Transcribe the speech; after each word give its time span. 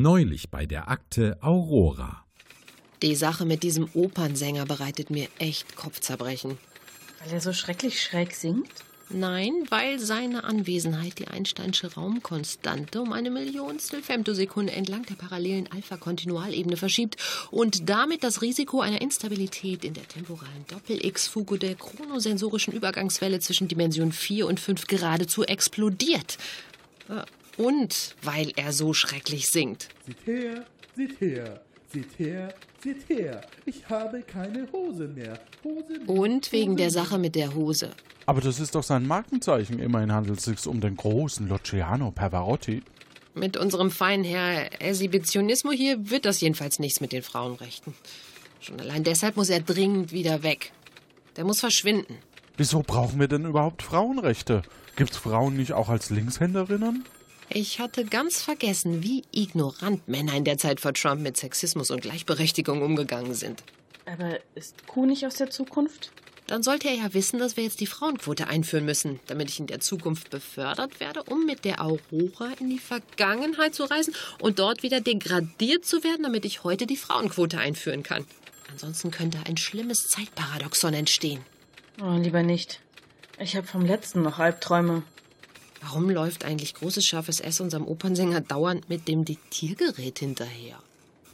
Neulich 0.00 0.48
bei 0.48 0.64
der 0.64 0.88
Akte 0.88 1.38
Aurora. 1.40 2.24
Die 3.02 3.16
Sache 3.16 3.44
mit 3.44 3.64
diesem 3.64 3.88
Opernsänger 3.94 4.64
bereitet 4.64 5.10
mir 5.10 5.26
echt 5.40 5.74
Kopfzerbrechen. 5.74 6.56
Weil 7.18 7.32
er 7.32 7.40
so 7.40 7.52
schrecklich 7.52 8.00
schräg 8.00 8.36
singt? 8.36 8.70
Nein, 9.10 9.54
weil 9.70 9.98
seine 9.98 10.44
Anwesenheit 10.44 11.18
die 11.18 11.26
Einsteinsche 11.26 11.94
Raumkonstante 11.94 13.00
um 13.00 13.12
eine 13.12 13.32
Millionstel 13.32 14.00
Femtosekunde 14.00 14.72
entlang 14.72 15.04
der 15.04 15.16
parallelen 15.16 15.68
Alpha-Kontinualebene 15.72 16.76
verschiebt 16.76 17.16
und 17.50 17.88
damit 17.88 18.22
das 18.22 18.40
Risiko 18.40 18.80
einer 18.80 19.00
Instabilität 19.00 19.84
in 19.84 19.94
der 19.94 20.06
temporalen 20.06 20.64
Doppel-X-Fuge 20.68 21.58
der 21.58 21.74
chronosensorischen 21.74 22.72
Übergangswelle 22.72 23.40
zwischen 23.40 23.66
Dimension 23.66 24.12
4 24.12 24.46
und 24.46 24.60
5 24.60 24.86
geradezu 24.86 25.42
explodiert. 25.42 26.38
Und 27.58 28.16
weil 28.22 28.52
er 28.56 28.72
so 28.72 28.94
schrecklich 28.94 29.50
singt. 29.50 29.88
Seht 30.06 30.26
her, 30.26 30.64
seht 30.96 31.20
her, 31.20 31.60
seht 31.92 32.18
her, 32.18 32.54
seht 32.82 33.08
her. 33.08 33.40
Ich 33.66 33.88
habe 33.88 34.22
keine 34.22 34.66
Hose 34.72 35.08
mehr. 35.08 35.38
Hose 35.64 35.98
mehr 35.98 36.08
Und 36.08 36.50
wegen 36.52 36.72
Hose 36.72 36.76
der. 36.76 36.90
Sache 36.90 37.18
mit 37.18 37.34
der 37.34 37.54
Hose. 37.54 37.90
Aber 38.26 38.40
das 38.40 38.60
ist 38.60 38.74
doch 38.74 38.82
sein 38.82 39.06
Markenzeichen. 39.06 39.78
Immerhin 39.78 40.12
handelt 40.12 40.38
es 40.38 40.44
sich 40.44 40.66
um 40.66 40.80
den 40.80 40.96
großen 40.96 41.48
Luciano 41.48 42.10
Pavarotti. 42.10 42.82
Mit 43.34 43.56
unserem 43.56 43.90
feinen 43.90 44.24
Herr 44.24 44.80
Exhibitionismo 44.80 45.70
hier 45.72 46.10
wird 46.10 46.24
das 46.24 46.40
jedenfalls 46.40 46.78
nichts 46.78 47.00
mit 47.00 47.12
den 47.12 47.22
Frauenrechten. 47.22 47.94
Schon 48.60 48.80
allein 48.80 49.04
deshalb 49.04 49.36
muss 49.36 49.48
er 49.48 49.60
dringend 49.60 50.12
wieder 50.12 50.42
weg. 50.42 50.72
Der 51.36 51.44
muss 51.44 51.60
verschwinden. 51.60 52.16
Wieso 52.56 52.82
brauchen 52.82 53.20
wir 53.20 53.28
denn 53.28 53.44
überhaupt 53.44 53.82
Frauenrechte? 53.82 54.62
Gibt's 54.96 55.16
Frauen 55.16 55.56
nicht 55.56 55.72
auch 55.72 55.88
als 55.88 56.10
Linkshänderinnen? 56.10 57.04
Ich 57.50 57.80
hatte 57.80 58.04
ganz 58.04 58.42
vergessen, 58.42 59.02
wie 59.02 59.22
ignorant 59.32 60.06
Männer 60.06 60.34
in 60.34 60.44
der 60.44 60.58
Zeit 60.58 60.80
vor 60.80 60.92
Trump 60.92 61.22
mit 61.22 61.36
Sexismus 61.36 61.90
und 61.90 62.02
Gleichberechtigung 62.02 62.82
umgegangen 62.82 63.32
sind. 63.32 63.62
Aber 64.04 64.38
ist 64.54 64.86
Kuh 64.86 65.06
nicht 65.06 65.26
aus 65.26 65.36
der 65.36 65.50
Zukunft? 65.50 66.10
Dann 66.46 66.62
sollte 66.62 66.88
er 66.88 66.94
ja 66.94 67.14
wissen, 67.14 67.38
dass 67.38 67.56
wir 67.56 67.64
jetzt 67.64 67.80
die 67.80 67.86
Frauenquote 67.86 68.48
einführen 68.48 68.86
müssen, 68.86 69.20
damit 69.26 69.50
ich 69.50 69.60
in 69.60 69.66
der 69.66 69.80
Zukunft 69.80 70.30
befördert 70.30 70.98
werde, 70.98 71.22
um 71.24 71.44
mit 71.44 71.64
der 71.64 71.82
Aurora 71.82 72.52
in 72.58 72.70
die 72.70 72.78
Vergangenheit 72.78 73.74
zu 73.74 73.84
reisen 73.84 74.14
und 74.40 74.58
dort 74.58 74.82
wieder 74.82 75.00
degradiert 75.00 75.84
zu 75.84 76.02
werden, 76.04 76.22
damit 76.22 76.46
ich 76.46 76.64
heute 76.64 76.86
die 76.86 76.96
Frauenquote 76.96 77.58
einführen 77.58 78.02
kann. 78.02 78.26
Ansonsten 78.70 79.10
könnte 79.10 79.38
ein 79.46 79.56
schlimmes 79.58 80.08
Zeitparadoxon 80.08 80.94
entstehen. 80.94 81.40
Oh, 82.00 82.16
lieber 82.18 82.42
nicht. 82.42 82.80
Ich 83.38 83.56
habe 83.56 83.66
vom 83.66 83.84
letzten 83.84 84.22
noch 84.22 84.38
Albträume. 84.38 85.02
Warum 85.80 86.10
läuft 86.10 86.44
eigentlich 86.44 86.74
großes 86.74 87.06
scharfes 87.06 87.40
S 87.40 87.60
unserem 87.60 87.86
Opernsänger 87.86 88.40
dauernd 88.40 88.88
mit 88.88 89.06
dem 89.08 89.24
Diktiergerät 89.24 90.18
hinterher? 90.18 90.78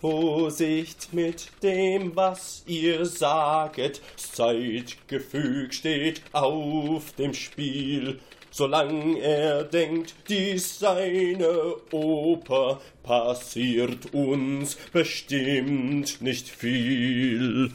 Vorsicht 0.00 1.14
mit 1.14 1.48
dem, 1.62 2.14
was 2.14 2.62
ihr 2.66 3.06
saget, 3.06 4.02
Zeitgefüg 4.16 5.72
steht 5.72 6.20
auf 6.32 7.12
dem 7.12 7.32
Spiel. 7.32 8.20
Solang 8.50 9.16
er 9.16 9.64
denkt, 9.64 10.14
dies 10.28 10.78
seine 10.78 11.76
Oper, 11.90 12.80
passiert 13.02 14.12
uns 14.12 14.76
bestimmt 14.92 16.20
nicht 16.20 16.48
viel. 16.48 17.72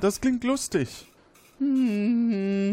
Das 0.00 0.20
klingt 0.20 0.44
lustig. 0.44 0.88
Mm-hmm. 1.60 2.66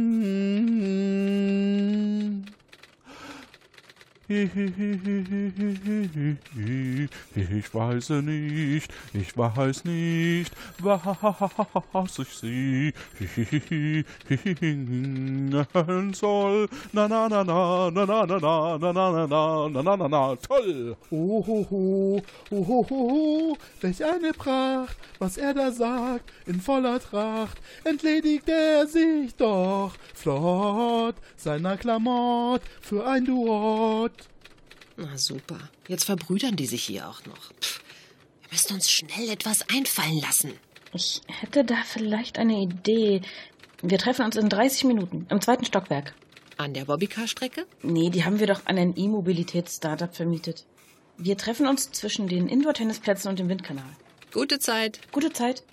Ich 7.35 7.73
weiß 7.73 8.09
nicht, 8.09 8.89
ich 9.13 9.37
weiß 9.37 9.85
nicht, 9.85 10.51
was 11.91 12.19
ich 12.19 12.35
singen 14.39 16.13
soll. 16.13 16.67
Na 16.93 17.07
na 17.07 17.29
na 17.29 17.43
na 17.43 17.91
na 17.91 18.05
na 18.05 18.25
na 18.25 18.39
na 18.39 18.77
na 18.79 18.91
na 18.91 18.91
na 18.91 19.27
na 19.27 19.69
na 19.69 19.81
na 19.83 19.95
na 19.97 20.07
na 20.07 20.35
toll. 20.35 20.95
Ohoho, 21.11 22.21
ohoho, 22.49 23.57
welch 23.81 24.03
eine 24.03 24.33
Pracht, 24.33 24.97
was 25.19 25.37
er 25.37 25.53
da 25.53 25.71
sagt, 25.71 26.31
in 26.47 26.59
voller 26.59 26.99
Tracht, 26.99 27.61
entledigt 27.83 28.49
er 28.49 28.87
sich 28.87 29.35
doch 29.35 29.91
flott 30.15 31.15
seiner 31.37 31.77
Klamott 31.77 32.61
für 32.81 33.05
ein 33.05 33.25
Duott. 33.25 34.22
Na 34.97 35.17
super. 35.17 35.59
Jetzt 35.87 36.05
verbrüdern 36.05 36.55
die 36.55 36.65
sich 36.65 36.83
hier 36.83 37.09
auch 37.09 37.25
noch. 37.25 37.51
Pff, 37.61 37.81
wir 38.41 38.49
müssen 38.51 38.73
uns 38.73 38.91
schnell 38.91 39.29
etwas 39.29 39.67
einfallen 39.69 40.19
lassen. 40.19 40.53
Ich 40.93 41.21
hätte 41.27 41.63
da 41.63 41.77
vielleicht 41.85 42.37
eine 42.37 42.61
Idee. 42.61 43.21
Wir 43.81 43.97
treffen 43.97 44.25
uns 44.25 44.35
in 44.35 44.49
30 44.49 44.83
Minuten 44.85 45.25
im 45.29 45.41
zweiten 45.41 45.65
Stockwerk. 45.65 46.13
An 46.57 46.73
der 46.73 46.85
Bobbycar-Strecke? 46.85 47.65
Nee, 47.81 48.11
die 48.11 48.23
haben 48.23 48.39
wir 48.39 48.47
doch 48.47 48.65
an 48.65 48.77
ein 48.77 48.95
E-Mobilitäts-Startup 48.95 50.15
vermietet. 50.15 50.65
Wir 51.17 51.37
treffen 51.37 51.67
uns 51.67 51.91
zwischen 51.91 52.27
den 52.27 52.47
Indoor-Tennisplätzen 52.47 53.29
und 53.29 53.39
dem 53.39 53.49
Windkanal. 53.49 53.89
Gute 54.31 54.59
Zeit. 54.59 54.99
Gute 55.11 55.33
Zeit. 55.33 55.63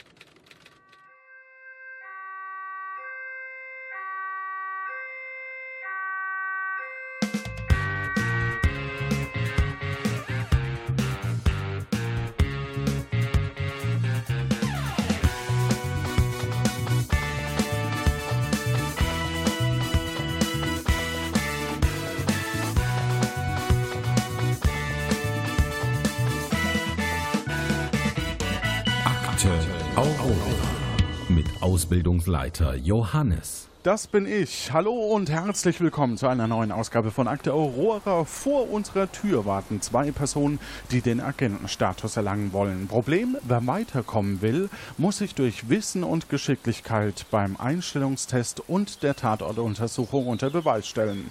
Ausbildungsleiter 32.30 32.76
Johannes. 32.76 33.66
Das 33.82 34.06
bin 34.06 34.26
ich. 34.26 34.72
Hallo 34.72 34.92
und 34.92 35.30
herzlich 35.30 35.80
willkommen 35.80 36.16
zu 36.16 36.28
einer 36.28 36.46
neuen 36.46 36.70
Ausgabe 36.70 37.10
von 37.10 37.26
Akte 37.26 37.52
Aurora. 37.52 38.24
Vor 38.24 38.70
unserer 38.70 39.10
Tür 39.10 39.46
warten 39.46 39.80
zwei 39.80 40.12
Personen, 40.12 40.60
die 40.92 41.00
den 41.00 41.20
Agentenstatus 41.20 42.16
erlangen 42.16 42.52
wollen. 42.52 42.86
Problem, 42.86 43.36
wer 43.42 43.66
weiterkommen 43.66 44.42
will, 44.42 44.68
muss 44.96 45.18
sich 45.18 45.34
durch 45.34 45.68
Wissen 45.70 46.04
und 46.04 46.28
Geschicklichkeit 46.28 47.26
beim 47.30 47.56
Einstellungstest 47.56 48.62
und 48.68 49.02
der 49.02 49.16
Tatortuntersuchung 49.16 50.28
unter 50.28 50.50
Beweis 50.50 50.86
stellen. 50.86 51.30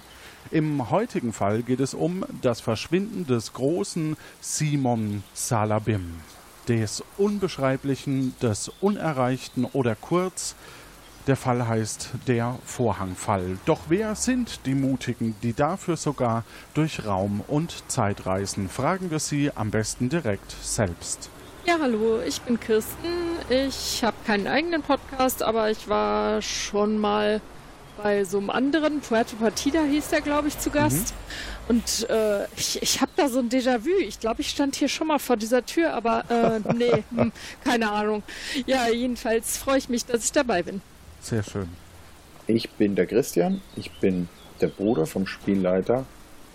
Im 0.50 0.90
heutigen 0.90 1.32
Fall 1.32 1.62
geht 1.62 1.80
es 1.80 1.94
um 1.94 2.26
das 2.42 2.60
Verschwinden 2.60 3.26
des 3.26 3.52
großen 3.54 4.16
Simon 4.40 5.22
Salabim. 5.32 6.14
Des 6.68 7.02
Unbeschreiblichen, 7.16 8.34
des 8.42 8.70
Unerreichten 8.80 9.64
oder 9.64 9.94
kurz 9.94 10.54
der 11.26 11.36
Fall 11.36 11.66
heißt 11.66 12.10
der 12.26 12.58
Vorhangfall. 12.64 13.58
Doch 13.66 13.80
wer 13.88 14.14
sind 14.14 14.66
die 14.66 14.74
Mutigen, 14.74 15.34
die 15.42 15.52
dafür 15.52 15.96
sogar 15.96 16.44
durch 16.74 17.04
Raum 17.04 17.42
und 17.46 17.84
Zeit 17.88 18.26
reisen? 18.26 18.68
Fragen 18.68 19.10
wir 19.10 19.18
sie 19.18 19.50
am 19.54 19.70
besten 19.70 20.08
direkt 20.08 20.50
selbst. 20.62 21.30
Ja, 21.66 21.76
hallo, 21.80 22.20
ich 22.26 22.40
bin 22.40 22.58
Kirsten. 22.58 23.08
Ich 23.48 24.02
habe 24.02 24.16
keinen 24.26 24.46
eigenen 24.46 24.82
Podcast, 24.82 25.42
aber 25.42 25.70
ich 25.70 25.88
war 25.88 26.40
schon 26.40 26.98
mal 26.98 27.40
bei 28.02 28.24
so 28.24 28.38
einem 28.38 28.50
anderen, 28.50 29.00
Puerto 29.00 29.36
Partida 29.36 29.82
hieß 29.82 30.08
der, 30.08 30.22
glaube 30.22 30.48
ich, 30.48 30.58
zu 30.58 30.70
Gast. 30.70 31.12
Und 31.68 32.08
äh, 32.08 32.46
ich, 32.56 32.82
ich 32.82 33.00
habe 33.00 33.12
da 33.16 33.28
so 33.28 33.38
ein 33.38 33.48
Déjà-vu. 33.48 33.90
Ich 34.00 34.18
glaube, 34.18 34.40
ich 34.40 34.48
stand 34.48 34.74
hier 34.74 34.88
schon 34.88 35.06
mal 35.06 35.18
vor 35.18 35.36
dieser 35.36 35.64
Tür, 35.64 35.92
aber 35.92 36.24
äh, 36.30 36.60
nee, 36.74 37.04
hm, 37.14 37.30
keine 37.62 37.90
Ahnung. 37.92 38.22
Ja, 38.66 38.88
jedenfalls 38.88 39.58
freue 39.58 39.78
ich 39.78 39.88
mich, 39.88 40.06
dass 40.06 40.24
ich 40.24 40.32
dabei 40.32 40.62
bin. 40.62 40.80
Sehr 41.20 41.42
schön. 41.42 41.68
Ich 42.46 42.70
bin 42.72 42.96
der 42.96 43.06
Christian, 43.06 43.60
ich 43.76 43.92
bin 44.00 44.28
der 44.60 44.68
Bruder 44.68 45.06
vom 45.06 45.26
Spielleiter. 45.26 46.04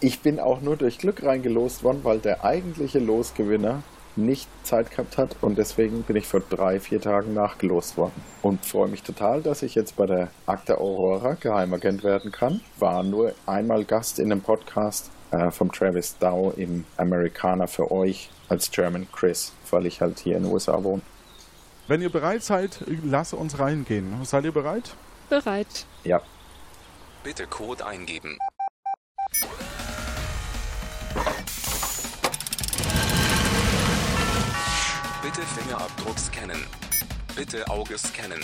Ich 0.02 0.20
bin 0.20 0.40
auch 0.40 0.62
nur 0.62 0.76
durch 0.76 0.98
Glück 0.98 1.24
reingelost 1.24 1.84
worden, 1.84 2.02
weil 2.04 2.20
der 2.20 2.44
eigentliche 2.44 3.00
Losgewinner 3.00 3.84
nicht 4.18 4.48
Zeit 4.64 4.92
gehabt 4.92 5.18
hat 5.18 5.36
und 5.42 5.58
deswegen 5.58 6.04
bin 6.04 6.16
ich 6.16 6.28
vor 6.28 6.40
drei, 6.40 6.80
vier 6.80 7.02
Tagen 7.02 7.34
nachgelost 7.34 7.98
worden. 7.98 8.22
Und 8.42 8.66
freue 8.66 8.88
mich 8.88 9.04
total, 9.04 9.42
dass 9.42 9.62
ich 9.62 9.76
jetzt 9.76 9.96
bei 9.96 10.06
der 10.06 10.30
Akte 10.46 10.78
Aurora 10.80 11.34
Geheimagent 11.34 12.04
werden 12.04 12.32
kann. 12.32 12.62
War 12.80 13.04
nur 13.04 13.34
einmal 13.46 13.84
Gast 13.84 14.20
in 14.20 14.32
einem 14.32 14.42
Podcast 14.42 15.12
äh, 15.32 15.52
vom 15.52 15.72
Travis 15.72 16.18
Dow 16.18 16.54
im 16.56 16.86
Amerikaner 16.98 17.68
für 17.68 17.92
euch 17.92 18.30
als 18.48 18.72
German 18.72 19.08
Chris, 19.12 19.54
weil 19.70 19.86
ich 19.86 20.02
halt 20.02 20.20
hier 20.20 20.38
in 20.38 20.44
den 20.44 20.52
USA 20.52 20.84
wohne. 20.84 21.02
Wenn 21.88 22.02
ihr 22.02 22.10
bereit 22.10 22.42
seid, 22.42 22.80
lasse 23.04 23.36
uns 23.36 23.60
reingehen. 23.60 24.26
Seid 24.26 24.44
ihr 24.46 24.52
bereit? 24.52 24.96
Bereit. 25.30 25.86
Ja. 26.04 26.20
Bitte 27.24 27.46
Code 27.46 27.86
eingeben. 27.86 28.40
Bitte 35.22 35.42
Fingerabdruck 35.42 36.18
scannen. 36.18 36.66
Bitte 37.36 37.68
Auge 37.70 38.00
scannen. 38.00 38.42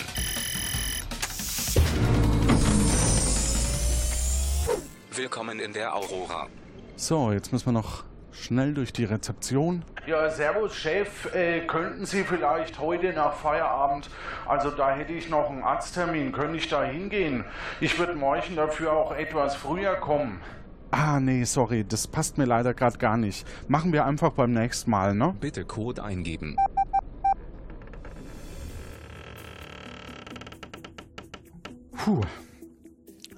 Willkommen 5.16 5.58
in 5.58 5.72
der 5.72 5.96
Aurora. 5.96 6.46
So, 6.94 7.32
jetzt 7.32 7.52
müssen 7.52 7.66
wir 7.66 7.72
noch 7.72 8.04
schnell 8.32 8.74
durch 8.74 8.92
die 8.92 9.04
Rezeption. 9.04 9.84
Ja, 10.06 10.28
servus 10.30 10.74
Chef, 10.74 11.32
äh, 11.34 11.60
könnten 11.66 12.06
Sie 12.06 12.24
vielleicht 12.24 12.80
heute 12.80 13.12
nach 13.12 13.34
Feierabend, 13.34 14.10
also 14.48 14.70
da 14.70 14.94
hätte 14.94 15.12
ich 15.12 15.28
noch 15.28 15.48
einen 15.48 15.62
Arzttermin, 15.62 16.32
könnte 16.32 16.56
ich 16.56 16.68
da 16.68 16.82
hingehen? 16.82 17.44
Ich 17.80 17.98
würde 17.98 18.14
morgen 18.14 18.56
dafür 18.56 18.92
auch 18.92 19.12
etwas 19.12 19.54
früher 19.54 19.94
kommen. 19.94 20.40
Ah, 20.90 21.20
nee, 21.20 21.44
sorry, 21.44 21.84
das 21.84 22.06
passt 22.06 22.36
mir 22.36 22.44
leider 22.44 22.74
gerade 22.74 22.98
gar 22.98 23.16
nicht. 23.16 23.46
Machen 23.68 23.92
wir 23.92 24.04
einfach 24.04 24.32
beim 24.32 24.52
nächsten 24.52 24.90
Mal, 24.90 25.14
ne? 25.14 25.34
Bitte 25.40 25.64
Code 25.64 26.02
eingeben. 26.04 26.56
Puh. 31.96 32.20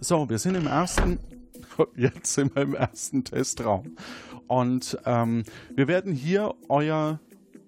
So, 0.00 0.28
wir 0.28 0.38
sind 0.38 0.54
im 0.54 0.66
ersten. 0.66 1.18
Jetzt 1.96 2.34
sind 2.34 2.54
wir 2.56 2.62
im 2.62 2.74
ersten 2.74 3.22
Testraum. 3.22 3.96
Und 4.46 4.98
ähm, 5.06 5.44
wir 5.74 5.88
werden 5.88 6.12
hier 6.12 6.54
euer 6.68 7.20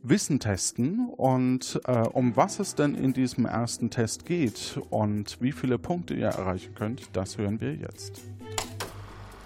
Wissen 0.08 0.38
testen 0.38 1.08
und 1.16 1.80
äh, 1.86 1.98
um 1.98 2.36
was 2.36 2.60
es 2.60 2.76
denn 2.76 2.94
in 2.94 3.12
diesem 3.12 3.44
ersten 3.44 3.90
Test 3.90 4.24
geht 4.24 4.78
und 4.90 5.40
wie 5.40 5.50
viele 5.50 5.78
Punkte 5.78 6.14
ihr 6.14 6.28
erreichen 6.28 6.74
könnt, 6.74 7.08
das 7.12 7.38
hören 7.38 7.60
wir 7.60 7.74
jetzt. 7.74 8.22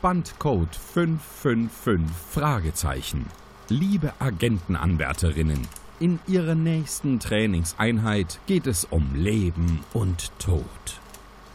Bandcode 0.03 0.75
555 0.75 2.11
Fragezeichen. 2.31 3.27
Liebe 3.69 4.13
Agentenanwärterinnen, 4.19 5.67
in 5.99 6.19
Ihrer 6.27 6.55
nächsten 6.55 7.21
Trainingseinheit 7.21 8.41
geht 8.47 8.67
es 8.67 8.85
um 8.85 9.15
Leben 9.15 9.81
und 9.93 10.33
Tod. 10.39 11.01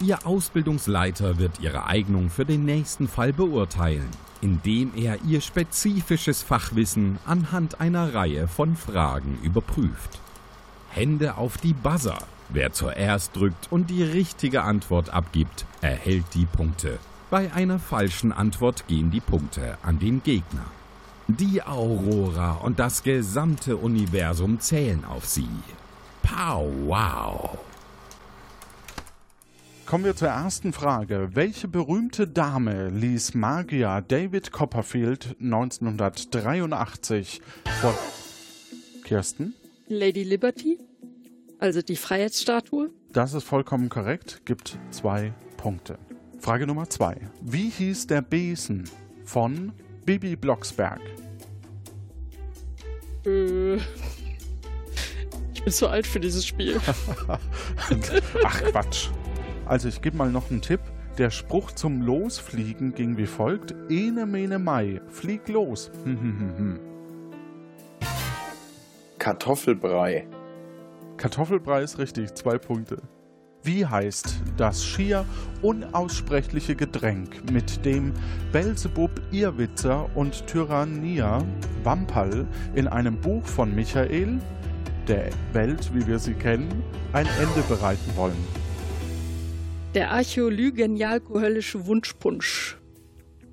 Ihr 0.02 0.28
Ausbildungsleiter 0.28 1.38
wird 1.40 1.62
Ihre 1.62 1.86
Eignung 1.86 2.30
für 2.30 2.44
den 2.44 2.66
nächsten 2.66 3.08
Fall 3.08 3.32
beurteilen, 3.32 4.10
indem 4.42 4.92
er 4.94 5.24
Ihr 5.24 5.40
spezifisches 5.40 6.44
Fachwissen 6.44 7.18
anhand 7.26 7.80
einer 7.80 8.14
Reihe 8.14 8.50
von 8.50 8.76
Fragen 8.76 9.40
überprüft. 9.42 10.20
Hände 10.90 11.38
auf 11.38 11.58
die 11.58 11.74
Buzzer. 11.74 12.20
Wer 12.50 12.74
zuerst 12.74 13.36
drückt 13.38 13.72
und 13.72 13.90
die 13.90 14.04
richtige 14.04 14.64
Antwort 14.64 15.12
abgibt, 15.12 15.66
erhält 15.82 16.26
die 16.34 16.46
Punkte. 16.46 17.00
Bei 17.30 17.52
einer 17.54 17.80
falschen 17.80 18.34
Antwort 18.34 18.88
gehen 18.88 19.12
die 19.12 19.22
Punkte 19.22 19.78
an 19.82 19.98
den 20.00 20.22
Gegner. 20.24 20.66
Die 21.28 21.64
Aurora 21.64 22.52
und 22.52 22.80
das 22.80 23.02
gesamte 23.02 23.78
Universum 23.78 24.60
zählen 24.60 25.06
auf 25.06 25.26
sie. 25.26 25.50
Pow 26.22 26.70
wow! 26.86 27.58
Kommen 29.86 30.04
wir 30.04 30.16
zur 30.16 30.30
ersten 30.30 30.74
Frage. 30.74 31.30
Welche 31.34 31.68
berühmte 31.68 32.28
Dame 32.28 32.90
ließ 32.90 33.36
Magier 33.36 34.04
David 34.08 34.52
Copperfield 34.52 35.36
1983 35.40 37.40
vor 37.82 37.94
Kirsten? 39.04 39.54
Lady 39.88 40.24
Liberty, 40.24 40.80
also 41.60 41.84
die 41.84 41.98
Freiheitsstatue. 41.98 42.90
Das 43.14 43.36
ist 43.36 43.44
vollkommen 43.44 43.90
korrekt, 43.90 44.42
gibt 44.46 44.80
zwei 44.90 45.34
Punkte. 45.58 46.00
Frage 46.40 46.66
Nummer 46.66 46.90
zwei. 46.90 47.18
Wie 47.42 47.70
hieß 47.70 48.08
der 48.08 48.24
Besen 48.24 48.90
von 49.24 49.72
Bibi 50.04 50.36
Blocksberg? 50.36 51.00
Äh, 53.24 53.76
ich 55.54 55.64
bin 55.64 55.72
zu 55.72 55.88
alt 55.88 56.08
für 56.08 56.20
dieses 56.20 56.44
Spiel. 56.44 56.82
Ach 58.44 58.62
Quatsch. 58.64 59.10
Also 59.66 59.88
ich 59.88 60.02
gebe 60.02 60.18
mal 60.18 60.32
noch 60.32 60.52
einen 60.52 60.62
Tipp. 60.62 60.82
Der 61.18 61.30
Spruch 61.30 61.72
zum 61.72 62.02
Losfliegen 62.02 62.94
ging 62.94 63.18
wie 63.18 63.26
folgt. 63.26 63.74
Ene 63.90 64.26
mene 64.26 64.60
mai, 64.60 65.02
flieg 65.10 65.48
los. 65.48 65.92
Hm, 66.04 66.20
hm, 66.20 66.58
hm. 66.58 66.80
Kartoffelbrei. 69.18 70.28
Kartoffelbrei 71.18 71.82
ist 71.82 71.98
richtig, 71.98 72.36
zwei 72.36 72.58
Punkte. 72.58 73.02
Wie 73.64 73.84
heißt 73.84 74.42
das 74.58 74.86
schier 74.86 75.26
unaussprechliche 75.64 76.76
Getränk, 76.76 77.52
mit 77.52 77.84
dem 77.84 78.14
Belzebub, 78.52 79.10
Irrwitzer 79.32 80.08
und 80.16 80.46
Tyrannia 80.46 81.42
Wamperl 81.84 82.46
in 82.76 82.88
einem 82.88 83.20
Buch 83.20 83.44
von 83.44 83.74
Michael, 83.74 84.40
der 85.08 85.30
Welt, 85.54 85.90
wie 85.96 86.06
wir 86.06 86.20
sie 86.20 86.36
kennen, 86.36 86.84
ein 87.14 87.26
Ende 87.40 87.62
bereiten 87.68 88.12
wollen? 88.16 88.65
Der 89.96 90.12
archäolygenialkohöllische 90.12 91.88
Wunschpunsch. 91.88 92.78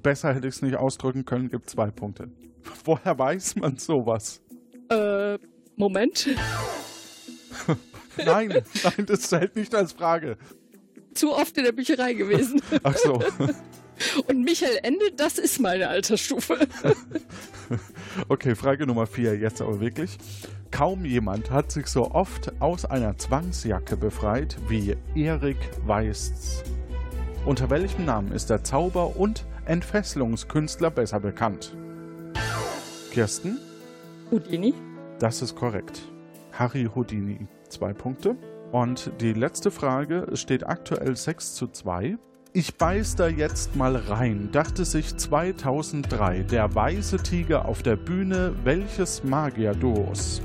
Besser 0.02 0.34
hätte 0.34 0.48
ich 0.48 0.56
es 0.56 0.62
nicht 0.62 0.74
ausdrücken 0.74 1.24
können, 1.24 1.48
gibt 1.48 1.70
zwei 1.70 1.92
Punkte. 1.92 2.32
Woher 2.84 3.16
weiß 3.16 3.56
man 3.56 3.76
sowas? 3.76 4.42
Äh, 4.90 5.38
Moment. 5.76 6.28
Nein, 8.16 8.62
nein, 8.84 9.06
das 9.06 9.22
zählt 9.22 9.56
nicht 9.56 9.74
als 9.74 9.92
Frage. 9.92 10.36
Zu 11.14 11.32
oft 11.32 11.56
in 11.56 11.64
der 11.64 11.72
Bücherei 11.72 12.12
gewesen. 12.12 12.60
Ach 12.82 12.96
so. 12.96 13.22
Und 14.26 14.44
Michael 14.44 14.78
Ende, 14.82 15.12
das 15.16 15.38
ist 15.38 15.60
meine 15.60 15.88
Altersstufe. 15.88 16.58
Okay, 18.28 18.54
Frage 18.54 18.86
Nummer 18.86 19.06
vier, 19.06 19.38
jetzt 19.38 19.62
aber 19.62 19.80
wirklich. 19.80 20.18
Kaum 20.70 21.06
jemand 21.06 21.50
hat 21.50 21.72
sich 21.72 21.86
so 21.86 22.10
oft 22.10 22.52
aus 22.60 22.84
einer 22.84 23.16
Zwangsjacke 23.16 23.96
befreit 23.96 24.58
wie 24.68 24.96
Erik 25.14 25.56
Weists. 25.86 26.62
Unter 27.46 27.70
welchem 27.70 28.04
Namen 28.04 28.32
ist 28.32 28.50
der 28.50 28.62
Zauber- 28.64 29.16
und 29.16 29.46
Entfesselungskünstler 29.64 30.90
besser 30.90 31.20
bekannt? 31.20 31.74
Kirsten? 33.10 33.58
Houdini? 34.30 34.74
Das 35.18 35.42
ist 35.42 35.54
korrekt. 35.54 36.02
Harry 36.52 36.88
Houdini. 36.94 37.46
Zwei 37.68 37.92
Punkte. 37.92 38.36
Und 38.70 39.10
die 39.20 39.32
letzte 39.32 39.70
Frage, 39.70 40.28
steht 40.34 40.66
aktuell 40.66 41.16
6 41.16 41.54
zu 41.54 41.68
2. 41.68 42.16
Ich 42.54 42.76
beiß 42.76 43.16
da 43.16 43.28
jetzt 43.28 43.76
mal 43.76 43.96
rein, 43.96 44.50
dachte 44.52 44.84
sich 44.84 45.16
2003 45.16 46.42
der 46.42 46.74
weiße 46.74 47.16
Tiger 47.16 47.64
auf 47.64 47.82
der 47.82 47.96
Bühne 47.96 48.54
welches 48.62 49.24
Magier-Duos? 49.24 50.42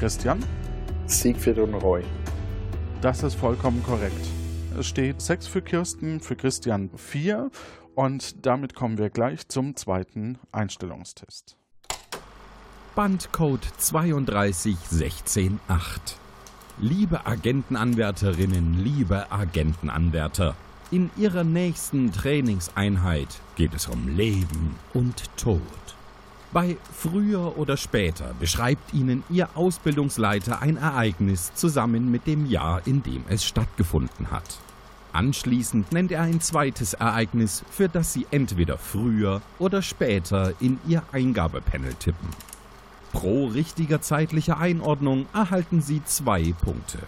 Christian? 0.00 0.44
Siegfried 1.06 1.58
und 1.58 1.74
Roy. 1.74 2.02
Das 3.00 3.22
ist 3.22 3.36
vollkommen 3.36 3.80
korrekt. 3.84 4.26
Es 4.76 4.88
steht 4.88 5.22
6 5.22 5.46
für 5.46 5.62
Kirsten, 5.62 6.18
für 6.18 6.34
Christian 6.34 6.90
4 6.96 7.52
und 7.94 8.44
damit 8.44 8.74
kommen 8.74 8.98
wir 8.98 9.10
gleich 9.10 9.46
zum 9.46 9.76
zweiten 9.76 10.40
Einstellungstest. 10.50 11.56
Bandcode 12.96 13.68
32168. 13.78 16.25
Liebe 16.78 17.24
Agentenanwärterinnen, 17.24 18.84
liebe 18.84 19.32
Agentenanwärter, 19.32 20.54
in 20.90 21.08
Ihrer 21.16 21.42
nächsten 21.42 22.12
Trainingseinheit 22.12 23.40
geht 23.54 23.72
es 23.72 23.86
um 23.86 24.14
Leben 24.14 24.76
und 24.92 25.34
Tod. 25.38 25.62
Bei 26.52 26.76
früher 26.92 27.56
oder 27.56 27.78
später 27.78 28.34
beschreibt 28.38 28.92
Ihnen 28.92 29.24
Ihr 29.30 29.48
Ausbildungsleiter 29.54 30.60
ein 30.60 30.76
Ereignis 30.76 31.54
zusammen 31.54 32.10
mit 32.10 32.26
dem 32.26 32.44
Jahr, 32.44 32.86
in 32.86 33.02
dem 33.02 33.24
es 33.30 33.46
stattgefunden 33.46 34.30
hat. 34.30 34.58
Anschließend 35.14 35.92
nennt 35.92 36.12
er 36.12 36.24
ein 36.24 36.42
zweites 36.42 36.92
Ereignis, 36.92 37.64
für 37.70 37.88
das 37.88 38.12
Sie 38.12 38.26
entweder 38.30 38.76
früher 38.76 39.40
oder 39.58 39.80
später 39.80 40.52
in 40.60 40.78
Ihr 40.86 41.02
Eingabepanel 41.10 41.94
tippen. 41.94 42.28
Pro 43.16 43.46
richtiger 43.46 44.02
zeitlicher 44.02 44.58
Einordnung 44.58 45.24
erhalten 45.32 45.80
Sie 45.80 46.04
zwei 46.04 46.52
Punkte. 46.62 46.98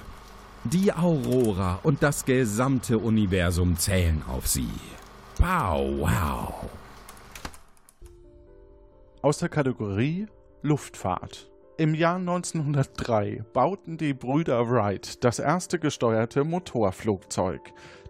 Die 0.64 0.90
Aurora 0.90 1.80
und 1.82 2.02
das 2.02 2.24
gesamte 2.24 2.96
Universum 2.96 3.76
zählen 3.76 4.22
auf 4.26 4.46
Sie. 4.46 4.70
Pow 5.36 5.98
wow! 5.98 6.54
Aus 9.20 9.36
der 9.36 9.50
Kategorie 9.50 10.26
Luftfahrt. 10.62 11.50
Im 11.76 11.94
Jahr 11.94 12.16
1903 12.16 13.44
bauten 13.52 13.98
die 13.98 14.14
Brüder 14.14 14.66
Wright 14.70 15.22
das 15.22 15.38
erste 15.38 15.78
gesteuerte 15.78 16.42
Motorflugzeug. 16.42 17.60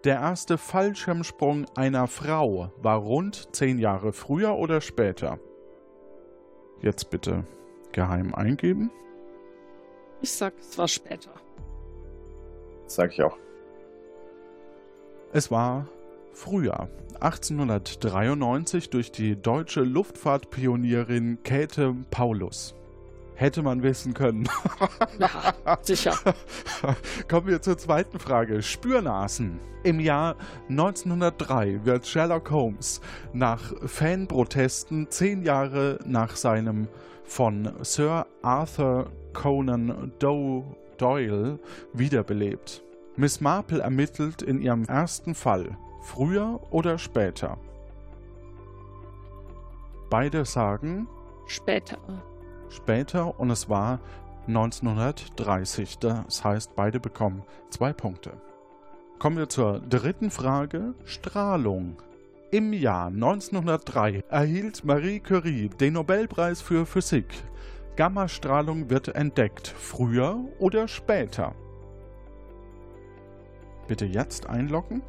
Der 0.05 0.21
erste 0.21 0.57
Fallschirmsprung 0.57 1.65
einer 1.75 2.07
Frau 2.07 2.71
war 2.77 2.97
rund 2.99 3.53
zehn 3.53 3.77
Jahre 3.77 4.13
früher 4.13 4.55
oder 4.55 4.79
später. 4.79 5.37
Jetzt 6.81 7.09
bitte 7.09 7.43
geheim 7.91 8.33
eingeben. 8.33 8.91
Ich 10.21 10.31
sag, 10.31 10.53
es 10.59 10.77
war 10.77 10.87
später. 10.87 11.31
Sag 12.87 13.13
ich 13.13 13.23
auch. 13.23 13.37
Es 15.31 15.51
war 15.51 15.87
früher, 16.33 16.89
1893 17.19 18.89
durch 18.89 19.11
die 19.11 19.39
deutsche 19.39 19.81
Luftfahrtpionierin 19.81 21.43
Käthe 21.43 21.95
Paulus. 22.09 22.75
Hätte 23.39 23.63
man 23.63 23.83
wissen 23.83 24.13
können. 24.13 24.49
Ja, 25.17 25.77
sicher. 25.81 26.13
Kommen 27.29 27.47
wir 27.47 27.61
zur 27.61 27.77
zweiten 27.77 28.19
Frage. 28.19 28.61
Spürnasen. 28.61 29.59
Im 29.83 30.01
Jahr 30.01 30.35
1903 30.67 31.85
wird 31.85 32.05
Sherlock 32.05 32.51
Holmes 32.51 32.99
nach 33.31 33.73
Fanprotesten 33.85 35.09
zehn 35.09 35.43
Jahre 35.43 35.99
nach 36.05 36.35
seinem 36.35 36.89
von 37.23 37.71
Sir 37.81 38.27
Arthur 38.41 39.09
Conan 39.33 40.11
Doyle 40.19 41.59
wiederbelebt. 41.93 42.83
Miss 43.15 43.39
Marple 43.39 43.79
ermittelt 43.79 44.41
in 44.41 44.61
ihrem 44.61 44.83
ersten 44.83 45.33
Fall. 45.33 45.77
Früher 46.01 46.59
oder 46.71 46.97
später? 46.97 47.57
Beide 50.09 50.43
sagen 50.43 51.07
Später. 51.47 51.97
Später 52.69 53.39
und 53.39 53.49
es 53.49 53.69
war 53.69 53.99
1930. 54.47 55.99
Das 55.99 56.43
heißt, 56.43 56.75
beide 56.75 56.99
bekommen 56.99 57.43
zwei 57.69 57.93
Punkte. 57.93 58.31
Kommen 59.19 59.37
wir 59.37 59.49
zur 59.49 59.79
dritten 59.79 60.31
Frage. 60.31 60.93
Strahlung. 61.05 61.97
Im 62.51 62.73
Jahr 62.73 63.07
1903 63.07 64.23
erhielt 64.29 64.83
Marie 64.83 65.19
Curie 65.19 65.69
den 65.69 65.93
Nobelpreis 65.93 66.61
für 66.61 66.85
Physik. 66.85 67.27
Gammastrahlung 67.95 68.89
wird 68.89 69.09
entdeckt. 69.09 69.67
Früher 69.67 70.39
oder 70.57 70.87
später? 70.87 71.53
Bitte 73.87 74.05
jetzt 74.05 74.47
einloggen. 74.47 75.03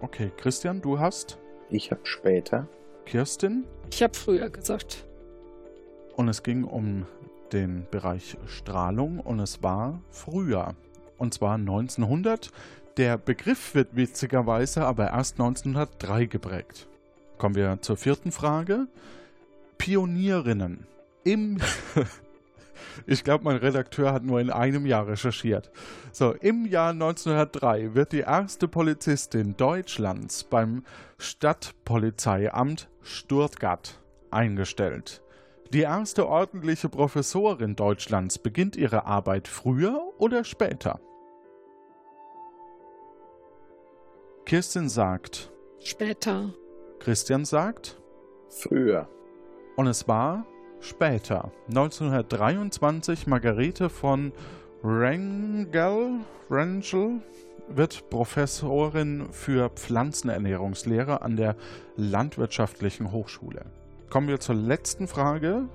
Okay, 0.00 0.30
Christian, 0.36 0.80
du 0.80 0.98
hast. 0.98 1.38
Ich 1.70 1.90
habe 1.90 2.02
später. 2.04 2.68
Kirstin. 3.06 3.64
Ich 3.90 4.02
habe 4.02 4.14
früher 4.14 4.50
gesagt. 4.50 5.04
Und 6.16 6.28
es 6.28 6.42
ging 6.42 6.64
um 6.64 7.06
den 7.52 7.86
Bereich 7.90 8.36
Strahlung 8.46 9.20
und 9.20 9.40
es 9.40 9.62
war 9.62 10.00
früher. 10.10 10.74
Und 11.16 11.34
zwar 11.34 11.54
1900. 11.54 12.50
Der 12.96 13.16
Begriff 13.16 13.74
wird 13.74 13.94
witzigerweise 13.96 14.84
aber 14.84 15.10
erst 15.10 15.34
1903 15.34 16.26
geprägt. 16.26 16.88
Kommen 17.38 17.54
wir 17.54 17.78
zur 17.80 17.96
vierten 17.96 18.32
Frage. 18.32 18.88
Pionierinnen. 19.78 20.86
Im. 21.24 21.58
ich 23.06 23.24
glaube, 23.24 23.44
mein 23.44 23.56
Redakteur 23.56 24.12
hat 24.12 24.24
nur 24.24 24.40
in 24.40 24.50
einem 24.50 24.86
Jahr 24.86 25.06
recherchiert. 25.06 25.70
So, 26.12 26.32
im 26.32 26.66
Jahr 26.66 26.90
1903 26.90 27.94
wird 27.94 28.12
die 28.12 28.20
erste 28.20 28.68
Polizistin 28.68 29.56
Deutschlands 29.56 30.44
beim 30.44 30.84
Stadtpolizeiamt 31.18 32.88
Stuttgart 33.02 34.00
eingestellt. 34.30 35.22
Die 35.72 35.80
erste 35.82 36.26
ordentliche 36.26 36.88
Professorin 36.88 37.76
Deutschlands 37.76 38.38
beginnt 38.38 38.74
ihre 38.76 39.04
Arbeit 39.04 39.48
früher 39.48 40.00
oder 40.18 40.44
später? 40.44 40.98
Kirsten 44.46 44.88
sagt, 44.88 45.52
Später. 45.80 46.54
Christian 47.00 47.44
sagt, 47.44 48.00
Früher. 48.48 49.08
und 49.76 49.86
es 49.86 50.08
war 50.08 50.46
später. 50.80 51.50
1923 51.68 53.26
Margarete 53.26 53.88
von 53.90 54.32
Rengel, 54.82 56.20
Rengel 56.50 57.20
wird 57.68 58.08
Professorin 58.10 59.26
für 59.30 59.70
Pflanzenernährungslehre 59.70 61.22
an 61.22 61.36
der 61.36 61.56
Landwirtschaftlichen 61.96 63.12
Hochschule. 63.12 63.66
Kommen 64.10 64.28
wir 64.28 64.40
zur 64.40 64.54
letzten 64.54 65.06
Frage. 65.06 65.68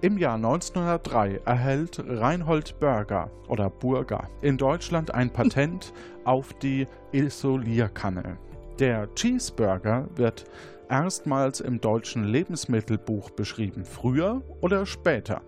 Im 0.00 0.16
Jahr 0.16 0.36
1903 0.36 1.40
erhält 1.44 2.02
Reinhold 2.06 2.78
Burger 2.78 3.30
oder 3.48 3.68
Burger 3.68 4.28
in 4.42 4.56
Deutschland 4.56 5.12
ein 5.12 5.30
Patent 5.30 5.92
auf 6.24 6.52
die 6.54 6.86
Isolierkanne. 7.12 8.38
Der 8.78 9.12
Cheeseburger 9.14 10.08
wird 10.14 10.44
erstmals 10.88 11.60
im 11.60 11.80
deutschen 11.80 12.24
Lebensmittelbuch 12.24 13.30
beschrieben. 13.30 13.84
Früher 13.84 14.42
oder 14.60 14.86
später? 14.86 15.42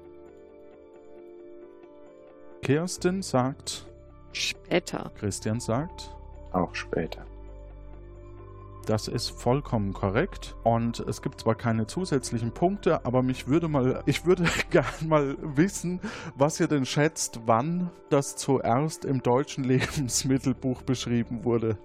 Kirsten 2.62 3.22
sagt, 3.22 3.86
Später. 4.32 5.10
Christian 5.18 5.58
sagt, 5.58 6.14
Auch 6.52 6.74
später. 6.74 7.24
das 8.86 9.08
ist 9.08 9.30
vollkommen 9.30 9.92
korrekt. 9.92 10.54
Und 10.62 11.00
es 11.00 11.20
gibt 11.22 11.40
zwar 11.40 11.54
keine 11.56 11.86
zusätzlichen 11.86 12.52
Punkte, 12.52 13.04
aber 13.04 13.22
mich 13.22 13.48
würde 13.48 13.68
mal, 13.68 14.02
ich 14.06 14.26
würde 14.26 14.44
gern 14.70 14.84
mal 15.06 15.36
wissen, 15.40 16.00
was 16.36 16.60
ihr 16.60 16.68
denn 16.68 16.84
schätzt, 16.86 17.40
wann 17.46 17.90
das 18.08 18.36
zuerst 18.36 19.04
im 19.04 19.22
deutschen 19.22 19.64
Lebensmittelbuch 19.64 20.82
beschrieben 20.82 21.44
wurde. 21.44 21.76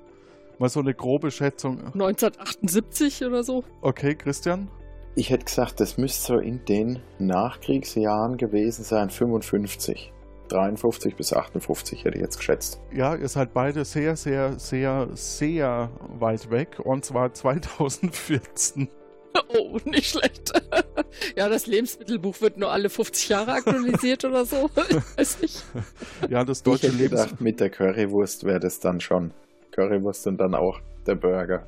Mal 0.57 0.69
so 0.69 0.79
eine 0.79 0.93
grobe 0.93 1.31
Schätzung. 1.31 1.79
1978 1.93 3.25
oder 3.25 3.43
so? 3.43 3.63
Okay, 3.81 4.15
Christian? 4.15 4.69
Ich 5.15 5.29
hätte 5.29 5.45
gesagt, 5.45 5.79
das 5.79 5.97
müsste 5.97 6.33
so 6.33 6.39
in 6.39 6.63
den 6.65 6.99
Nachkriegsjahren 7.19 8.37
gewesen 8.37 8.83
sein, 8.83 9.09
55. 9.09 10.11
53 10.49 11.15
bis 11.15 11.33
58 11.33 12.03
hätte 12.05 12.17
ich 12.17 12.21
jetzt 12.21 12.37
geschätzt. 12.37 12.79
Ja, 12.93 13.15
ihr 13.15 13.27
seid 13.27 13.53
beide 13.53 13.83
sehr, 13.83 14.15
sehr, 14.15 14.59
sehr, 14.59 15.09
sehr 15.13 15.89
weit 16.19 16.51
weg. 16.51 16.79
Und 16.83 17.05
zwar 17.05 17.33
2014. 17.33 18.89
Oh, 19.49 19.77
nicht 19.83 20.11
schlecht. 20.11 20.53
ja, 21.35 21.49
das 21.49 21.67
Lebensmittelbuch 21.67 22.39
wird 22.39 22.57
nur 22.57 22.71
alle 22.71 22.89
50 22.89 23.27
Jahre 23.27 23.51
aktualisiert 23.51 24.23
oder 24.23 24.45
so. 24.45 24.69
Weiß 25.17 25.39
ich. 25.41 25.61
Ja, 26.29 26.45
das 26.45 26.59
Ich 26.59 26.63
deutsche 26.63 26.87
hätte 26.87 26.95
Lebens... 26.95 27.21
gedacht, 27.23 27.41
mit 27.41 27.59
der 27.59 27.69
Currywurst 27.69 28.45
wäre 28.45 28.61
das 28.61 28.79
dann 28.79 29.01
schon. 29.01 29.33
Currywurst 29.75 30.27
und 30.27 30.37
dann 30.37 30.55
auch 30.55 30.79
der 31.05 31.15
Burger. 31.15 31.67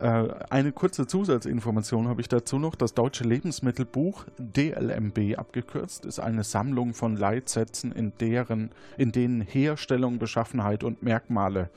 Äh, 0.00 0.28
eine 0.48 0.72
kurze 0.72 1.06
Zusatzinformation 1.06 2.08
habe 2.08 2.20
ich 2.20 2.28
dazu 2.28 2.58
noch. 2.58 2.74
Das 2.74 2.94
deutsche 2.94 3.24
Lebensmittelbuch, 3.24 4.24
DLMB 4.38 5.38
abgekürzt, 5.38 6.06
ist 6.06 6.20
eine 6.20 6.44
Sammlung 6.44 6.94
von 6.94 7.16
Leitsätzen, 7.16 7.92
in, 7.92 8.12
deren, 8.20 8.70
in 8.96 9.12
denen 9.12 9.40
Herstellung, 9.42 10.18
Beschaffenheit 10.18 10.84
und 10.84 11.02
Merkmale 11.02 11.68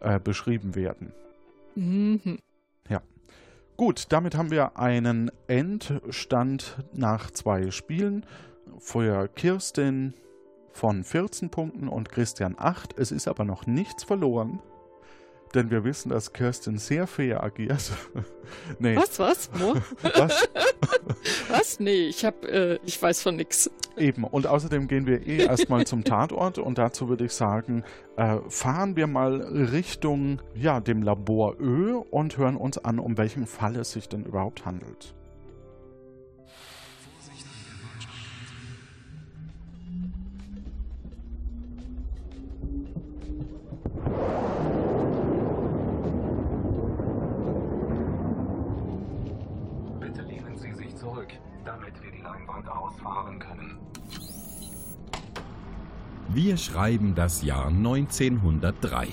äh, 0.00 0.20
beschrieben 0.20 0.74
werden. 0.74 1.12
Mhm. 1.74 2.38
Gut, 3.84 4.06
damit 4.10 4.36
haben 4.36 4.52
wir 4.52 4.78
einen 4.78 5.32
Endstand 5.48 6.76
nach 6.92 7.30
zwei 7.30 7.70
Spielen. 7.70 8.24
Für 8.78 9.26
Kirstin 9.26 10.14
von 10.72 11.02
14 11.02 11.48
Punkten 11.50 11.88
und 11.88 12.10
Christian 12.10 12.54
8. 12.58 12.96
Es 12.96 13.10
ist 13.10 13.26
aber 13.26 13.44
noch 13.44 13.66
nichts 13.66 14.04
verloren, 14.04 14.60
denn 15.54 15.70
wir 15.70 15.84
wissen, 15.84 16.10
dass 16.10 16.32
Kirstin 16.32 16.78
sehr 16.78 17.06
fair 17.06 17.42
agiert. 17.42 17.92
nee, 18.78 18.96
Was, 18.96 19.18
was? 19.18 19.50
Mo? 19.58 19.74
was? 20.02 20.48
Was? 21.48 21.80
Nee, 21.80 22.06
ich 22.06 22.24
hab, 22.24 22.44
äh, 22.44 22.78
ich 22.84 23.00
weiß 23.00 23.22
von 23.22 23.36
nix. 23.36 23.70
Eben. 23.96 24.24
Und 24.24 24.46
außerdem 24.46 24.88
gehen 24.88 25.06
wir 25.06 25.26
eh 25.26 25.44
erstmal 25.44 25.86
zum 25.86 26.04
Tatort 26.04 26.58
und 26.58 26.78
dazu 26.78 27.08
würde 27.08 27.24
ich 27.24 27.32
sagen, 27.32 27.84
äh, 28.16 28.38
fahren 28.48 28.96
wir 28.96 29.06
mal 29.06 29.40
Richtung 29.40 30.40
ja, 30.54 30.80
dem 30.80 31.02
Labor 31.02 31.56
Ö 31.60 31.96
und 31.96 32.36
hören 32.38 32.56
uns 32.56 32.78
an, 32.78 32.98
um 32.98 33.18
welchen 33.18 33.46
Fall 33.46 33.76
es 33.76 33.92
sich 33.92 34.08
denn 34.08 34.24
überhaupt 34.24 34.64
handelt. 34.64 35.14
Zurück, 51.02 51.28
damit 51.64 52.00
wir 52.00 52.12
die 52.12 52.22
Leinwand 52.22 52.68
ausfahren 52.68 53.40
können. 53.40 53.76
Wir 56.28 56.56
schreiben 56.56 57.16
das 57.16 57.42
Jahr 57.42 57.66
1903. 57.66 59.08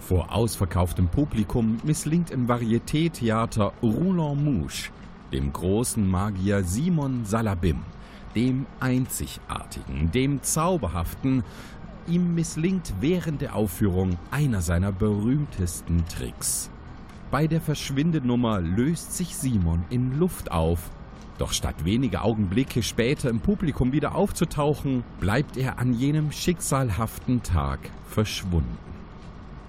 Vor 0.00 0.34
ausverkauftem 0.34 1.08
Publikum 1.08 1.80
misslingt 1.82 2.30
im 2.30 2.46
Varieté-Theater 2.46 3.72
Roulon 3.82 4.44
Mouche 4.44 4.90
dem 5.32 5.52
großen 5.52 6.08
Magier 6.08 6.62
Simon 6.62 7.24
Salabim, 7.24 7.80
dem 8.36 8.66
Einzigartigen, 8.78 10.12
dem 10.12 10.42
Zauberhaften. 10.42 11.42
Ihm 12.06 12.34
misslingt 12.34 12.92
während 13.00 13.40
der 13.40 13.56
Aufführung 13.56 14.18
einer 14.30 14.60
seiner 14.60 14.92
berühmtesten 14.92 16.04
Tricks. 16.06 16.70
Bei 17.30 17.46
der 17.46 17.62
Verschwindenummer 17.62 18.60
löst 18.60 19.16
sich 19.16 19.34
Simon 19.34 19.84
in 19.90 20.18
Luft 20.18 20.52
auf. 20.52 20.90
Doch 21.38 21.52
statt 21.52 21.84
wenige 21.84 22.22
Augenblicke 22.22 22.82
später 22.82 23.28
im 23.28 23.40
Publikum 23.40 23.92
wieder 23.92 24.14
aufzutauchen, 24.14 25.02
bleibt 25.20 25.56
er 25.56 25.78
an 25.78 25.92
jenem 25.92 26.30
schicksalhaften 26.30 27.42
Tag 27.42 27.80
verschwunden. 28.06 28.78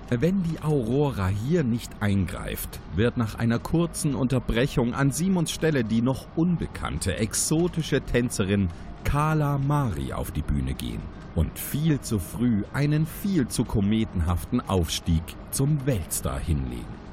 Wenn 0.09 0.43
die 0.43 0.61
Aurora 0.61 1.27
hier 1.27 1.63
nicht 1.63 1.91
eingreift, 1.99 2.79
wird 2.95 3.17
nach 3.17 3.35
einer 3.35 3.57
kurzen 3.57 4.13
Unterbrechung 4.13 4.93
an 4.93 5.11
Simons 5.11 5.49
Stelle 5.49 5.83
die 5.83 6.03
noch 6.03 6.27
unbekannte 6.35 7.15
exotische 7.17 8.01
Tänzerin 8.01 8.69
Carla 9.03 9.57
Mari 9.57 10.13
auf 10.13 10.29
die 10.29 10.43
Bühne 10.43 10.75
gehen 10.75 11.01
und 11.33 11.57
viel 11.57 11.99
zu 12.01 12.19
früh 12.19 12.63
einen 12.73 13.07
viel 13.07 13.47
zu 13.47 13.65
kometenhaften 13.65 14.61
Aufstieg 14.61 15.23
zum 15.49 15.85
Weltstar 15.87 16.39
hinlegen. 16.39 17.04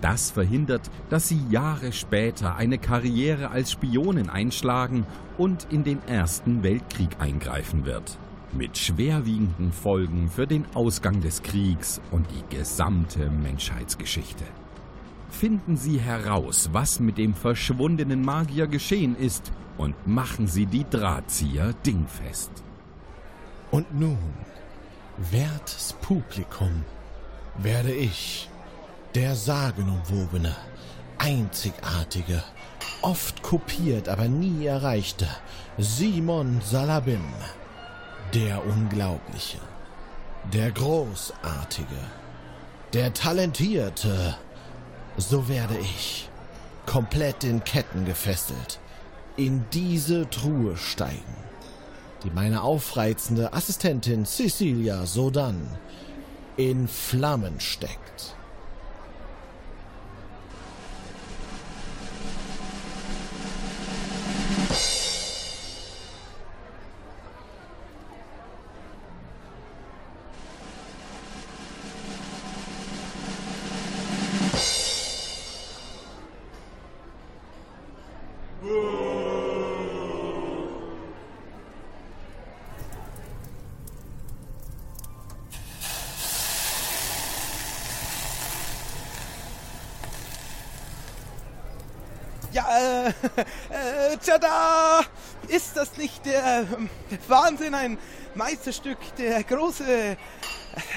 Das 0.00 0.30
verhindert, 0.30 0.90
dass 1.10 1.28
sie 1.28 1.40
Jahre 1.50 1.92
später 1.92 2.56
eine 2.56 2.78
Karriere 2.78 3.50
als 3.50 3.72
Spionin 3.72 4.30
einschlagen 4.30 5.06
und 5.36 5.66
in 5.70 5.84
den 5.84 6.02
Ersten 6.06 6.62
Weltkrieg 6.62 7.10
eingreifen 7.18 7.84
wird 7.84 8.18
mit 8.52 8.76
schwerwiegenden 8.76 9.72
Folgen 9.72 10.28
für 10.28 10.46
den 10.46 10.64
Ausgang 10.74 11.20
des 11.20 11.42
Kriegs 11.42 12.00
und 12.10 12.26
die 12.30 12.56
gesamte 12.56 13.30
Menschheitsgeschichte. 13.30 14.44
Finden 15.30 15.76
Sie 15.76 16.00
heraus, 16.00 16.70
was 16.72 16.98
mit 16.98 17.18
dem 17.18 17.34
verschwundenen 17.34 18.22
Magier 18.22 18.66
geschehen 18.66 19.16
ist, 19.16 19.52
und 19.78 19.94
machen 20.06 20.46
Sie 20.46 20.66
die 20.66 20.84
Drahtzieher 20.88 21.72
dingfest. 21.86 22.50
Und 23.70 23.98
nun, 23.98 24.18
wertes 25.30 25.94
Publikum, 26.02 26.84
werde 27.56 27.92
ich, 27.92 28.49
der 29.14 29.34
sagenumwobene, 29.34 30.54
einzigartige, 31.18 32.42
oft 33.02 33.42
kopiert, 33.42 34.08
aber 34.08 34.28
nie 34.28 34.66
erreichte 34.66 35.26
Simon 35.78 36.60
Salabim, 36.64 37.24
der 38.34 38.64
Unglaubliche, 38.64 39.58
der 40.52 40.70
Großartige, 40.70 41.98
der 42.92 43.12
Talentierte, 43.12 44.36
so 45.16 45.48
werde 45.48 45.78
ich, 45.78 46.28
komplett 46.86 47.42
in 47.42 47.64
Ketten 47.64 48.04
gefesselt, 48.04 48.78
in 49.36 49.64
diese 49.72 50.30
Truhe 50.30 50.76
steigen, 50.76 51.36
die 52.22 52.30
meine 52.30 52.62
aufreizende 52.62 53.52
Assistentin 53.52 54.24
Cecilia 54.24 55.04
sodann 55.06 55.66
in 56.56 56.86
Flammen 56.86 57.58
steckt. 57.58 58.36
Äh, 93.10 94.16
tada! 94.24 95.00
Ist 95.48 95.76
das 95.76 95.96
nicht 95.96 96.24
der 96.26 96.60
äh, 96.60 96.66
Wahnsinn, 97.28 97.74
ein 97.74 97.98
Meisterstück, 98.34 98.98
der 99.18 99.42
große 99.44 99.84
äh, 99.84 100.16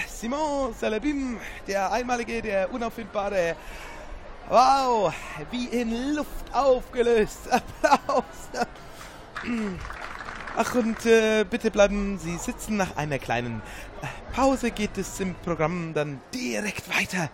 Simon 0.07 0.73
Salabim, 0.79 1.37
der 1.67 1.91
einmalige, 1.91 2.41
der 2.41 2.71
unauffindbare. 2.73 3.55
Wow, 4.49 5.13
wie 5.51 5.65
in 5.67 6.15
Luft 6.15 6.53
aufgelöst. 6.53 7.39
Applaus. 7.49 8.23
Ach, 10.55 10.75
und 10.75 11.05
äh, 11.05 11.45
bitte 11.49 11.71
bleiben 11.71 12.19
Sie 12.19 12.37
sitzen. 12.37 12.77
Nach 12.77 12.95
einer 12.95 13.19
kleinen 13.19 13.61
äh, 14.01 14.35
Pause 14.35 14.71
geht 14.71 14.97
es 14.97 15.19
im 15.19 15.33
Programm 15.35 15.93
dann 15.93 16.21
direkt 16.33 16.87
weiter. 16.89 17.29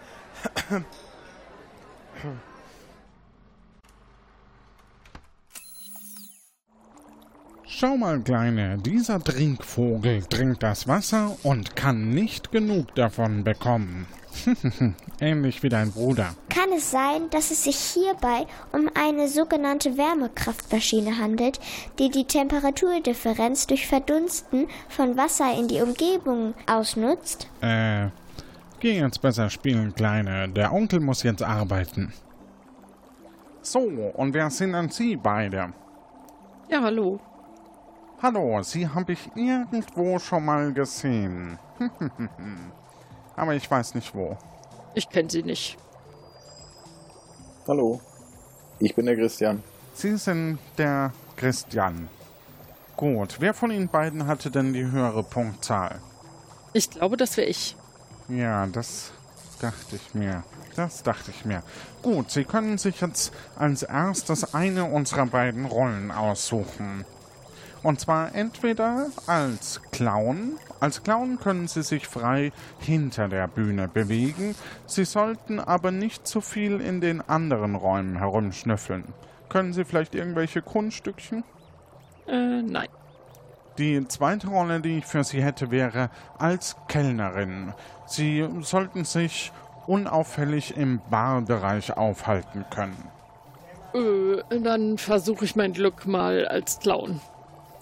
Schau 7.80 7.96
mal, 7.96 8.20
Kleine, 8.20 8.78
dieser 8.78 9.24
Trinkvogel 9.24 10.24
trinkt 10.24 10.64
das 10.64 10.90
Wasser 10.90 11.38
und 11.44 11.78
kann 11.78 12.10
nicht 12.10 12.52
genug 12.52 12.94
davon 12.96 13.46
bekommen. 13.46 14.06
Ähnlich 15.22 15.64
wie 15.64 15.70
dein 15.70 15.90
Bruder. 15.94 16.36
Kann 16.50 16.74
es 16.76 16.92
sein, 16.92 17.30
dass 17.30 17.52
es 17.52 17.64
sich 17.64 17.78
hierbei 17.78 18.48
um 18.74 18.90
eine 19.02 19.30
sogenannte 19.30 19.98
Wärmekraftmaschine 19.98 21.20
handelt, 21.20 21.62
die 22.00 22.10
die 22.10 22.26
Temperaturdifferenz 22.26 23.66
durch 23.68 23.88
Verdunsten 23.88 24.68
von 24.90 25.16
Wasser 25.16 25.58
in 25.58 25.70
die 25.70 25.80
Umgebung 25.80 26.56
ausnutzt? 26.70 27.48
Äh, 27.62 28.08
geh 28.82 29.00
jetzt 29.00 29.22
besser 29.22 29.50
spielen, 29.50 29.96
Kleine. 29.96 30.50
Der 30.50 30.74
Onkel 30.74 31.00
muss 31.00 31.24
jetzt 31.24 31.44
arbeiten. 31.44 32.12
So, 33.62 33.80
und 33.80 34.34
wer 34.34 34.50
sind 34.50 34.74
denn 34.74 34.90
Sie 34.90 35.16
beide? 35.16 35.72
Ja, 36.70 36.82
hallo. 36.82 37.22
Hallo, 38.22 38.62
Sie 38.64 38.86
habe 38.86 39.14
ich 39.14 39.32
irgendwo 39.34 40.20
schon 40.20 40.44
mal 40.44 40.74
gesehen. 40.74 41.58
Aber 43.38 43.56
ich 43.56 43.72
weiß 43.72 43.96
nicht 43.96 44.14
wo. 44.14 44.38
Ich 44.94 45.10
kenne 45.10 45.30
sie 45.30 45.42
nicht. 45.42 45.78
Hallo, 47.66 48.02
ich 48.80 48.94
bin 48.94 49.06
der 49.06 49.16
Christian. 49.16 49.64
Sie 49.94 50.18
sind 50.18 50.60
der 50.78 51.14
Christian. 51.38 52.10
Gut, 52.98 53.38
wer 53.40 53.54
von 53.54 53.72
Ihnen 53.72 53.88
beiden 53.88 54.28
hatte 54.28 54.52
denn 54.52 54.74
die 54.74 54.92
höhere 54.92 55.24
Punktzahl? 55.24 56.02
Ich 56.74 56.90
glaube, 56.90 57.16
das 57.16 57.38
wäre 57.38 57.48
ich. 57.48 57.78
Ja, 58.28 58.66
das 58.68 59.14
dachte 59.62 59.96
ich 59.96 60.14
mir. 60.14 60.44
Das 60.76 61.04
dachte 61.04 61.32
ich 61.32 61.46
mir. 61.46 61.64
Gut, 62.02 62.32
Sie 62.32 62.44
können 62.44 62.78
sich 62.78 63.00
jetzt 63.00 63.32
als 63.56 63.84
erstes 63.84 64.54
eine 64.54 64.84
unserer 64.84 65.26
beiden 65.26 65.64
Rollen 65.64 66.12
aussuchen. 66.12 67.06
Und 67.82 68.00
zwar 68.00 68.36
entweder 68.36 69.08
als 69.28 69.82
Clown. 69.92 70.58
Als 70.80 71.04
Clown 71.04 71.40
können 71.40 71.68
Sie 71.68 71.84
sich 71.84 72.08
frei 72.08 72.52
hinter 72.80 73.30
der 73.30 73.48
Bühne 73.48 73.88
bewegen. 73.88 74.56
Sie 74.86 75.06
sollten 75.06 75.60
aber 75.60 75.92
nicht 75.92 76.28
zu 76.28 76.42
viel 76.42 76.82
in 76.82 77.00
den 77.02 77.22
anderen 77.22 77.76
Räumen 77.76 78.18
herumschnüffeln. 78.18 79.06
Können 79.48 79.74
Sie 79.74 79.86
vielleicht 79.86 80.14
irgendwelche 80.14 80.62
Kunststückchen? 80.62 81.44
Äh, 82.28 82.62
nein. 82.62 82.88
Die 83.78 84.06
zweite 84.10 84.48
Rolle, 84.48 84.82
die 84.82 84.98
ich 84.98 85.06
für 85.06 85.24
Sie 85.24 85.42
hätte, 85.42 85.72
wäre 85.72 86.10
als 86.38 86.76
Kellnerin. 86.90 87.74
Sie 88.06 88.48
sollten 88.62 89.06
sich 89.06 89.54
unauffällig 89.88 90.76
im 90.76 91.00
Barbereich 91.10 91.96
aufhalten 91.96 92.66
können. 92.70 93.10
Äh, 93.94 94.60
dann 94.60 94.98
versuche 94.98 95.46
ich 95.46 95.56
mein 95.56 95.74
Glück 95.74 96.06
mal 96.06 96.46
als 96.48 96.80
Clown. 96.80 97.22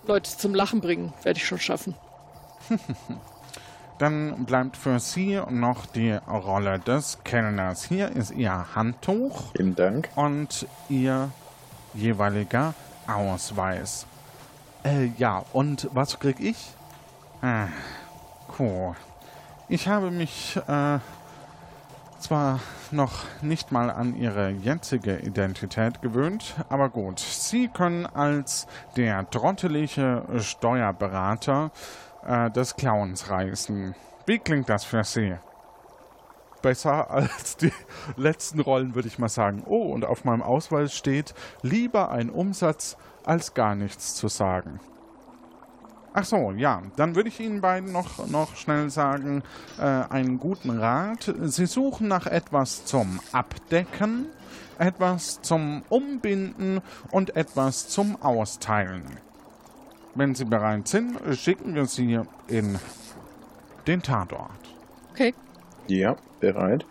Leute 0.08 0.36
zum 0.38 0.56
Lachen 0.56 0.82
bringen, 0.82 1.13
werde 1.24 1.38
ich 1.38 1.46
schon 1.46 1.60
schaffen. 1.60 1.96
Dann 3.98 4.46
bleibt 4.46 4.78
für 4.78 5.00
Sie 5.00 5.41
noch 5.50 5.86
die 5.88 6.12
Rolle 6.12 6.80
des 6.80 7.24
Kellners. 7.24 7.84
Hier 7.84 8.10
ist 8.15 8.32
Ihr 8.32 8.76
Handtuch. 8.76 9.52
Vielen 9.56 9.76
Dank. 9.76 10.10
Und 10.15 10.67
Ihr 10.88 11.32
jeweiliger 11.96 12.76
Ausweis. 13.08 14.06
Äh, 14.84 15.08
ja, 15.17 15.43
und 15.52 15.89
was 15.93 16.20
krieg 16.20 16.39
ich? 16.39 16.58
Ah, 17.41 17.67
cool. 18.60 18.96
Ich 19.67 19.88
habe 19.88 20.12
mich 20.12 20.58
äh, 20.67 21.00
zwar 22.20 22.60
noch 22.92 23.26
nicht 23.42 23.72
mal 23.72 23.90
an 23.90 24.16
ihre 24.16 24.50
jetzige 24.50 25.18
Identität 25.20 26.02
gewöhnt, 26.02 26.56
aber 26.70 26.90
gut. 26.90 27.20
Sie 27.20 27.68
können 27.68 28.06
als 28.06 28.68
der 28.96 29.30
trottelige 29.30 30.24
Steuerberater 30.40 31.72
äh, 32.26 32.50
des 32.52 32.76
Clowns 32.76 33.30
reisen. 33.30 33.96
Wie 34.26 34.40
klingt 34.40 34.70
das 34.70 34.84
für 34.84 35.04
Sie? 35.04 35.36
Besser 36.62 37.10
als 37.12 37.58
die 37.58 37.72
letzten 38.16 38.60
Rollen, 38.60 38.96
würde 38.96 39.08
ich 39.08 39.20
mal 39.20 39.30
sagen. 39.30 39.64
Oh, 39.66 39.92
und 39.94 40.06
auf 40.06 40.26
meinem 40.26 40.42
Ausweis 40.42 40.94
steht, 40.94 41.34
lieber 41.62 42.12
ein 42.12 42.30
Umsatz 42.30 42.98
als 43.26 43.54
gar 43.54 43.76
nichts 43.76 44.16
zu 44.16 44.28
sagen. 44.28 44.80
Ach 46.13 46.26
so, 46.26 46.52
ja, 46.52 46.82
dann 46.96 47.15
würde 47.15 47.30
ich 47.30 47.39
Ihnen 47.39 47.62
beiden 47.62 47.91
noch, 47.91 48.28
noch 48.28 48.56
schnell 48.56 48.89
sagen, 48.89 49.43
äh, 49.78 49.84
einen 49.84 50.39
guten 50.39 50.72
Rat. 50.72 51.34
Sie 51.43 51.67
suchen 51.67 52.08
nach 52.08 52.26
etwas 52.26 52.86
zum 52.86 53.20
Abdecken, 53.32 54.26
etwas 54.80 55.41
zum 55.41 55.84
Umbinden 55.89 56.82
und 57.12 57.36
etwas 57.36 57.88
zum 57.89 58.22
Austeilen. 58.22 59.04
Wenn 60.15 60.34
Sie 60.34 60.46
bereit 60.46 60.88
sind, 60.88 61.20
schicken 61.38 61.76
wir 61.76 61.86
Sie 61.86 62.20
in 62.48 62.80
den 63.86 64.02
Tatort. 64.02 64.50
Okay. 65.12 65.36
Ja, 65.88 66.15
bereit. 66.39 66.86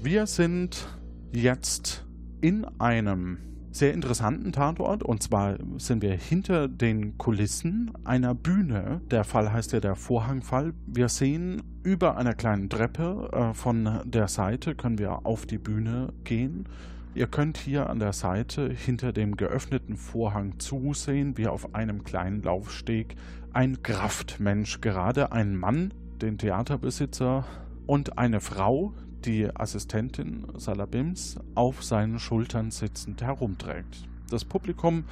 Wir 0.00 0.26
sind 0.26 0.88
jetzt 1.32 2.07
in 2.40 2.64
einem 2.78 3.38
sehr 3.70 3.94
interessanten 3.94 4.52
Tatort 4.52 5.02
und 5.02 5.22
zwar 5.22 5.56
sind 5.76 6.02
wir 6.02 6.14
hinter 6.14 6.68
den 6.68 7.18
Kulissen 7.18 7.92
einer 8.04 8.34
Bühne. 8.34 9.00
Der 9.10 9.24
Fall 9.24 9.52
heißt 9.52 9.72
ja 9.72 9.80
der 9.80 9.94
Vorhangfall. 9.94 10.72
Wir 10.86 11.08
sehen 11.08 11.62
über 11.82 12.16
einer 12.16 12.34
kleinen 12.34 12.68
Treppe 12.68 13.30
äh, 13.32 13.54
von 13.54 14.00
der 14.04 14.28
Seite 14.28 14.74
können 14.74 14.98
wir 14.98 15.26
auf 15.26 15.46
die 15.46 15.58
Bühne 15.58 16.12
gehen. 16.24 16.66
Ihr 17.14 17.26
könnt 17.26 17.56
hier 17.56 17.90
an 17.90 17.98
der 17.98 18.12
Seite 18.12 18.70
hinter 18.70 19.12
dem 19.12 19.36
geöffneten 19.36 19.96
Vorhang 19.96 20.58
zusehen, 20.58 21.36
wie 21.36 21.48
auf 21.48 21.74
einem 21.74 22.04
kleinen 22.04 22.42
Laufsteg 22.42 23.16
ein 23.52 23.82
Kraftmensch, 23.82 24.80
gerade 24.80 25.32
ein 25.32 25.56
Mann, 25.56 25.92
den 26.20 26.38
Theaterbesitzer 26.38 27.44
und 27.86 28.18
eine 28.18 28.40
Frau, 28.40 28.92
die 29.24 29.48
Assistentin 29.54 30.46
Salabims 30.56 31.38
auf 31.54 31.82
seinen 31.82 32.18
Schultern 32.18 32.70
sitzend 32.70 33.22
herumträgt. 33.22 34.08
Das 34.30 34.44
Publikum 34.44 35.04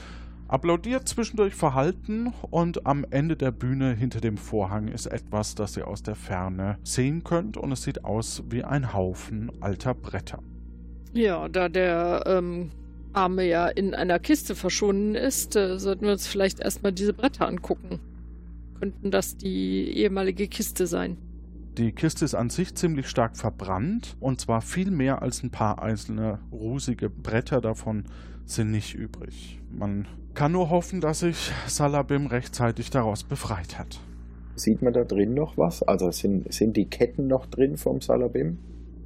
applaudiert 0.49 1.09
zwischendurch 1.09 1.55
verhalten 1.55 2.33
und 2.51 2.87
am 2.87 3.05
Ende 3.11 3.37
der 3.37 3.51
Bühne 3.51 3.95
hinter 3.95 4.21
dem 4.21 4.37
Vorhang 4.37 4.89
ist 4.89 5.07
etwas, 5.07 5.55
das 5.55 5.77
ihr 5.77 5.89
aus 5.89 6.03
der 6.03 6.15
Ferne 6.15 6.79
sehen 6.85 7.25
könnt 7.25 7.57
und 7.57 7.73
es 7.73 7.83
sieht 7.83 8.05
aus 8.05 8.45
wie 8.49 8.63
ein 8.63 8.93
Haufen 8.93 9.51
alter 9.61 9.95
Bretter. 9.95 10.43
Ja, 11.13 11.49
da 11.49 11.69
der 11.69 12.25
ähm, 12.27 12.71
Arme 13.13 13.45
ja 13.47 13.69
in 13.69 13.95
einer 13.95 14.19
Kiste 14.19 14.55
verschwunden 14.55 15.15
ist, 15.15 15.57
äh, 15.57 15.79
sollten 15.79 16.05
wir 16.05 16.13
uns 16.13 16.27
vielleicht 16.27 16.61
erstmal 16.61 16.93
diese 16.93 17.15
Bretter 17.15 17.49
angucken. 17.49 17.99
Könnten 18.79 19.11
das 19.11 19.37
die 19.37 19.97
ehemalige 19.97 20.49
Kiste 20.49 20.87
sein? 20.87 21.17
Die 21.79 21.93
Kiste 21.93 22.25
ist 22.25 22.35
an 22.35 22.49
sich 22.49 22.75
ziemlich 22.75 23.07
stark 23.07 23.37
verbrannt 23.37 24.17
und 24.19 24.41
zwar 24.41 24.63
viel 24.63 24.91
mehr 24.91 25.21
als 25.21 25.43
ein 25.43 25.51
paar 25.51 25.83
einzelne 25.83 26.39
rusige 26.51 27.11
Bretter 27.11 27.61
davon 27.61 28.05
sind 28.47 28.71
nicht 28.71 28.95
übrig. 28.95 29.61
Man 29.71 30.07
kann 30.33 30.53
nur 30.53 30.71
hoffen, 30.71 31.03
dass 31.03 31.21
sich 31.21 31.53
Salabim 31.67 32.29
rechtzeitig 32.29 32.89
daraus 32.89 33.25
befreit 33.25 33.79
hat. 33.79 34.01
Sieht 34.55 34.81
man 34.81 34.95
da 34.95 35.05
drin 35.05 35.35
noch 35.35 35.59
was? 35.59 35.83
Also 35.83 36.11
sind, 36.13 36.51
sind 36.51 36.79
die 36.79 36.87
Ketten 36.87 37.27
noch 37.27 37.45
drin 37.45 37.77
vom 37.77 38.01
Salabim? 38.01 38.57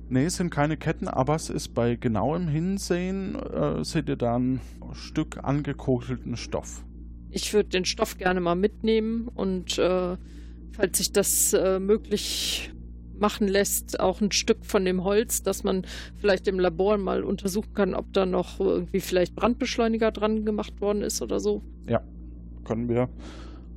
Nee, 0.08 0.26
es 0.26 0.36
sind 0.36 0.50
keine 0.50 0.76
Ketten, 0.76 1.08
aber 1.08 1.34
es 1.34 1.50
ist 1.50 1.74
bei 1.74 1.96
genauem 1.96 2.46
Hinsehen, 2.46 3.34
äh, 3.34 3.84
seht 3.84 4.08
ihr 4.08 4.16
da 4.16 4.36
ein 4.36 4.60
Stück 4.92 5.42
angekokelten 5.42 6.36
Stoff. 6.36 6.84
Ich 7.30 7.52
würde 7.52 7.70
den 7.70 7.84
Stoff 7.84 8.16
gerne 8.16 8.40
mal 8.40 8.54
mitnehmen 8.54 9.26
und 9.26 9.76
äh, 9.78 10.16
falls 10.80 10.96
sich 10.96 11.12
das 11.12 11.52
äh, 11.52 11.78
möglich 11.78 12.72
machen 13.18 13.48
lässt, 13.48 14.00
auch 14.00 14.22
ein 14.22 14.32
Stück 14.32 14.64
von 14.64 14.84
dem 14.86 15.04
Holz, 15.04 15.42
dass 15.42 15.62
man 15.62 15.84
vielleicht 16.16 16.48
im 16.48 16.58
Labor 16.58 16.96
mal 16.96 17.22
untersuchen 17.22 17.74
kann, 17.74 17.94
ob 17.94 18.12
da 18.14 18.24
noch 18.24 18.58
irgendwie 18.60 19.00
vielleicht 19.00 19.34
Brandbeschleuniger 19.34 20.10
dran 20.10 20.46
gemacht 20.46 20.80
worden 20.80 21.02
ist 21.02 21.20
oder 21.20 21.38
so. 21.38 21.62
Ja, 21.86 22.02
können 22.64 22.88
wir 22.88 23.10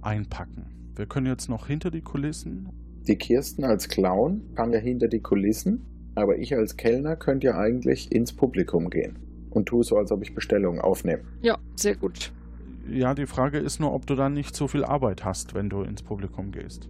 einpacken. 0.02 0.94
Wir 0.96 1.08
können 1.08 1.26
jetzt 1.26 1.50
noch 1.50 1.68
hinter 1.68 1.92
die 1.92 2.02
Kulissen. 2.02 2.70
Die 3.06 3.18
Kirsten 3.18 3.66
als 3.66 3.90
Clown 3.90 4.42
kann 4.56 4.72
ja 4.72 4.80
hinter 4.80 5.10
die 5.10 5.20
Kulissen, 5.20 5.86
aber 6.16 6.38
ich 6.38 6.56
als 6.56 6.78
Kellner 6.78 7.18
könnte 7.18 7.48
ja 7.48 7.58
eigentlich 7.58 8.14
ins 8.14 8.32
Publikum 8.32 8.90
gehen 8.90 9.18
und 9.50 9.66
tue 9.66 9.84
so, 9.84 9.98
als 9.98 10.12
ob 10.12 10.22
ich 10.22 10.34
Bestellungen 10.34 10.80
aufnehme. 10.80 11.24
Ja, 11.42 11.58
sehr 11.76 11.96
gut. 11.96 12.32
Ja, 12.90 13.14
die 13.14 13.26
Frage 13.26 13.60
ist 13.60 13.80
nur, 13.80 13.94
ob 13.94 14.06
du 14.06 14.16
dann 14.16 14.34
nicht 14.34 14.56
so 14.56 14.68
viel 14.68 14.84
Arbeit 14.84 15.24
hast, 15.24 15.54
wenn 15.54 15.70
du 15.70 15.84
ins 15.84 16.04
Publikum 16.04 16.52
gehst. 16.52 16.90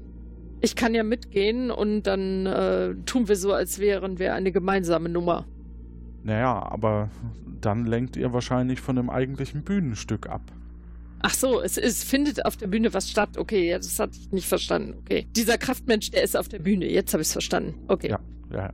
Ich 0.62 0.76
kann 0.76 0.96
ja 0.96 1.04
mitgehen 1.04 1.72
und 1.72 2.04
dann 2.04 2.46
äh, 2.46 2.96
tun 3.06 3.28
wir 3.28 3.36
so, 3.36 3.54
als 3.54 3.80
wären 3.80 4.18
wir 4.18 4.34
eine 4.34 4.52
gemeinsame 4.52 5.10
Nummer. 5.10 5.46
Naja, 6.24 6.64
aber 6.72 7.10
dann 7.60 7.86
lenkt 7.86 8.16
ihr 8.16 8.32
wahrscheinlich 8.32 8.80
von 8.80 8.96
dem 8.96 9.10
eigentlichen 9.10 9.64
Bühnenstück 9.64 10.28
ab. 10.28 10.42
Ach 11.22 11.34
so, 11.34 11.62
es 11.62 11.78
ist, 11.78 12.04
findet 12.04 12.46
auf 12.46 12.58
der 12.58 12.68
Bühne 12.68 12.94
was 12.94 13.10
statt. 13.10 13.38
Okay, 13.38 13.70
ja, 13.70 13.78
das 13.78 14.00
hatte 14.00 14.18
ich 14.20 14.32
nicht 14.32 14.48
verstanden. 14.48 14.96
Okay. 15.00 15.28
Dieser 15.36 15.58
Kraftmensch, 15.58 16.12
der 16.12 16.24
ist 16.24 16.36
auf 16.36 16.50
der 16.50 16.60
Bühne. 16.60 16.86
Jetzt 16.86 17.14
habe 17.14 17.22
ich 17.22 17.28
es 17.28 17.32
verstanden. 17.32 17.76
Okay. 17.88 18.10
Ja, 18.10 18.20
ja, 18.52 18.58
ja. 18.64 18.74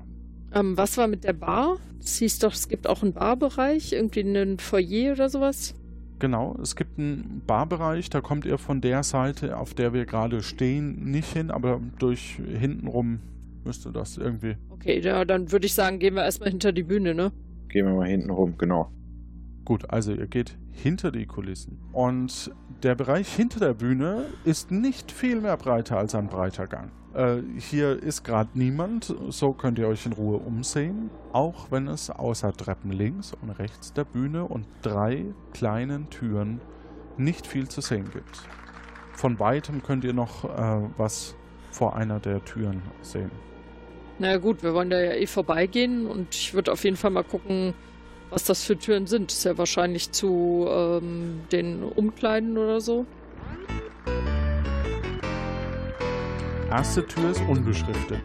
Ähm, 0.54 0.76
was 0.76 0.98
war 0.98 1.08
mit 1.08 1.24
der 1.24 1.34
Bar? 1.34 1.78
Es 2.00 2.18
hieß 2.18 2.40
doch, 2.40 2.54
es 2.54 2.68
gibt 2.68 2.88
auch 2.88 3.04
einen 3.04 3.14
Barbereich, 3.14 3.94
irgendwie 3.94 4.22
einen 4.22 4.58
Foyer 4.58 5.14
oder 5.14 5.30
sowas. 5.30 5.76
Genau, 6.20 6.58
es 6.62 6.76
gibt 6.76 7.00
einen 7.00 7.42
Barbereich, 7.48 8.10
da 8.10 8.20
kommt 8.20 8.46
ihr 8.46 8.58
von 8.58 8.82
der 8.82 9.04
Seite, 9.04 9.58
auf 9.58 9.74
der 9.74 9.94
wir 9.94 10.06
gerade 10.06 10.44
stehen, 10.44 11.10
nicht 11.12 11.32
hin, 11.32 11.50
aber 11.50 11.80
durch 11.98 12.40
hintenrum 12.46 13.20
müsste 13.64 13.92
das 13.92 14.18
irgendwie. 14.18 14.58
Okay, 14.70 15.00
ja, 15.00 15.24
dann 15.24 15.52
würde 15.52 15.66
ich 15.66 15.74
sagen, 15.74 16.00
gehen 16.00 16.16
wir 16.16 16.24
erstmal 16.24 16.50
hinter 16.50 16.74
die 16.74 16.84
Bühne, 16.84 17.16
ne? 17.16 17.32
Gehen 17.70 17.86
wir 17.86 17.94
mal 17.94 18.08
hinten 18.08 18.32
rum, 18.32 18.56
genau. 18.58 18.92
Gut, 19.64 19.90
also 19.90 20.12
ihr 20.14 20.28
geht 20.28 20.58
hinter 20.72 21.12
die 21.12 21.26
Kulissen. 21.26 21.80
Und 21.94 22.52
der 22.84 22.96
Bereich 22.96 23.34
hinter 23.34 23.60
der 23.60 23.74
Bühne 23.74 24.26
ist 24.44 24.72
nicht 24.72 25.12
viel 25.12 25.40
mehr 25.40 25.56
breiter 25.56 25.98
als 25.98 26.16
ein 26.16 26.28
breiter 26.28 26.68
Gang. 26.68 26.92
Äh, 27.14 27.38
hier 27.58 28.02
ist 28.02 28.24
gerade 28.24 28.50
niemand, 28.54 29.16
so 29.30 29.54
könnt 29.54 29.80
ihr 29.80 29.88
euch 29.88 30.06
in 30.06 30.14
Ruhe 30.14 30.38
umsehen, 30.38 31.10
auch 31.34 31.72
wenn 31.72 31.88
es 31.88 32.10
außer 32.10 32.54
Treppen 32.54 32.92
links 32.92 33.34
und 33.42 33.50
rechts 33.52 33.94
der 33.94 34.04
Bühne 34.04 34.46
und 34.46 34.68
drei 34.82 35.26
kleinen 35.54 36.10
Türen 36.10 36.62
nicht 37.18 37.48
viel 37.48 37.68
zu 37.68 37.82
sehen 37.82 38.10
gibt. 38.12 38.42
Von 39.14 39.40
weitem 39.40 39.84
könnt 39.84 40.04
ihr 40.04 40.14
noch 40.14 40.46
äh, 40.46 40.90
was 40.98 41.36
vor 41.72 41.96
einer 41.96 42.20
der 42.20 42.44
Türen 42.46 42.82
sehen. 43.02 43.32
Na 44.20 44.38
gut, 44.38 44.64
wir 44.64 44.74
wollen 44.74 44.90
da 44.90 45.00
ja 45.00 45.14
eh 45.14 45.28
vorbeigehen 45.28 46.06
und 46.06 46.36
ich 46.36 46.54
würde 46.54 46.72
auf 46.72 46.84
jeden 46.84 46.98
Fall 46.98 47.12
mal 47.12 47.24
gucken, 47.24 47.74
was 48.30 48.44
das 48.44 48.64
für 48.64 48.78
Türen 48.78 49.08
sind. 49.08 49.32
Ist 49.32 49.46
ja 49.46 49.58
wahrscheinlich 49.58 50.12
zu 50.12 50.68
ähm, 50.70 51.42
den 51.52 51.84
Umkleiden 51.84 52.58
oder 52.58 52.82
so. 52.82 53.06
Erste 56.72 57.04
Tür 57.08 57.32
ist 57.32 57.42
unbeschriftet. 57.50 58.22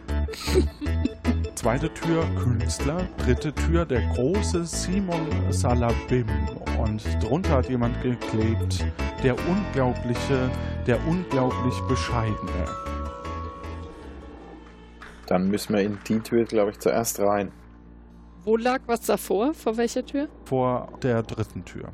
Zweite 1.55 1.91
Tür 1.95 2.23
Künstler. 2.35 3.07
Dritte 3.17 3.51
Tür 3.51 3.85
der 3.85 4.01
große 4.13 4.65
Simon 4.65 5.25
Salabim. 5.49 6.27
Und 6.77 7.03
drunter 7.23 7.57
hat 7.57 7.69
jemand 7.69 7.99
geklebt. 8.03 8.85
Der 9.23 9.35
unglaubliche, 9.47 10.51
der 10.85 10.99
unglaublich 11.07 11.73
bescheidene. 11.87 12.65
Dann 15.25 15.49
müssen 15.49 15.73
wir 15.73 15.81
in 15.81 15.97
die 16.07 16.19
Tür, 16.19 16.45
glaube 16.45 16.69
ich, 16.69 16.79
zuerst 16.79 17.19
rein. 17.19 17.51
Wo 18.43 18.57
lag 18.57 18.81
was 18.85 19.01
davor? 19.01 19.55
Vor 19.55 19.75
welcher 19.77 20.05
Tür? 20.05 20.27
Vor 20.43 20.89
der 21.01 21.23
dritten 21.23 21.65
Tür. 21.65 21.89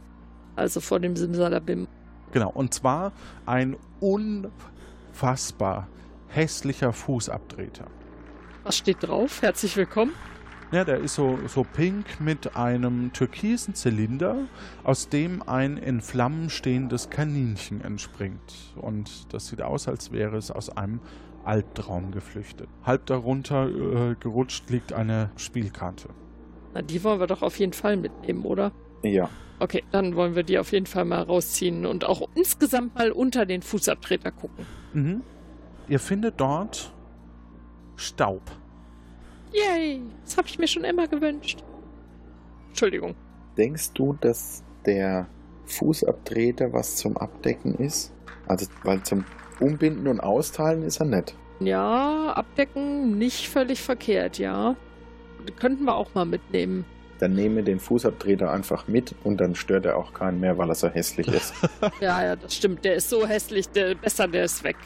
Also 0.57 0.81
vor 0.81 0.99
dem 0.99 1.15
Simsalabim. 1.15 1.87
Genau, 2.33 2.49
und 2.49 2.73
zwar 2.73 3.13
ein 3.45 3.77
unfassbar 4.01 5.87
hässlicher 6.31 6.93
Fußabtreter. 6.93 7.87
Was 8.63 8.77
steht 8.77 8.97
drauf? 9.01 9.41
Herzlich 9.41 9.75
willkommen. 9.75 10.13
Ja, 10.71 10.85
der 10.85 10.99
ist 10.99 11.15
so, 11.15 11.37
so 11.47 11.65
pink 11.65 12.21
mit 12.21 12.55
einem 12.55 13.11
türkisen 13.11 13.75
Zylinder, 13.75 14.47
aus 14.85 15.09
dem 15.09 15.43
ein 15.43 15.75
in 15.75 15.99
Flammen 15.99 16.49
stehendes 16.49 17.09
Kaninchen 17.09 17.81
entspringt. 17.81 18.73
Und 18.77 19.33
das 19.33 19.47
sieht 19.47 19.61
aus, 19.61 19.89
als 19.89 20.13
wäre 20.13 20.37
es 20.37 20.49
aus 20.49 20.69
einem 20.69 21.01
Albtraum 21.43 22.11
geflüchtet. 22.11 22.69
Halb 22.83 23.05
darunter 23.07 23.67
äh, 23.67 24.15
gerutscht 24.17 24.69
liegt 24.69 24.93
eine 24.93 25.31
Spielkarte. 25.35 26.09
Na, 26.73 26.81
die 26.81 27.03
wollen 27.03 27.19
wir 27.19 27.27
doch 27.27 27.41
auf 27.41 27.59
jeden 27.59 27.73
Fall 27.73 27.97
mitnehmen, 27.97 28.45
oder? 28.45 28.71
Ja. 29.03 29.29
Okay, 29.59 29.83
dann 29.91 30.15
wollen 30.15 30.35
wir 30.35 30.43
die 30.43 30.57
auf 30.57 30.71
jeden 30.71 30.85
Fall 30.85 31.03
mal 31.03 31.21
rausziehen 31.21 31.85
und 31.85 32.05
auch 32.05 32.29
insgesamt 32.33 32.95
mal 32.95 33.11
unter 33.11 33.45
den 33.45 33.61
Fußabtreter 33.61 34.31
gucken. 34.31 34.65
Mhm. 34.93 35.21
Ihr 35.91 35.99
findet 35.99 36.39
dort 36.39 36.93
Staub. 37.97 38.41
Yay, 39.51 40.01
das 40.23 40.37
habe 40.37 40.47
ich 40.47 40.57
mir 40.57 40.65
schon 40.65 40.85
immer 40.85 41.05
gewünscht. 41.05 41.65
Entschuldigung. 42.69 43.13
Denkst 43.57 43.91
du, 43.95 44.13
dass 44.21 44.63
der 44.85 45.27
Fußabtreter 45.65 46.71
was 46.71 46.95
zum 46.95 47.17
Abdecken 47.17 47.75
ist? 47.75 48.13
Also, 48.47 48.67
weil 48.83 49.03
zum 49.03 49.25
Umbinden 49.59 50.07
und 50.07 50.21
Austeilen 50.21 50.83
ist 50.83 51.01
er 51.01 51.07
nett. 51.07 51.35
Ja, 51.59 52.31
abdecken 52.37 53.17
nicht 53.17 53.49
völlig 53.49 53.81
verkehrt, 53.81 54.37
ja. 54.37 54.77
Könnten 55.59 55.83
wir 55.83 55.95
auch 55.95 56.13
mal 56.13 56.23
mitnehmen. 56.23 56.85
Dann 57.21 57.33
nehme 57.33 57.61
den 57.61 57.79
Fußabtreter 57.79 58.51
einfach 58.51 58.87
mit 58.87 59.13
und 59.23 59.39
dann 59.39 59.53
stört 59.53 59.85
er 59.85 59.95
auch 59.95 60.11
keinen 60.11 60.39
mehr, 60.39 60.57
weil 60.57 60.69
er 60.69 60.75
so 60.75 60.89
hässlich 60.89 61.27
ist. 61.27 61.53
ja, 62.01 62.23
ja, 62.23 62.35
das 62.35 62.55
stimmt. 62.55 62.83
Der 62.83 62.95
ist 62.95 63.09
so 63.09 63.27
hässlich, 63.27 63.69
der, 63.69 63.93
besser, 63.93 64.27
der 64.27 64.45
ist 64.45 64.63
weg. 64.63 64.77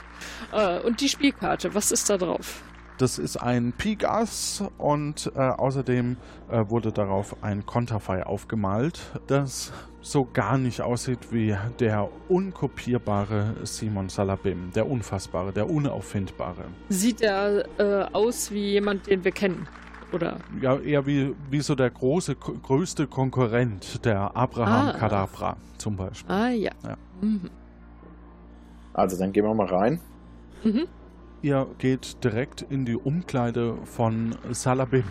Äh, 0.51 0.81
und 0.81 0.99
die 0.99 1.07
Spielkarte, 1.07 1.73
was 1.73 1.93
ist 1.93 2.09
da 2.09 2.17
drauf? 2.17 2.61
Das 2.97 3.19
ist 3.19 3.37
ein 3.37 3.71
Pigas 3.71 4.63
und 4.77 5.31
äh, 5.33 5.39
außerdem 5.39 6.17
äh, 6.49 6.63
wurde 6.67 6.91
darauf 6.91 7.41
ein 7.41 7.65
Konterfei 7.65 8.25
aufgemalt, 8.25 8.99
das 9.27 9.71
so 10.01 10.27
gar 10.31 10.57
nicht 10.57 10.81
aussieht 10.81 11.31
wie 11.31 11.55
der 11.79 12.09
unkopierbare 12.27 13.55
Simon 13.63 14.09
Salabim, 14.09 14.71
der 14.75 14.89
unfassbare, 14.89 15.53
der 15.53 15.69
unauffindbare. 15.69 16.65
Sieht 16.89 17.21
er 17.21 17.65
äh, 17.79 18.05
aus 18.13 18.51
wie 18.51 18.71
jemand, 18.71 19.07
den 19.07 19.23
wir 19.23 19.31
kennen? 19.31 19.67
Oder? 20.15 20.37
Ja, 20.61 20.77
eher 20.79 21.05
wie, 21.05 21.35
wie 21.49 21.59
so 21.59 21.75
der 21.75 21.89
große, 21.89 22.35
größte 22.35 23.05
Konkurrent, 23.07 24.05
der 24.05 24.35
Abraham 24.35 24.87
Ah. 24.87 24.93
Kadabra 24.93 25.57
zum 25.77 25.97
Beispiel. 25.97 26.33
Ah 26.33 26.49
ja. 26.49 26.71
Ja. 26.83 26.97
Mhm. 27.21 27.49
Also 28.93 29.17
dann 29.17 29.33
gehen 29.33 29.43
wir 29.43 29.53
mal 29.53 29.67
rein. 29.67 29.99
Mhm. 30.63 30.87
Ihr 31.41 31.67
geht 31.77 32.23
direkt 32.23 32.61
in 32.61 32.85
die 32.85 32.95
Umkleide 32.95 33.75
von 33.83 34.35
Salabim. 34.51 35.03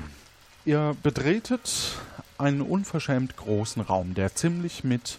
Ihr 0.64 0.96
betretet 1.02 1.98
einen 2.38 2.62
unverschämt 2.62 3.36
großen 3.36 3.82
Raum, 3.82 4.14
der 4.14 4.34
ziemlich 4.34 4.84
mit 4.84 5.18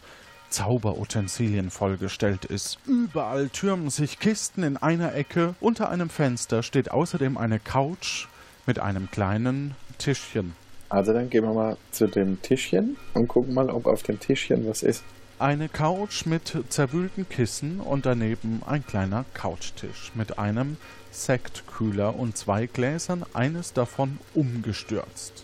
Zauberutensilien 0.49 1.69
vollgestellt 1.69 2.45
ist. 2.45 2.79
Überall 2.87 3.49
türmen 3.49 3.89
sich 3.91 4.19
Kisten 4.19 4.63
in 4.63 4.77
einer 4.77 5.13
Ecke. 5.13 5.53
Unter 5.59 5.89
einem 5.89 6.09
Fenster 6.09 6.63
steht 6.63 6.89
außerdem 6.91 7.37
eine 7.37 7.59
Couch 7.59 8.27
mit 8.65 8.79
einem 8.79 9.09
kleinen 9.11 9.75
Tischchen. 9.97 10.53
Also 10.89 11.13
dann 11.13 11.29
gehen 11.29 11.43
wir 11.43 11.53
mal 11.53 11.77
zu 11.91 12.07
dem 12.07 12.41
Tischchen 12.41 12.97
und 13.13 13.27
gucken 13.27 13.53
mal, 13.53 13.69
ob 13.69 13.85
auf 13.85 14.03
dem 14.03 14.19
Tischchen 14.19 14.67
was 14.67 14.83
ist. 14.83 15.03
Eine 15.37 15.67
Couch 15.67 16.25
mit 16.25 16.55
zerwühlten 16.69 17.27
Kissen 17.27 17.81
und 17.81 18.05
daneben 18.05 18.61
ein 18.65 18.85
kleiner 18.85 19.25
Couchtisch 19.33 20.11
mit 20.15 20.39
einem 20.39 20.77
Sektkühler 21.11 22.15
und 22.15 22.37
zwei 22.37 22.67
Gläsern, 22.67 23.25
eines 23.33 23.73
davon 23.73 24.19
umgestürzt. 24.33 25.43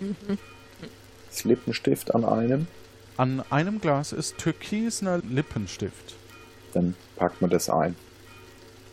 Mhm. 0.00 0.38
Das 1.28 1.44
Lippenstift 1.44 2.14
an 2.14 2.24
einem. 2.24 2.66
An 3.16 3.42
einem 3.50 3.80
Glas 3.80 4.12
ist 4.12 4.38
türkisener 4.38 5.18
Lippenstift. 5.18 6.16
Dann 6.72 6.94
packt 7.16 7.40
man 7.40 7.50
das 7.50 7.70
ein. 7.70 7.96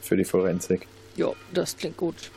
Für 0.02 0.18
die 0.18 0.26
Forensik. 0.26 0.88
Ja, 1.16 1.32
das 1.54 1.78
klingt 1.78 1.98
gut. 1.98 2.32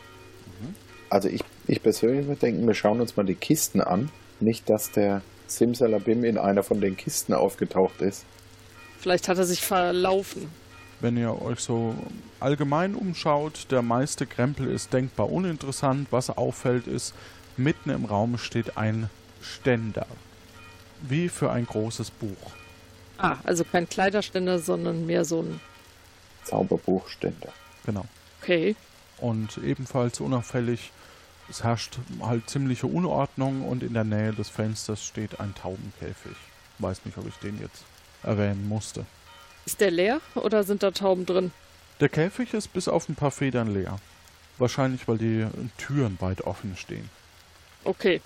Also 1.14 1.28
ich, 1.28 1.44
ich 1.68 1.80
persönlich 1.80 2.26
würde 2.26 2.40
denken, 2.40 2.66
wir 2.66 2.74
schauen 2.74 3.00
uns 3.00 3.16
mal 3.16 3.22
die 3.22 3.36
Kisten 3.36 3.80
an. 3.80 4.10
Nicht, 4.40 4.68
dass 4.68 4.90
der 4.90 5.22
Simsalabim 5.46 6.24
in 6.24 6.38
einer 6.38 6.64
von 6.64 6.80
den 6.80 6.96
Kisten 6.96 7.34
aufgetaucht 7.34 8.00
ist. 8.00 8.24
Vielleicht 8.98 9.28
hat 9.28 9.38
er 9.38 9.44
sich 9.44 9.60
verlaufen. 9.60 10.50
Wenn 10.98 11.16
ihr 11.16 11.40
euch 11.40 11.60
so 11.60 11.94
allgemein 12.40 12.96
umschaut, 12.96 13.68
der 13.70 13.82
meiste 13.82 14.26
Krempel 14.26 14.68
ist 14.68 14.92
denkbar 14.92 15.30
uninteressant. 15.30 16.08
Was 16.10 16.30
auffällt 16.30 16.88
ist, 16.88 17.14
mitten 17.56 17.90
im 17.90 18.06
Raum 18.06 18.36
steht 18.36 18.76
ein 18.76 19.08
Ständer. 19.40 20.08
Wie 21.00 21.28
für 21.28 21.52
ein 21.52 21.64
großes 21.64 22.10
Buch. 22.10 22.50
Ah, 23.18 23.36
also 23.44 23.62
kein 23.62 23.88
Kleiderständer, 23.88 24.58
sondern 24.58 25.06
mehr 25.06 25.24
so 25.24 25.42
ein. 25.42 25.60
Zauberbuchständer. 26.42 27.50
Genau. 27.86 28.04
Okay. 28.42 28.74
Und 29.18 29.58
ebenfalls 29.58 30.18
unauffällig, 30.18 30.90
es 31.48 31.62
herrscht 31.64 31.98
halt 32.20 32.48
ziemliche 32.48 32.86
Unordnung 32.86 33.66
und 33.66 33.82
in 33.82 33.94
der 33.94 34.04
Nähe 34.04 34.32
des 34.32 34.48
Fensters 34.48 35.04
steht 35.04 35.40
ein 35.40 35.54
Taubenkäfig. 35.54 36.36
Weiß 36.78 37.04
nicht, 37.04 37.16
ob 37.18 37.26
ich 37.28 37.34
den 37.36 37.60
jetzt 37.60 37.84
erwähnen 38.22 38.68
musste. 38.68 39.04
Ist 39.66 39.80
der 39.80 39.90
leer 39.90 40.20
oder 40.34 40.64
sind 40.64 40.82
da 40.82 40.90
Tauben 40.90 41.26
drin? 41.26 41.52
Der 42.00 42.08
Käfig 42.08 42.52
ist 42.54 42.72
bis 42.72 42.88
auf 42.88 43.08
ein 43.08 43.14
paar 43.14 43.30
Federn 43.30 43.72
leer. 43.72 43.98
Wahrscheinlich, 44.58 45.06
weil 45.08 45.18
die 45.18 45.46
Türen 45.78 46.16
weit 46.20 46.42
offen 46.42 46.76
stehen. 46.76 47.08
Okay. 47.84 48.20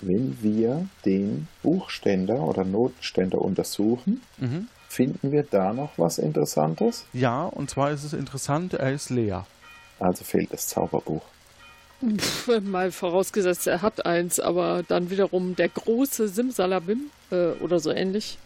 Wenn 0.00 0.42
wir 0.42 0.88
den 1.04 1.48
Buchständer 1.62 2.34
oder 2.40 2.64
Notenständer 2.64 3.38
untersuchen, 3.40 4.22
Mhm. 4.38 4.68
finden 4.88 5.32
wir 5.32 5.42
da 5.44 5.72
noch 5.72 5.92
was 5.96 6.18
Interessantes? 6.18 7.06
Ja, 7.12 7.44
und 7.44 7.70
zwar 7.70 7.90
ist 7.90 8.04
es 8.04 8.12
interessant, 8.12 8.74
er 8.74 8.92
ist 8.92 9.10
leer. 9.10 9.46
Also 9.98 10.24
fehlt 10.24 10.52
das 10.52 10.68
Zauberbuch. 10.68 11.22
Pff, 12.16 12.60
mal 12.62 12.92
vorausgesetzt, 12.92 13.66
er 13.66 13.82
hat 13.82 14.04
eins, 14.04 14.40
aber 14.40 14.82
dann 14.86 15.10
wiederum 15.10 15.56
der 15.56 15.68
große 15.68 16.28
Simsalabim 16.28 17.10
äh, 17.30 17.50
oder 17.60 17.80
so 17.80 17.90
ähnlich. 17.90 18.38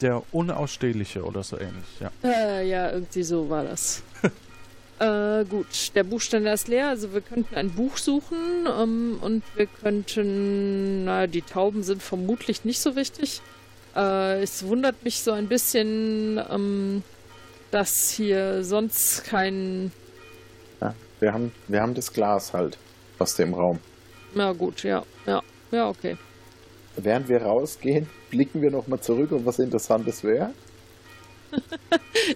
Der 0.00 0.22
Unausstehliche 0.32 1.24
oder 1.24 1.42
so 1.42 1.58
ähnlich, 1.58 2.00
ja. 2.00 2.10
Äh, 2.22 2.68
ja, 2.68 2.90
irgendwie 2.92 3.22
so 3.22 3.50
war 3.50 3.64
das. 3.64 4.02
äh, 4.98 5.44
gut, 5.44 5.94
der 5.94 6.04
Buchständer 6.04 6.52
ist 6.52 6.68
leer, 6.68 6.88
also 6.88 7.12
wir 7.12 7.20
könnten 7.20 7.54
ein 7.54 7.70
Buch 7.70 7.96
suchen 7.96 8.66
ähm, 8.66 9.18
und 9.20 9.42
wir 9.56 9.66
könnten, 9.66 11.04
na, 11.04 11.26
die 11.26 11.42
Tauben 11.42 11.82
sind 11.82 12.02
vermutlich 12.02 12.64
nicht 12.64 12.80
so 12.80 12.96
wichtig. 12.96 13.42
Äh, 13.96 14.42
es 14.42 14.66
wundert 14.66 15.02
mich 15.04 15.20
so 15.20 15.32
ein 15.32 15.48
bisschen, 15.48 16.40
ähm, 16.50 17.02
dass 17.70 18.10
hier 18.10 18.64
sonst 18.64 19.24
kein. 19.24 19.92
Ja, 20.80 20.94
wir, 21.18 21.32
haben, 21.32 21.52
wir 21.68 21.82
haben 21.82 21.94
das 21.94 22.12
Glas 22.12 22.52
halt 22.52 22.78
aus 23.20 23.34
dem 23.36 23.54
Raum. 23.54 23.78
Na 24.34 24.52
gut, 24.52 24.82
ja, 24.82 25.04
ja, 25.26 25.42
ja, 25.70 25.88
okay. 25.88 26.16
Während 26.96 27.28
wir 27.28 27.42
rausgehen, 27.42 28.08
blicken 28.30 28.62
wir 28.62 28.70
nochmal 28.70 29.00
zurück, 29.00 29.32
ob 29.32 29.46
was 29.46 29.58
Interessantes 29.58 30.24
wäre. 30.24 30.52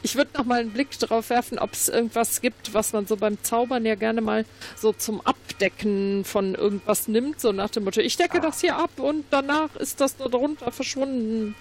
Ich 0.03 0.17
würde 0.17 0.31
noch 0.37 0.45
mal 0.45 0.61
einen 0.61 0.73
Blick 0.73 0.91
drauf 0.99 1.31
werfen, 1.31 1.59
ob 1.59 1.73
es 1.73 1.89
irgendwas 1.89 2.41
gibt, 2.41 2.75
was 2.75 2.93
man 2.93 3.07
so 3.07 3.17
beim 3.17 3.41
Zaubern 3.43 3.85
ja 3.85 3.95
gerne 3.95 4.21
mal 4.21 4.45
so 4.77 4.93
zum 4.93 5.21
Abdecken 5.21 6.25
von 6.25 6.55
irgendwas 6.55 7.07
nimmt, 7.07 7.41
so 7.41 7.53
nach 7.53 7.71
dem 7.71 7.85
Motto, 7.85 8.01
ich 8.01 8.17
decke 8.17 8.41
das 8.41 8.61
hier 8.61 8.77
ab 8.77 8.91
und 8.99 9.25
danach 9.31 9.77
ist 9.77 10.01
das 10.01 10.17
da 10.17 10.27
drunter 10.29 10.73
verschwunden. 10.73 11.55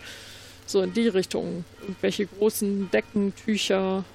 So 0.65 0.81
in 0.81 0.93
die 0.93 1.07
Richtung. 1.09 1.65
Irgendwelche 1.81 2.25
großen 2.25 2.89
Decken, 2.91 3.33
Tücher. 3.35 4.05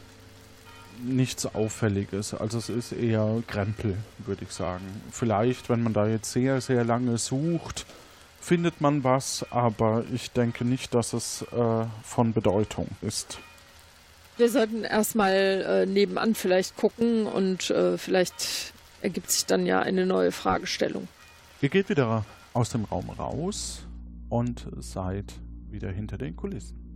Nichts 1.00 1.46
Auffälliges. 1.46 2.34
Also 2.34 2.58
es 2.58 2.68
ist 2.68 2.92
eher 2.92 3.42
Krempel, 3.46 3.96
würde 4.18 4.44
ich 4.44 4.50
sagen. 4.50 4.84
Vielleicht, 5.10 5.68
wenn 5.68 5.82
man 5.82 5.92
da 5.92 6.06
jetzt 6.06 6.32
sehr, 6.32 6.60
sehr 6.60 6.84
lange 6.84 7.18
sucht, 7.18 7.86
findet 8.40 8.80
man 8.80 9.04
was, 9.04 9.46
aber 9.50 10.04
ich 10.12 10.30
denke 10.32 10.64
nicht, 10.64 10.94
dass 10.94 11.12
es 11.12 11.42
äh, 11.52 11.84
von 12.02 12.32
Bedeutung 12.32 12.88
ist. 13.02 13.38
Wir 14.36 14.48
sollten 14.48 14.84
erstmal 14.84 15.32
äh, 15.34 15.86
nebenan 15.86 16.34
vielleicht 16.34 16.76
gucken 16.76 17.26
und 17.26 17.70
äh, 17.70 17.98
vielleicht 17.98 18.72
ergibt 19.02 19.30
sich 19.30 19.46
dann 19.46 19.66
ja 19.66 19.80
eine 19.80 20.06
neue 20.06 20.32
Fragestellung. 20.32 21.08
Ihr 21.60 21.68
geht 21.68 21.88
wieder 21.88 22.24
aus 22.54 22.70
dem 22.70 22.84
Raum 22.84 23.10
raus 23.10 23.84
und 24.28 24.66
seid 24.78 25.32
wieder 25.70 25.90
hinter 25.90 26.18
den 26.18 26.36
Kulissen. 26.36 26.87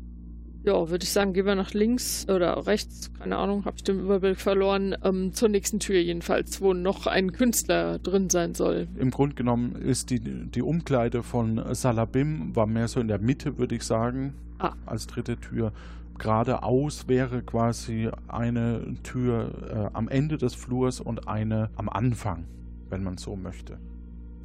Ja, 0.64 0.88
würde 0.90 1.02
ich 1.02 1.10
sagen, 1.10 1.32
gehen 1.32 1.44
wir 1.46 1.56
nach 1.56 1.74
links 1.74 2.26
oder 2.28 2.66
rechts, 2.68 3.10
keine 3.18 3.36
Ahnung, 3.36 3.64
habe 3.64 3.76
ich 3.76 3.82
den 3.82 3.98
Überblick 3.98 4.38
verloren, 4.38 4.94
ähm, 5.02 5.32
zur 5.32 5.48
nächsten 5.48 5.80
Tür 5.80 5.98
jedenfalls, 6.00 6.60
wo 6.60 6.72
noch 6.72 7.08
ein 7.08 7.32
Künstler 7.32 7.98
drin 7.98 8.30
sein 8.30 8.54
soll. 8.54 8.86
Im 8.96 9.10
Grunde 9.10 9.34
genommen 9.34 9.74
ist 9.74 10.10
die, 10.10 10.20
die 10.20 10.62
Umkleide 10.62 11.24
von 11.24 11.60
Salabim, 11.74 12.54
war 12.54 12.66
mehr 12.66 12.86
so 12.86 13.00
in 13.00 13.08
der 13.08 13.18
Mitte, 13.18 13.58
würde 13.58 13.74
ich 13.74 13.82
sagen, 13.82 14.34
Ah. 14.60 14.74
als 14.86 15.08
dritte 15.08 15.36
Tür. 15.38 15.72
Geradeaus 16.16 17.08
wäre 17.08 17.42
quasi 17.42 18.08
eine 18.28 18.94
Tür 19.02 19.90
äh, 19.92 19.96
am 19.96 20.08
Ende 20.08 20.38
des 20.38 20.54
Flurs 20.54 21.00
und 21.00 21.26
eine 21.26 21.70
am 21.74 21.88
Anfang, 21.88 22.44
wenn 22.88 23.02
man 23.02 23.16
so 23.18 23.34
möchte. 23.34 23.78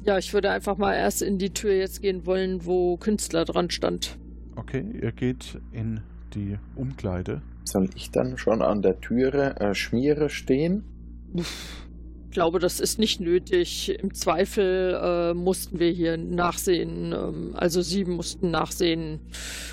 Ja, 0.04 0.18
ich 0.18 0.34
würde 0.34 0.50
einfach 0.50 0.76
mal 0.76 0.94
erst 0.94 1.22
in 1.22 1.38
die 1.38 1.50
Tür 1.50 1.74
jetzt 1.74 2.02
gehen 2.02 2.26
wollen, 2.26 2.64
wo 2.66 2.96
Künstler 2.96 3.44
dran 3.44 3.70
stand. 3.70 4.18
Okay, 4.58 4.84
ihr 5.00 5.12
geht 5.12 5.60
in 5.70 6.00
die 6.34 6.58
Umkleide. 6.74 7.42
Soll 7.62 7.88
ich 7.94 8.10
dann 8.10 8.36
schon 8.38 8.60
an 8.60 8.82
der 8.82 9.00
Türe 9.00 9.54
äh, 9.60 9.72
Schmiere 9.72 10.30
stehen? 10.30 10.82
Ich 11.32 12.32
glaube, 12.32 12.58
das 12.58 12.80
ist 12.80 12.98
nicht 12.98 13.20
nötig. 13.20 13.96
Im 14.02 14.12
Zweifel 14.14 14.98
äh, 15.00 15.34
mussten 15.34 15.78
wir 15.78 15.90
hier 15.90 16.16
nachsehen, 16.16 17.12
ähm, 17.12 17.50
also 17.54 17.82
Sie 17.82 18.04
mussten 18.04 18.50
nachsehen, 18.50 19.20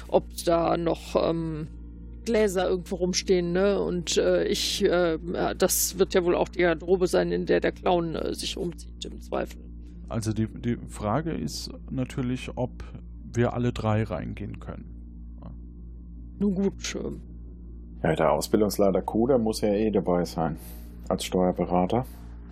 ob 0.08 0.26
da 0.46 0.78
noch 0.78 1.16
ähm, 1.16 1.68
Gläser 2.24 2.70
irgendwo 2.70 2.98
rumstehen, 2.98 3.54
ne? 3.54 3.82
Und 3.82 4.18
äh, 4.18 4.46
ich, 4.46 4.84
äh, 4.84 5.18
das 5.58 5.98
wird 5.98 6.14
ja 6.14 6.24
wohl 6.24 6.36
auch 6.36 6.50
die 6.50 6.60
Garderobe 6.60 7.08
sein, 7.08 7.32
in 7.32 7.48
der 7.48 7.60
der 7.60 7.72
Clown 7.72 8.16
äh, 8.16 8.36
sich 8.36 8.56
umzieht, 8.56 9.04
im 9.06 9.20
Zweifel. 9.20 9.60
Also 10.10 10.32
die, 10.32 10.48
die 10.48 10.78
Frage 10.90 11.32
ist 11.32 11.72
natürlich, 11.90 12.52
ob 12.56 12.84
wir 13.36 13.54
alle 13.54 13.72
drei 13.74 14.04
reingehen 14.04 14.60
können. 14.60 14.92
Nun 16.40 16.54
gut, 16.56 16.96
ähm, 16.96 17.22
Ja, 18.04 18.14
der 18.16 18.32
Ausbildungsleiter 18.32 19.02
Kuder 19.02 19.38
muss 19.38 19.62
ja 19.62 19.70
eh 19.70 19.90
dabei 19.92 20.26
sein. 20.26 20.58
Als 21.08 21.24
Steuerberater. 21.24 22.06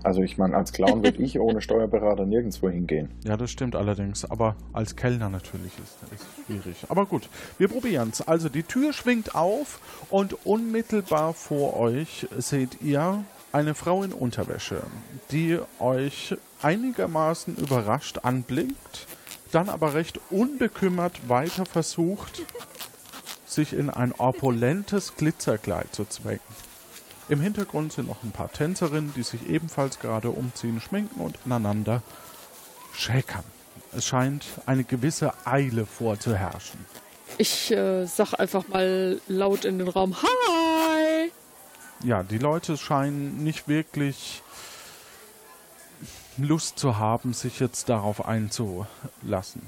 Also 0.04 0.22
ich 0.22 0.38
meine, 0.38 0.56
als 0.56 0.74
Clown 0.74 1.04
würde 1.04 1.22
ich 1.24 1.40
ohne 1.40 1.62
Steuerberater 1.68 2.26
nirgendwo 2.26 2.70
hingehen. 2.70 3.10
Ja, 3.26 3.38
das 3.38 3.52
stimmt 3.52 3.76
allerdings. 3.76 4.30
Aber 4.30 4.56
als 4.74 4.96
Kellner 4.96 5.30
natürlich 5.30 5.72
ist 5.84 5.98
das 6.10 6.46
schwierig. 6.46 6.86
Aber 6.90 7.06
gut, 7.06 7.30
wir 7.58 7.68
probieren 7.68 8.10
es. 8.12 8.22
Also 8.22 8.50
die 8.50 8.64
Tür 8.64 8.94
schwingt 8.94 9.36
auf 9.36 9.80
und 10.10 10.46
unmittelbar 10.46 11.34
vor 11.34 11.78
euch 11.80 12.28
seht 12.38 12.82
ihr 12.82 13.24
eine 13.54 13.76
Frau 13.76 14.04
in 14.04 14.12
Unterwäsche, 14.12 14.82
die 15.32 15.60
euch 15.80 16.36
einigermaßen 16.62 17.56
überrascht 17.56 18.20
anblickt, 18.24 19.08
dann 19.54 19.70
aber 19.70 19.94
recht 19.94 20.20
unbekümmert 20.30 21.30
weiter 21.30 21.66
versucht, 21.66 22.42
sich 23.46 23.74
in 23.74 23.90
ein 23.90 24.12
opulentes 24.14 25.16
Glitzerkleid 25.16 25.94
zu 25.94 26.06
zwängen. 26.06 26.40
Im 27.30 27.40
Hintergrund 27.40 27.94
sind 27.94 28.08
noch 28.08 28.24
ein 28.24 28.32
paar 28.32 28.52
Tänzerinnen, 28.52 29.14
die 29.16 29.24
sich 29.24 29.48
ebenfalls 29.50 30.00
gerade 30.00 30.30
umziehen, 30.30 30.82
schminken 30.82 31.22
und 31.22 31.38
ineinander 31.46 32.02
schäkern. 32.94 33.44
Es 33.96 34.06
scheint 34.06 34.46
eine 34.66 34.84
gewisse 34.84 35.34
Eile 35.46 35.86
vorzuherrschen. 35.86 36.86
Ich 37.38 37.72
äh, 37.72 38.06
sag 38.06 38.34
einfach 38.34 38.68
mal 38.68 39.22
laut 39.28 39.66
in 39.66 39.80
den 39.80 39.88
Raum: 39.88 40.16
Hi! 40.22 41.32
Ja, 42.04 42.24
die 42.24 42.38
Leute 42.38 42.78
scheinen 42.78 43.44
nicht 43.44 43.68
wirklich 43.68 44.44
Lust 46.38 46.80
zu 46.80 46.98
haben, 46.98 47.34
sich 47.34 47.60
jetzt 47.60 47.90
darauf 47.90 48.26
einzulassen. 48.26 49.62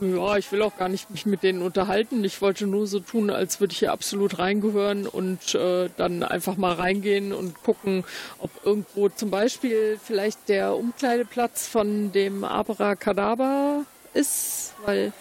Ja, 0.00 0.36
ich 0.36 0.50
will 0.50 0.62
auch 0.62 0.76
gar 0.76 0.88
nicht 0.88 1.10
mich 1.10 1.24
mit 1.24 1.44
denen 1.44 1.62
unterhalten. 1.62 2.24
Ich 2.24 2.42
wollte 2.42 2.66
nur 2.66 2.86
so 2.86 2.98
tun, 2.98 3.30
als 3.30 3.60
würde 3.60 3.72
ich 3.72 3.78
hier 3.78 3.92
absolut 3.92 4.38
reingehören 4.40 5.06
und 5.06 5.54
äh, 5.54 5.88
dann 5.96 6.24
einfach 6.24 6.56
mal 6.56 6.72
reingehen 6.72 7.32
und 7.32 7.62
gucken, 7.62 8.04
ob 8.40 8.50
irgendwo 8.64 9.08
zum 9.08 9.30
Beispiel 9.30 9.98
vielleicht 10.02 10.48
der 10.48 10.76
Umkleideplatz 10.76 11.68
von 11.68 12.10
dem 12.10 12.42
Abracadabra 12.42 13.82
ist, 14.14 14.74
weil. 14.84 15.12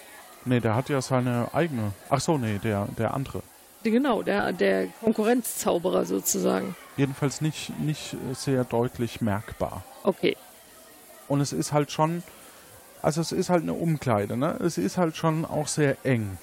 Nee, 0.45 0.59
der 0.59 0.75
hat 0.75 0.89
ja 0.89 1.01
seine 1.01 1.49
eigene. 1.53 1.93
Ach 2.09 2.19
so, 2.19 2.37
nee, 2.37 2.59
der, 2.63 2.87
der 2.97 3.13
andere. 3.13 3.43
Genau, 3.83 4.23
der, 4.23 4.53
der 4.53 4.87
Konkurrenzzauberer 5.01 6.05
sozusagen. 6.05 6.75
Jedenfalls 6.97 7.41
nicht, 7.41 7.77
nicht 7.79 8.15
sehr 8.33 8.63
deutlich 8.63 9.21
merkbar. 9.21 9.83
Okay. 10.03 10.35
Und 11.33 11.41
es 11.41 11.51
ist 11.51 11.73
halt 11.73 11.91
schon 11.91 12.21
also 13.03 13.19
es 13.19 13.33
ist 13.33 13.49
halt 13.49 13.63
eine 13.63 13.73
Umkleide, 13.73 14.37
ne? 14.37 14.57
Es 14.63 14.77
ist 14.77 14.97
halt 14.97 15.17
schon 15.17 15.43
auch 15.43 15.67
sehr 15.67 15.97
eng. 16.03 16.37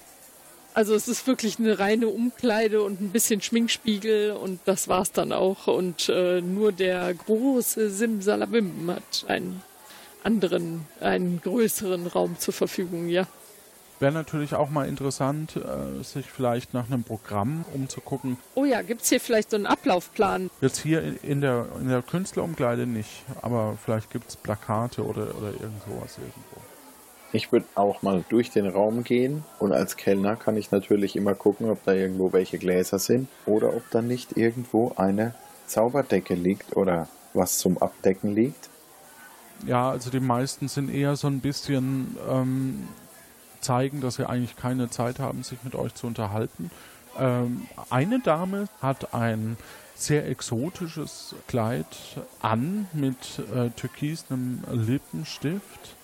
Also 0.75 0.93
es 0.93 1.07
ist 1.07 1.25
wirklich 1.25 1.57
eine 1.57 1.79
reine 1.79 2.07
Umkleide 2.07 2.83
und 2.83 3.01
ein 3.01 3.09
bisschen 3.09 3.41
Schminkspiegel 3.41 4.31
und 4.33 4.59
das 4.65 4.87
war's 4.87 5.11
dann 5.11 5.33
auch. 5.33 5.65
Und 5.65 6.07
äh, 6.07 6.39
nur 6.39 6.71
der 6.71 7.11
große 7.15 7.89
Simsalabim 7.89 8.91
hat 8.91 9.25
einen 9.27 9.63
anderen, 10.23 10.85
einen 10.99 11.41
größeren 11.41 12.05
Raum 12.05 12.37
zur 12.37 12.53
Verfügung, 12.53 13.09
ja. 13.09 13.25
Wäre 14.01 14.13
natürlich 14.13 14.55
auch 14.55 14.71
mal 14.71 14.87
interessant, 14.87 15.57
äh, 15.57 16.03
sich 16.03 16.25
vielleicht 16.25 16.73
nach 16.73 16.87
einem 16.87 17.03
Programm 17.03 17.65
umzugucken. 17.71 18.37
Oh 18.55 18.65
ja, 18.65 18.81
gibt 18.81 19.03
es 19.03 19.09
hier 19.09 19.19
vielleicht 19.19 19.51
so 19.51 19.57
einen 19.57 19.67
Ablaufplan? 19.67 20.49
Jetzt 20.59 20.79
hier 20.79 21.23
in 21.23 21.39
der, 21.39 21.67
in 21.79 21.87
der 21.87 22.01
Künstlerumkleide 22.01 22.87
nicht, 22.87 23.23
aber 23.43 23.77
vielleicht 23.85 24.09
gibt 24.09 24.27
es 24.29 24.37
Plakate 24.37 25.05
oder, 25.05 25.35
oder 25.37 25.51
irgend 25.51 25.83
sowas 25.83 26.17
irgendwo. 26.17 26.61
Ich 27.31 27.51
würde 27.51 27.67
auch 27.75 28.01
mal 28.01 28.25
durch 28.27 28.49
den 28.49 28.65
Raum 28.65 29.03
gehen 29.03 29.43
und 29.59 29.71
als 29.71 29.97
Kellner 29.97 30.35
kann 30.35 30.57
ich 30.57 30.71
natürlich 30.71 31.15
immer 31.15 31.35
gucken, 31.35 31.69
ob 31.69 31.83
da 31.85 31.93
irgendwo 31.93 32.33
welche 32.33 32.57
Gläser 32.57 32.97
sind 32.97 33.27
oder 33.45 33.75
ob 33.75 33.83
da 33.91 34.01
nicht 34.01 34.35
irgendwo 34.35 34.93
eine 34.95 35.35
Zauberdecke 35.67 36.33
liegt 36.33 36.75
oder 36.75 37.07
was 37.35 37.59
zum 37.59 37.77
Abdecken 37.77 38.33
liegt. 38.33 38.71
Ja, 39.67 39.91
also 39.91 40.09
die 40.09 40.19
meisten 40.19 40.67
sind 40.67 40.89
eher 40.89 41.15
so 41.15 41.27
ein 41.27 41.39
bisschen 41.39 42.17
ähm, 42.27 42.87
zeigen, 43.61 44.01
dass 44.01 44.15
sie 44.15 44.27
eigentlich 44.27 44.55
keine 44.55 44.89
Zeit 44.89 45.19
haben, 45.19 45.43
sich 45.43 45.59
mit 45.63 45.75
euch 45.75 45.93
zu 45.93 46.07
unterhalten. 46.07 46.71
Ähm, 47.17 47.67
eine 47.89 48.19
Dame 48.19 48.67
hat 48.81 49.13
ein 49.13 49.57
sehr 49.95 50.27
exotisches 50.27 51.35
Kleid 51.47 51.85
an 52.41 52.87
mit 52.93 53.39
äh, 53.53 53.69
türkisem 53.69 54.63
Lippenstift 54.71 55.95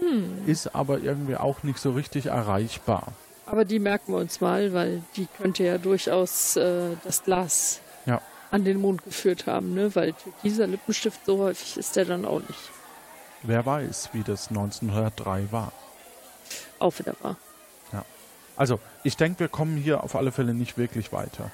hm. 0.00 0.46
Ist 0.46 0.74
aber 0.74 0.98
irgendwie 0.98 1.36
auch 1.36 1.62
nicht 1.62 1.78
so 1.78 1.92
richtig 1.92 2.26
erreichbar. 2.26 3.12
Aber 3.46 3.64
die 3.64 3.78
merken 3.78 4.12
wir 4.12 4.18
uns 4.18 4.40
mal, 4.40 4.72
weil 4.72 5.02
die 5.16 5.26
könnte 5.26 5.64
ja 5.64 5.78
durchaus 5.78 6.56
äh, 6.56 6.96
das 7.04 7.22
Glas 7.24 7.80
ja. 8.06 8.20
an 8.50 8.64
den 8.64 8.80
Mond 8.80 9.04
geführt 9.04 9.46
haben, 9.46 9.74
ne? 9.74 9.94
Weil 9.94 10.14
dieser 10.42 10.66
Lippenstift 10.66 11.26
so 11.26 11.38
häufig 11.38 11.76
ist 11.76 11.96
der 11.96 12.04
dann 12.04 12.24
auch 12.24 12.40
nicht. 12.40 12.70
Wer 13.42 13.64
weiß, 13.64 14.10
wie 14.12 14.22
das 14.22 14.48
1903 14.48 15.48
war. 15.50 15.72
Auch 16.80 16.98
wieder 16.98 17.14
wahr. 17.22 17.36
Ja. 17.92 18.04
Also, 18.56 18.80
ich 19.04 19.16
denke, 19.16 19.40
wir 19.40 19.48
kommen 19.48 19.76
hier 19.76 20.02
auf 20.02 20.16
alle 20.16 20.32
Fälle 20.32 20.54
nicht 20.54 20.76
wirklich 20.76 21.12
weiter. 21.12 21.50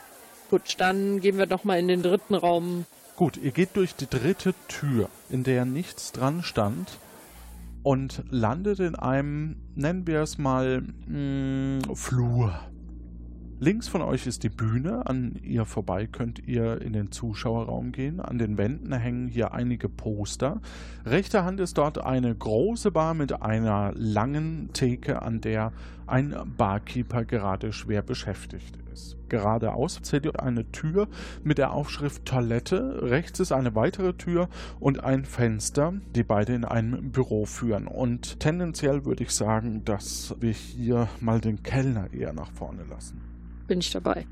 Gut, 0.49 0.77
dann 0.79 1.21
gehen 1.21 1.37
wir 1.37 1.47
nochmal 1.47 1.79
in 1.79 1.89
den 1.89 2.03
dritten 2.03 2.35
Raum. 2.35 2.87
Gut, 3.17 3.37
ihr 3.37 3.51
geht 3.51 3.77
durch 3.77 3.95
die 3.95 4.09
dritte 4.09 4.55
Tür, 4.69 5.09
in 5.29 5.43
der 5.43 5.65
nichts 5.65 6.13
dran 6.13 6.43
stand 6.43 6.99
und 7.83 8.23
landet 8.31 8.81
in 8.81 8.95
einem, 8.95 9.57
nennen 9.75 10.07
wir 10.07 10.21
es 10.21 10.39
mal, 10.39 10.83
mh, 11.07 11.81
mm, 11.89 11.95
Flur. 11.95 12.61
Links 13.59 13.89
von 13.89 14.03
euch 14.03 14.27
ist 14.27 14.43
die 14.43 14.51
Bühne, 14.51 15.07
an 15.07 15.41
ihr 15.43 15.65
vorbei 15.65 16.07
könnt 16.07 16.47
ihr 16.47 16.83
in 16.83 16.93
den 16.93 17.11
Zuschauerraum 17.11 17.91
gehen. 17.91 18.21
An 18.21 18.37
den 18.37 18.59
Wänden 18.59 18.93
hängen 18.93 19.29
hier 19.29 19.55
einige 19.55 19.89
Poster. 19.89 20.61
Rechter 21.07 21.47
Hand 21.47 21.61
ist 21.61 21.79
dort 21.79 21.97
eine 21.97 22.35
große 22.35 22.91
Bar 22.91 23.15
mit 23.15 23.41
einer 23.41 23.93
langen 23.95 24.69
Theke, 24.75 25.23
an 25.23 25.41
der 25.41 25.73
ein 26.07 26.37
Barkeeper 26.59 27.25
gerade 27.25 27.73
schwer 27.73 28.03
beschäftigt 28.03 28.77
ist. 28.93 29.17
Geradeaus 29.31 30.01
seht 30.03 30.27
ihr 30.27 30.39
eine 30.39 30.71
Tür 30.71 31.09
mit 31.43 31.57
der 31.57 31.73
Aufschrift 31.73 32.27
Toilette. 32.27 33.09
Rechts 33.11 33.41
ist 33.41 33.53
eine 33.53 33.75
weitere 33.75 34.13
Tür 34.13 34.51
und 34.81 35.03
ein 35.03 35.25
Fenster, 35.25 35.95
die 36.15 36.25
beide 36.25 36.53
in 36.53 36.67
ein 36.67 37.11
Büro 37.11 37.47
führen. 37.47 37.87
Und 37.87 38.39
tendenziell 38.39 39.07
würde 39.07 39.25
ich 39.25 39.31
sagen, 39.31 39.83
dass 39.87 40.37
wir 40.41 40.53
hier 40.53 41.09
mal 41.21 41.41
den 41.41 41.63
Kellner 41.63 42.13
eher 42.13 42.35
nach 42.35 42.51
vorne 42.53 42.85
lassen. 42.85 43.36
Bin 43.67 43.81
ich 43.81 43.91
dabei. 43.91 44.27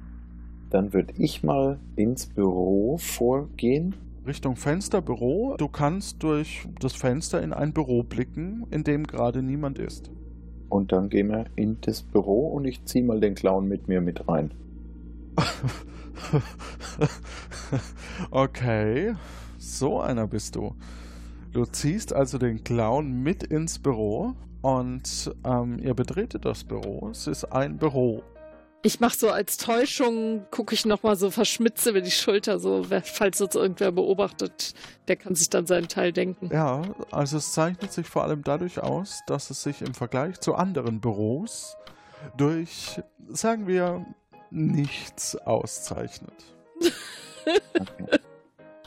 Dann 0.70 0.92
würde 0.92 1.14
ich 1.18 1.42
mal 1.42 1.78
ins 1.96 2.26
Büro 2.26 2.96
vorgehen. 2.98 3.94
Richtung 4.26 4.56
Fensterbüro. 4.56 5.56
Du 5.58 5.68
kannst 5.68 6.22
durch 6.22 6.66
das 6.80 6.94
Fenster 6.94 7.42
in 7.42 7.52
ein 7.52 7.72
Büro 7.72 8.02
blicken, 8.02 8.66
in 8.70 8.84
dem 8.84 9.06
gerade 9.06 9.42
niemand 9.42 9.78
ist. 9.78 10.10
Und 10.68 10.92
dann 10.92 11.10
gehen 11.10 11.28
wir 11.28 11.44
in 11.56 11.78
das 11.82 12.02
Büro 12.02 12.48
und 12.48 12.64
ich 12.64 12.84
ziehe 12.84 13.04
mal 13.04 13.20
den 13.20 13.34
Clown 13.34 13.68
mit 13.68 13.86
mir 13.86 14.00
mit 14.00 14.26
rein. 14.28 14.52
okay, 18.30 19.14
so 19.58 20.00
einer 20.00 20.26
bist 20.26 20.56
du. 20.56 20.74
Du 21.52 21.64
ziehst 21.66 22.12
also 22.12 22.38
den 22.38 22.64
Clown 22.64 23.22
mit 23.22 23.44
ins 23.44 23.78
Büro 23.78 24.34
und 24.62 25.32
ähm, 25.44 25.78
ihr 25.78 25.94
betretet 25.94 26.44
das 26.44 26.64
Büro. 26.64 27.10
Es 27.10 27.26
ist 27.26 27.44
ein 27.44 27.76
Büro. 27.76 28.22
Ich 28.86 29.00
mache 29.00 29.16
so 29.16 29.30
als 29.30 29.56
Täuschung, 29.56 30.44
gucke 30.50 30.74
ich 30.74 30.84
nochmal 30.84 31.16
so 31.16 31.30
verschmitze 31.30 31.88
über 31.88 32.02
die 32.02 32.10
Schulter, 32.10 32.58
so 32.58 32.84
falls 33.02 33.40
uns 33.40 33.54
irgendwer 33.54 33.90
beobachtet, 33.92 34.74
der 35.08 35.16
kann 35.16 35.34
sich 35.34 35.48
dann 35.48 35.66
seinen 35.66 35.88
Teil 35.88 36.12
denken. 36.12 36.50
Ja, 36.52 36.82
also 37.10 37.38
es 37.38 37.54
zeichnet 37.54 37.94
sich 37.94 38.06
vor 38.06 38.24
allem 38.24 38.44
dadurch 38.44 38.80
aus, 38.80 39.20
dass 39.26 39.48
es 39.48 39.62
sich 39.62 39.80
im 39.80 39.94
Vergleich 39.94 40.38
zu 40.40 40.54
anderen 40.54 41.00
Büros 41.00 41.78
durch, 42.36 43.00
sagen 43.30 43.66
wir, 43.66 44.04
nichts 44.50 45.34
auszeichnet. 45.34 46.34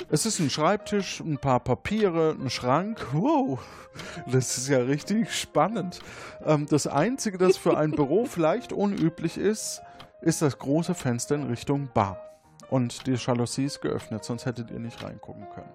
Es 0.10 0.26
ist 0.26 0.40
ein 0.40 0.50
Schreibtisch, 0.50 1.20
ein 1.20 1.38
paar 1.38 1.60
Papiere, 1.60 2.34
ein 2.40 2.50
Schrank. 2.50 3.08
Wow, 3.12 3.60
das 4.26 4.58
ist 4.58 4.70
ja 4.70 4.78
richtig 4.78 5.34
spannend. 5.34 6.00
Ähm, 6.46 6.66
das 6.70 6.88
Einzige, 6.88 7.38
das 7.38 7.58
für 7.58 7.78
ein 7.78 7.92
Büro 7.92 8.24
vielleicht 8.30 8.72
unüblich 8.72 9.38
ist, 9.38 9.82
ist 10.22 10.42
das 10.42 10.58
große 10.58 10.94
Fenster 10.94 11.36
in 11.36 11.44
Richtung 11.44 11.90
Bar. 11.94 12.22
Und 12.70 13.08
die 13.08 13.14
Jalousie 13.14 13.66
ist 13.66 13.82
geöffnet, 13.82 14.24
sonst 14.26 14.46
hättet 14.46 14.72
ihr 14.72 14.80
nicht 14.80 15.02
reingucken 15.04 15.48
können. 15.54 15.72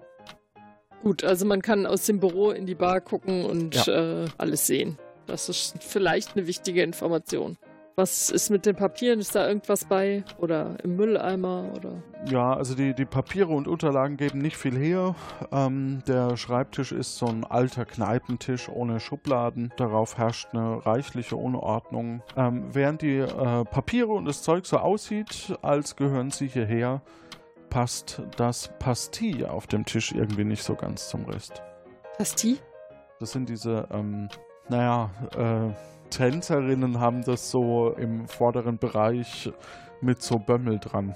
Gut, 1.01 1.23
also 1.23 1.45
man 1.45 1.61
kann 1.61 1.85
aus 1.85 2.05
dem 2.05 2.19
Büro 2.19 2.51
in 2.51 2.65
die 2.65 2.75
Bar 2.75 3.01
gucken 3.01 3.45
und 3.45 3.75
ja. 3.87 4.23
äh, 4.23 4.27
alles 4.37 4.67
sehen. 4.67 4.97
Das 5.25 5.49
ist 5.49 5.83
vielleicht 5.83 6.35
eine 6.35 6.47
wichtige 6.47 6.83
Information. 6.83 7.57
Was 7.95 8.31
ist 8.31 8.49
mit 8.49 8.65
den 8.65 8.75
Papieren? 8.75 9.19
Ist 9.19 9.35
da 9.35 9.47
irgendwas 9.47 9.85
bei? 9.85 10.23
Oder 10.39 10.77
im 10.83 10.95
Mülleimer? 10.95 11.71
Oder? 11.75 12.01
Ja, 12.25 12.53
also 12.53 12.73
die, 12.73 12.95
die 12.95 13.05
Papiere 13.05 13.49
und 13.49 13.67
Unterlagen 13.67 14.17
geben 14.17 14.39
nicht 14.39 14.57
viel 14.57 14.75
her. 14.75 15.13
Ähm, 15.51 16.01
der 16.07 16.35
Schreibtisch 16.35 16.91
ist 16.91 17.17
so 17.17 17.27
ein 17.27 17.43
alter 17.43 17.85
Kneipentisch 17.85 18.67
ohne 18.67 18.99
Schubladen. 18.99 19.71
Darauf 19.77 20.17
herrscht 20.17 20.47
eine 20.53 20.83
reichliche 20.83 21.35
Unordnung. 21.35 22.23
Ähm, 22.35 22.65
während 22.73 23.03
die 23.03 23.17
äh, 23.17 23.63
Papiere 23.65 24.11
und 24.11 24.25
das 24.25 24.41
Zeug 24.41 24.65
so 24.65 24.77
aussieht, 24.77 25.55
als 25.61 25.95
gehören 25.95 26.31
sie 26.31 26.47
hierher, 26.47 27.03
passt 27.69 28.23
das 28.37 28.71
Pastille 28.79 29.51
auf 29.51 29.67
dem 29.67 29.85
Tisch 29.85 30.13
irgendwie 30.13 30.45
nicht 30.45 30.63
so 30.63 30.73
ganz 30.73 31.09
zum 31.09 31.25
Rest. 31.25 31.61
Pastille? 32.17 32.57
Das 33.19 33.31
sind 33.31 33.49
diese, 33.49 33.87
ähm, 33.91 34.29
naja, 34.67 35.11
äh, 35.37 35.92
Tänzerinnen 36.17 36.99
haben 36.99 37.23
das 37.23 37.49
so 37.49 37.93
im 37.97 38.27
vorderen 38.27 38.77
Bereich 38.77 39.51
mit 40.01 40.21
so 40.21 40.37
Bömmel 40.39 40.79
dran. 40.79 41.15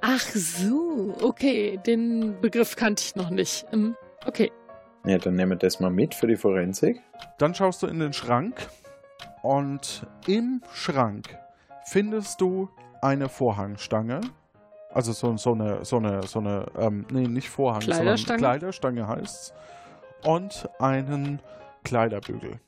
Ach 0.00 0.20
so, 0.20 1.14
okay, 1.22 1.78
den 1.86 2.40
Begriff 2.40 2.76
kannte 2.76 3.02
ich 3.04 3.16
noch 3.16 3.30
nicht. 3.30 3.66
Hm, 3.70 3.94
Okay. 4.24 4.52
Ja, 5.04 5.18
dann 5.18 5.34
nehmen 5.34 5.50
wir 5.52 5.56
das 5.56 5.80
mal 5.80 5.90
mit 5.90 6.14
für 6.14 6.28
die 6.28 6.36
Forensik. 6.36 7.00
Dann 7.38 7.54
schaust 7.56 7.82
du 7.82 7.88
in 7.88 7.98
den 7.98 8.12
Schrank 8.12 8.54
und 9.42 10.06
im 10.28 10.62
Schrank 10.72 11.36
findest 11.86 12.40
du 12.40 12.68
eine 13.00 13.28
Vorhangstange. 13.28 14.20
Also 14.94 15.10
so, 15.12 15.36
so 15.36 15.52
eine, 15.54 15.84
so 15.84 15.96
eine, 15.96 16.22
so 16.22 16.38
eine, 16.38 16.66
ähm, 16.78 17.04
nee, 17.10 17.26
nicht 17.26 17.48
Vorhang, 17.50 17.80
Kleiderstange? 17.80 18.18
sondern 18.18 18.38
Kleiderstange 18.38 19.08
heißt's. 19.08 19.52
Und 20.24 20.68
einen 20.78 21.40
Kleiderbügel. 21.82 22.60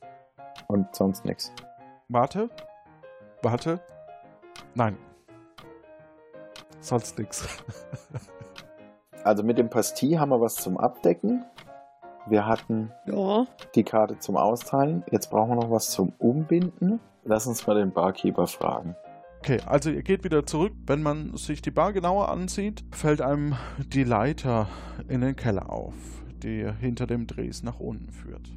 Und 0.67 0.93
sonst 0.95 1.25
nichts. 1.25 1.51
Warte. 2.09 2.49
Warte. 3.41 3.79
Nein. 4.73 4.97
Sonst 6.79 7.17
nix. 7.19 7.47
Also 9.23 9.41
mit 9.41 9.57
dem 9.57 9.71
Pastille 9.71 10.19
haben 10.19 10.29
wir 10.29 10.39
was 10.39 10.53
zum 10.53 10.77
Abdecken. 10.77 11.43
Wir 12.27 12.45
hatten 12.45 12.91
Ja. 13.07 13.47
die 13.73 13.83
Karte 13.83 14.19
zum 14.19 14.37
Austeilen. 14.37 15.03
Jetzt 15.09 15.31
brauchen 15.31 15.49
wir 15.49 15.55
noch 15.55 15.71
was 15.71 15.89
zum 15.89 16.13
Umbinden. 16.19 16.99
Lass 17.23 17.47
uns 17.47 17.65
mal 17.65 17.73
den 17.73 17.91
Barkeeper 17.91 18.45
fragen. 18.45 18.95
Okay, 19.39 19.57
also 19.65 19.89
ihr 19.89 20.03
geht 20.03 20.23
wieder 20.23 20.45
zurück. 20.45 20.73
Wenn 20.85 21.01
man 21.01 21.35
sich 21.37 21.63
die 21.63 21.71
Bar 21.71 21.91
genauer 21.91 22.29
ansieht, 22.29 22.83
fällt 22.91 23.19
einem 23.19 23.55
die 23.79 24.03
Leiter 24.03 24.67
in 25.07 25.21
den 25.21 25.35
Keller 25.35 25.71
auf, 25.71 25.95
die 26.43 26.71
hinter 26.79 27.07
dem 27.07 27.25
Drehs 27.25 27.63
nach 27.63 27.79
unten 27.79 28.11
führt. 28.11 28.47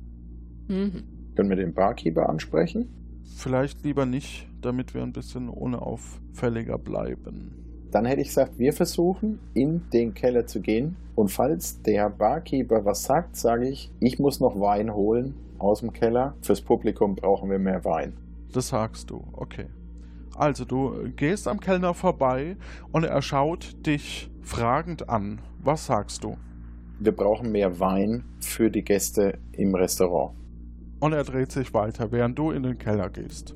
Mhm. 0.66 1.17
Können 1.38 1.50
wir 1.50 1.56
den 1.56 1.72
Barkeeper 1.72 2.28
ansprechen? 2.28 2.88
Vielleicht 3.36 3.84
lieber 3.84 4.06
nicht, 4.06 4.48
damit 4.60 4.92
wir 4.92 5.04
ein 5.04 5.12
bisschen 5.12 5.48
unauffälliger 5.48 6.78
bleiben. 6.78 7.86
Dann 7.92 8.06
hätte 8.06 8.22
ich 8.22 8.26
gesagt, 8.26 8.58
wir 8.58 8.72
versuchen, 8.72 9.38
in 9.54 9.88
den 9.92 10.14
Keller 10.14 10.48
zu 10.48 10.60
gehen. 10.60 10.96
Und 11.14 11.28
falls 11.28 11.80
der 11.82 12.10
Barkeeper 12.10 12.84
was 12.84 13.04
sagt, 13.04 13.36
sage 13.36 13.68
ich, 13.68 13.92
ich 14.00 14.18
muss 14.18 14.40
noch 14.40 14.58
Wein 14.58 14.92
holen 14.92 15.34
aus 15.58 15.78
dem 15.78 15.92
Keller. 15.92 16.34
Fürs 16.42 16.60
Publikum 16.60 17.14
brauchen 17.14 17.48
wir 17.48 17.60
mehr 17.60 17.84
Wein. 17.84 18.14
Das 18.52 18.70
sagst 18.70 19.08
du, 19.10 19.22
okay. 19.30 19.66
Also 20.34 20.64
du 20.64 21.08
gehst 21.14 21.46
am 21.46 21.60
Kellner 21.60 21.94
vorbei 21.94 22.56
und 22.90 23.04
er 23.04 23.22
schaut 23.22 23.86
dich 23.86 24.28
fragend 24.42 25.08
an. 25.08 25.40
Was 25.62 25.86
sagst 25.86 26.24
du? 26.24 26.36
Wir 26.98 27.12
brauchen 27.12 27.52
mehr 27.52 27.78
Wein 27.78 28.24
für 28.40 28.72
die 28.72 28.82
Gäste 28.82 29.38
im 29.52 29.76
Restaurant. 29.76 30.32
Und 31.00 31.12
er 31.12 31.24
dreht 31.24 31.52
sich 31.52 31.72
weiter, 31.74 32.10
während 32.10 32.38
du 32.38 32.50
in 32.50 32.62
den 32.62 32.78
Keller 32.78 33.08
gehst. 33.08 33.54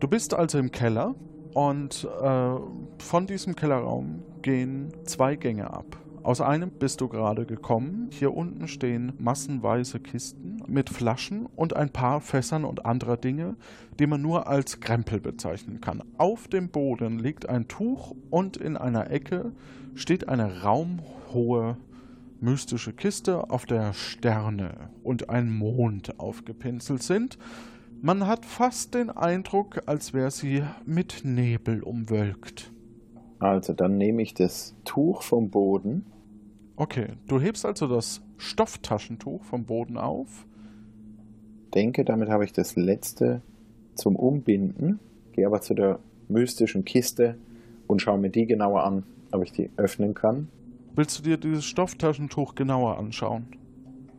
Du 0.00 0.08
bist 0.08 0.34
also 0.34 0.58
im 0.58 0.70
Keller 0.70 1.14
und 1.54 2.08
äh, 2.22 2.54
von 2.98 3.26
diesem 3.26 3.56
Kellerraum 3.56 4.22
gehen 4.42 4.92
zwei 5.04 5.36
Gänge 5.36 5.72
ab. 5.72 5.96
Aus 6.22 6.40
einem 6.40 6.70
bist 6.70 7.00
du 7.00 7.08
gerade 7.08 7.46
gekommen. 7.46 8.08
Hier 8.12 8.32
unten 8.32 8.68
stehen 8.68 9.12
massenweise 9.18 9.98
Kisten 9.98 10.62
mit 10.68 10.88
Flaschen 10.88 11.46
und 11.56 11.74
ein 11.74 11.90
paar 11.90 12.20
Fässern 12.20 12.64
und 12.64 12.86
anderer 12.86 13.16
Dinge, 13.16 13.56
die 13.98 14.06
man 14.06 14.22
nur 14.22 14.46
als 14.46 14.78
Krempel 14.78 15.18
bezeichnen 15.18 15.80
kann. 15.80 16.04
Auf 16.18 16.46
dem 16.46 16.68
Boden 16.68 17.18
liegt 17.18 17.48
ein 17.48 17.66
Tuch 17.66 18.14
und 18.30 18.56
in 18.56 18.76
einer 18.76 19.10
Ecke 19.10 19.50
steht 19.96 20.28
eine 20.28 20.62
raumhohe 20.62 21.76
mystische 22.42 22.92
Kiste, 22.92 23.50
auf 23.50 23.66
der 23.66 23.92
Sterne 23.92 24.90
und 25.02 25.30
ein 25.30 25.50
Mond 25.50 26.18
aufgepinselt 26.18 27.02
sind. 27.02 27.38
Man 28.00 28.26
hat 28.26 28.44
fast 28.44 28.94
den 28.94 29.10
Eindruck, 29.10 29.82
als 29.86 30.12
wäre 30.12 30.30
sie 30.30 30.64
mit 30.84 31.20
Nebel 31.24 31.82
umwölkt. 31.82 32.72
Also 33.38 33.72
dann 33.72 33.96
nehme 33.96 34.22
ich 34.22 34.34
das 34.34 34.74
Tuch 34.84 35.22
vom 35.22 35.50
Boden. 35.50 36.06
Okay, 36.76 37.08
du 37.28 37.40
hebst 37.40 37.64
also 37.64 37.86
das 37.86 38.22
Stofftaschentuch 38.38 39.44
vom 39.44 39.64
Boden 39.64 39.96
auf. 39.96 40.46
Denke, 41.74 42.04
damit 42.04 42.28
habe 42.28 42.44
ich 42.44 42.52
das 42.52 42.76
letzte 42.76 43.42
zum 43.94 44.16
Umbinden. 44.16 44.98
Gehe 45.32 45.46
aber 45.46 45.60
zu 45.60 45.74
der 45.74 46.00
mystischen 46.28 46.84
Kiste 46.84 47.36
und 47.86 48.02
schaue 48.02 48.18
mir 48.18 48.30
die 48.30 48.46
genauer 48.46 48.84
an, 48.84 49.04
ob 49.32 49.42
ich 49.42 49.52
die 49.52 49.70
öffnen 49.76 50.14
kann. 50.14 50.48
Willst 50.94 51.18
du 51.18 51.22
dir 51.22 51.38
dieses 51.38 51.64
Stofftaschentuch 51.64 52.54
genauer 52.54 52.98
anschauen? 52.98 53.46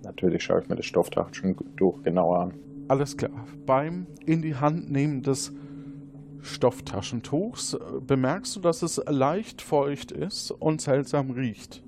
Natürlich 0.04 0.44
schaue 0.44 0.62
ich 0.62 0.70
mir 0.70 0.76
das 0.76 0.88
Stofftaschentuch 0.88 2.02
genauer 2.02 2.40
an. 2.40 2.54
Alles 2.88 3.16
klar. 3.16 3.46
Beim 3.66 4.08
in 4.26 4.42
die 4.42 4.56
Hand 4.56 4.92
nehmen 4.92 5.22
des 5.22 5.54
Stofftaschentuchs 6.42 7.76
äh, 7.76 7.80
bemerkst 8.06 8.56
du, 8.56 8.60
dass 8.60 8.82
es 8.82 9.02
leicht 9.08 9.62
feucht 9.62 10.12
ist 10.12 10.50
und 10.50 10.82
seltsam 10.82 11.30
riecht. 11.30 11.84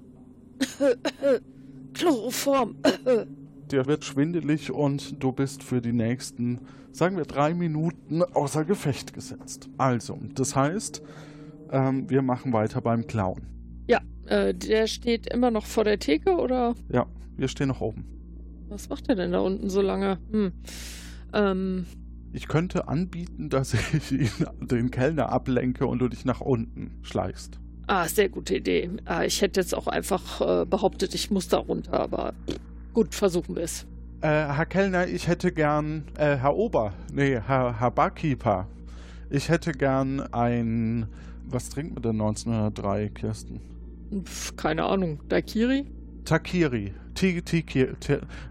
Chloroform. 1.94 2.76
Dir 3.72 3.88
wird 3.88 4.06
schwindelig 4.06 4.72
und 4.72 5.22
du 5.24 5.32
bist 5.32 5.64
für 5.64 5.82
die 5.82 5.94
nächsten, 5.94 6.62
sagen 6.92 7.18
wir, 7.18 7.26
drei 7.26 7.56
Minuten 7.56 8.22
außer 8.22 8.64
Gefecht 8.64 9.14
gesetzt. 9.14 9.68
Also, 9.78 10.20
das 10.36 10.56
heißt, 10.56 11.02
ähm, 11.72 12.08
wir 12.08 12.22
machen 12.22 12.54
weiter 12.54 12.82
beim 12.82 13.08
Clown. 13.08 13.48
Äh, 14.28 14.54
der 14.54 14.88
steht 14.88 15.28
immer 15.34 15.52
noch 15.52 15.66
vor 15.66 15.84
der 15.84 16.00
Theke 16.00 16.36
oder 16.38 16.74
Ja, 16.92 17.06
wir 17.38 17.48
stehen 17.48 17.68
noch 17.68 17.82
oben. 17.82 18.06
was 18.70 18.90
macht 18.90 19.08
er 19.10 19.16
denn 19.16 19.32
da 19.32 19.40
unten 19.40 19.70
so 19.70 19.82
lange? 19.82 20.18
Hm. 20.32 20.52
Ähm, 21.34 21.86
Ich 22.34 22.48
könnte 22.48 22.88
anbieten, 22.88 23.50
dass 23.50 23.74
ich 23.74 24.12
ihn, 24.12 24.30
den 24.62 24.92
Kellner 24.92 25.30
ablenke 25.32 25.86
und 25.88 26.00
du 26.00 26.08
dich 26.08 26.26
nach 26.26 26.42
unten 26.42 26.92
schleichst. 27.04 27.60
ah, 27.88 28.08
sehr 28.08 28.30
gute 28.30 28.56
Idee. 28.58 28.90
Ah, 29.06 29.24
ich 29.24 29.42
hätte 29.42 29.60
jetzt 29.62 29.76
auch 29.76 29.88
einfach 29.88 30.42
äh, 30.42 30.66
behauptet, 30.66 31.14
ich 31.14 31.30
muss 31.32 31.48
da 31.48 31.58
runter, 31.58 32.00
aber 32.00 32.34
gut, 32.94 33.14
versuchen 33.14 33.56
wir 33.56 33.64
es. 33.64 33.86
Äh, 34.22 34.28
Herr 34.28 34.66
Kellner, 34.66 35.08
ich 35.08 35.28
hätte 35.28 35.52
gern, 35.52 36.04
äh, 36.18 36.38
Herr 36.38 36.56
Ober, 36.56 36.94
nee, 37.14 37.40
Herr, 37.46 37.80
Herr 37.80 37.92
Barkeeper, 37.92 38.68
ich 39.30 39.50
hätte 39.50 39.72
gern 39.74 40.22
ein, 40.34 41.06
was 41.48 41.70
trinkt 41.70 41.94
man 41.94 42.02
denn 42.02 42.20
1903, 42.22 43.10
Kirsten? 43.10 43.60
Pff, 44.24 44.56
keine 44.56 44.84
Ahnung. 44.86 45.20
Daikiri? 45.28 45.86
Takiri, 46.24 46.94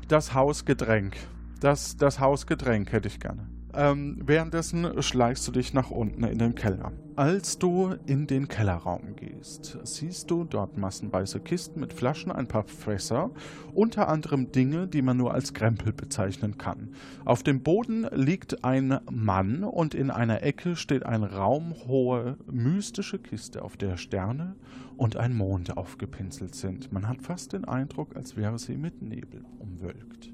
das 0.08 0.34
Hausgetränk. 0.34 1.16
Das, 1.60 1.96
das 1.96 2.20
Hausgetränk 2.20 2.92
hätte 2.92 3.08
ich 3.08 3.18
gerne. 3.18 3.48
Ähm, 3.76 4.18
währenddessen 4.24 5.02
schleichst 5.02 5.48
du 5.48 5.52
dich 5.52 5.74
nach 5.74 5.90
unten 5.90 6.22
in 6.24 6.38
den 6.38 6.54
Keller. 6.54 6.92
Als 7.16 7.58
du 7.58 7.94
in 8.06 8.26
den 8.26 8.46
Kellerraum 8.46 9.16
gehst, 9.16 9.78
siehst 9.82 10.30
du 10.30 10.44
dort 10.44 10.78
massenweise 10.78 11.40
Kisten 11.40 11.80
mit 11.80 11.92
Flaschen, 11.92 12.30
ein 12.30 12.46
paar 12.46 12.64
Fässer, 12.64 13.30
unter 13.72 14.08
anderem 14.08 14.52
Dinge, 14.52 14.86
die 14.86 15.02
man 15.02 15.16
nur 15.16 15.34
als 15.34 15.54
Krempel 15.54 15.92
bezeichnen 15.92 16.56
kann. 16.56 16.94
Auf 17.24 17.42
dem 17.42 17.62
Boden 17.62 18.06
liegt 18.12 18.64
ein 18.64 19.00
Mann 19.10 19.64
und 19.64 19.94
in 19.94 20.10
einer 20.10 20.42
Ecke 20.42 20.76
steht 20.76 21.04
eine 21.04 21.32
raumhohe, 21.32 22.36
mystische 22.50 23.18
Kiste, 23.18 23.62
auf 23.62 23.76
der 23.76 23.96
Sterne 23.96 24.54
und 24.96 25.16
ein 25.16 25.34
Mond 25.34 25.76
aufgepinselt 25.76 26.54
sind. 26.54 26.92
Man 26.92 27.08
hat 27.08 27.22
fast 27.22 27.52
den 27.52 27.64
Eindruck, 27.64 28.14
als 28.16 28.36
wäre 28.36 28.58
sie 28.58 28.76
mit 28.76 29.02
Nebel 29.02 29.44
umwölkt. 29.58 30.30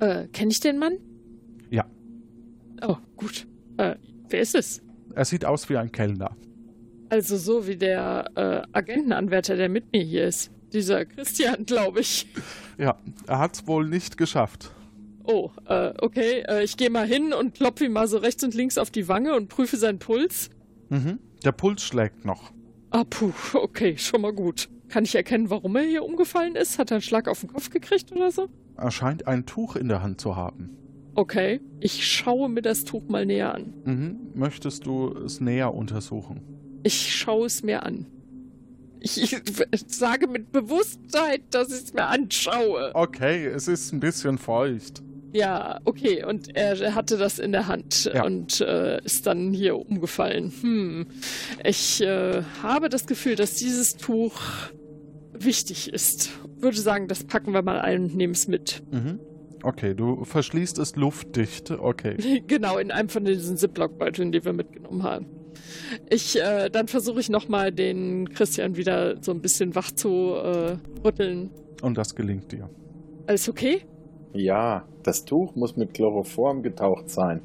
Äh, 0.00 0.28
kenne 0.28 0.50
ich 0.50 0.60
den 0.60 0.78
Mann? 0.78 0.98
Ja, 1.70 1.84
Oh, 2.86 2.96
gut. 3.16 3.46
Äh, 3.76 3.96
wer 4.28 4.40
ist 4.40 4.54
es? 4.54 4.82
er 5.14 5.24
sieht 5.24 5.44
aus 5.44 5.68
wie 5.68 5.76
ein 5.76 5.90
Kellner. 5.90 6.36
Also 7.08 7.36
so 7.36 7.66
wie 7.66 7.76
der 7.76 8.30
äh, 8.36 8.62
Agentenanwärter, 8.76 9.56
der 9.56 9.68
mit 9.68 9.90
mir 9.92 10.02
hier 10.02 10.26
ist. 10.26 10.50
Dieser 10.72 11.04
Christian, 11.06 11.64
glaube 11.66 12.00
ich. 12.00 12.26
Ja, 12.76 12.98
er 13.26 13.38
hat 13.40 13.54
es 13.56 13.66
wohl 13.66 13.88
nicht 13.88 14.16
geschafft. 14.16 14.70
Oh, 15.24 15.50
äh, 15.66 15.92
okay. 16.00 16.44
Äh, 16.46 16.62
ich 16.62 16.76
gehe 16.76 16.90
mal 16.90 17.06
hin 17.06 17.32
und 17.32 17.54
klopfe 17.54 17.86
ihm 17.86 17.92
mal 17.92 18.06
so 18.06 18.18
rechts 18.18 18.44
und 18.44 18.54
links 18.54 18.78
auf 18.78 18.90
die 18.90 19.08
Wange 19.08 19.34
und 19.34 19.48
prüfe 19.48 19.76
seinen 19.76 19.98
Puls. 19.98 20.50
Mhm. 20.90 21.18
Der 21.44 21.52
Puls 21.52 21.82
schlägt 21.82 22.24
noch. 22.24 22.52
Ah, 22.90 23.04
puh, 23.04 23.32
okay, 23.54 23.96
schon 23.98 24.22
mal 24.22 24.32
gut. 24.32 24.68
Kann 24.88 25.04
ich 25.04 25.14
erkennen, 25.14 25.50
warum 25.50 25.76
er 25.76 25.82
hier 25.82 26.04
umgefallen 26.04 26.56
ist? 26.56 26.78
Hat 26.78 26.90
er 26.90 26.96
einen 26.96 27.02
Schlag 27.02 27.28
auf 27.28 27.40
den 27.40 27.52
Kopf 27.52 27.70
gekriegt 27.70 28.10
oder 28.12 28.30
so? 28.30 28.48
Er 28.76 28.90
scheint 28.90 29.26
ein 29.26 29.44
Tuch 29.44 29.76
in 29.76 29.88
der 29.88 30.02
Hand 30.02 30.20
zu 30.20 30.36
haben. 30.36 30.76
Okay, 31.14 31.60
ich 31.80 32.06
schaue 32.06 32.48
mir 32.48 32.62
das 32.62 32.84
Tuch 32.84 33.08
mal 33.08 33.26
näher 33.26 33.52
an. 33.54 33.74
Mhm. 33.84 34.16
Möchtest 34.34 34.86
du 34.86 35.12
es 35.12 35.40
näher 35.40 35.74
untersuchen? 35.74 36.42
Ich 36.84 37.14
schaue 37.14 37.46
es 37.46 37.62
mir 37.62 37.82
an. 37.82 38.06
Ich 39.00 39.36
sage 39.86 40.26
mit 40.26 40.52
Bewusstheit, 40.52 41.42
dass 41.50 41.68
ich 41.68 41.84
es 41.84 41.92
mir 41.92 42.06
anschaue. 42.06 42.92
Okay, 42.94 43.46
es 43.46 43.68
ist 43.68 43.92
ein 43.92 44.00
bisschen 44.00 44.38
feucht. 44.38 45.02
Ja, 45.32 45.80
okay. 45.84 46.24
Und 46.24 46.56
er 46.56 46.94
hatte 46.94 47.18
das 47.18 47.38
in 47.38 47.52
der 47.52 47.66
Hand 47.66 48.10
Ja. 48.12 48.24
und 48.24 48.60
äh, 48.60 49.02
ist 49.04 49.26
dann 49.26 49.52
hier 49.52 49.76
umgefallen. 49.76 50.52
Hm. 50.60 51.06
Ich 51.64 52.00
äh, 52.00 52.42
habe 52.62 52.88
das 52.88 53.06
Gefühl, 53.06 53.34
dass 53.36 53.54
dieses 53.54 53.96
Tuch 53.96 54.40
wichtig 55.32 55.92
ist. 55.92 56.30
Würde 56.56 56.78
sagen, 56.78 57.08
das 57.08 57.24
packen 57.24 57.52
wir 57.52 57.62
mal 57.62 57.80
ein 57.80 58.04
und 58.04 58.16
nehmen 58.16 58.32
es 58.32 58.48
mit. 58.48 58.82
Mhm. 58.90 59.20
Okay, 59.62 59.94
du 59.94 60.24
verschließt 60.24 60.78
es 60.78 60.96
luftdicht. 60.96 61.70
Okay. 61.70 62.42
genau, 62.46 62.78
in 62.78 62.90
einem 62.90 63.08
von 63.08 63.24
diesen 63.24 63.56
Ziploc-Beuteln, 63.56 64.32
die 64.32 64.44
wir 64.44 64.52
mitgenommen 64.52 65.02
haben. 65.02 65.26
Ich, 66.08 66.40
äh, 66.40 66.70
dann 66.70 66.88
versuche 66.88 67.20
ich 67.20 67.28
nochmal 67.28 67.72
den 67.72 68.30
Christian 68.30 68.76
wieder 68.76 69.22
so 69.22 69.32
ein 69.32 69.40
bisschen 69.40 69.74
wach 69.74 69.90
zu 69.90 70.34
äh, 70.34 70.76
rütteln. 71.04 71.50
Und 71.82 71.98
das 71.98 72.14
gelingt 72.14 72.52
dir. 72.52 72.70
Alles 73.26 73.48
okay? 73.48 73.82
Ja, 74.32 74.84
das 75.02 75.24
Tuch 75.24 75.54
muss 75.54 75.76
mit 75.76 75.94
Chloroform 75.94 76.62
getaucht 76.62 77.10
sein. 77.10 77.40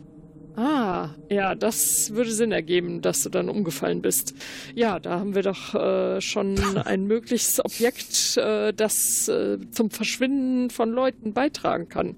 Ah, 0.55 1.09
ja, 1.29 1.55
das 1.55 2.13
würde 2.13 2.31
Sinn 2.31 2.51
ergeben, 2.51 3.01
dass 3.01 3.23
du 3.23 3.29
dann 3.29 3.49
umgefallen 3.49 4.03
bist. 4.03 4.35
Ja, 4.75 4.99
da 4.99 5.19
haben 5.19 5.33
wir 5.33 5.41
doch 5.41 5.73
äh, 5.73 6.21
schon 6.21 6.59
ein 6.85 7.07
mögliches 7.07 7.63
Objekt, 7.63 8.37
äh, 8.37 8.71
das 8.71 9.27
äh, 9.27 9.57
zum 9.71 9.89
Verschwinden 9.89 10.69
von 10.69 10.91
Leuten 10.91 11.33
beitragen 11.33 11.89
kann. 11.89 12.15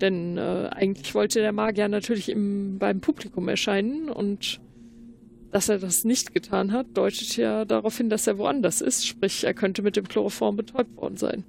Denn 0.00 0.38
äh, 0.38 0.68
eigentlich 0.70 1.14
wollte 1.14 1.40
der 1.40 1.52
Magier 1.52 1.88
natürlich 1.88 2.28
im, 2.28 2.78
beim 2.78 3.00
Publikum 3.00 3.48
erscheinen 3.48 4.08
und 4.08 4.60
dass 5.50 5.68
er 5.68 5.78
das 5.78 6.04
nicht 6.04 6.32
getan 6.32 6.72
hat, 6.72 6.86
deutet 6.94 7.36
ja 7.36 7.64
darauf 7.64 7.96
hin, 7.96 8.08
dass 8.08 8.26
er 8.26 8.38
woanders 8.38 8.80
ist. 8.80 9.06
Sprich, 9.06 9.44
er 9.44 9.54
könnte 9.54 9.82
mit 9.82 9.96
dem 9.96 10.08
Chloroform 10.08 10.56
betäubt 10.56 10.96
worden 10.96 11.16
sein. 11.16 11.44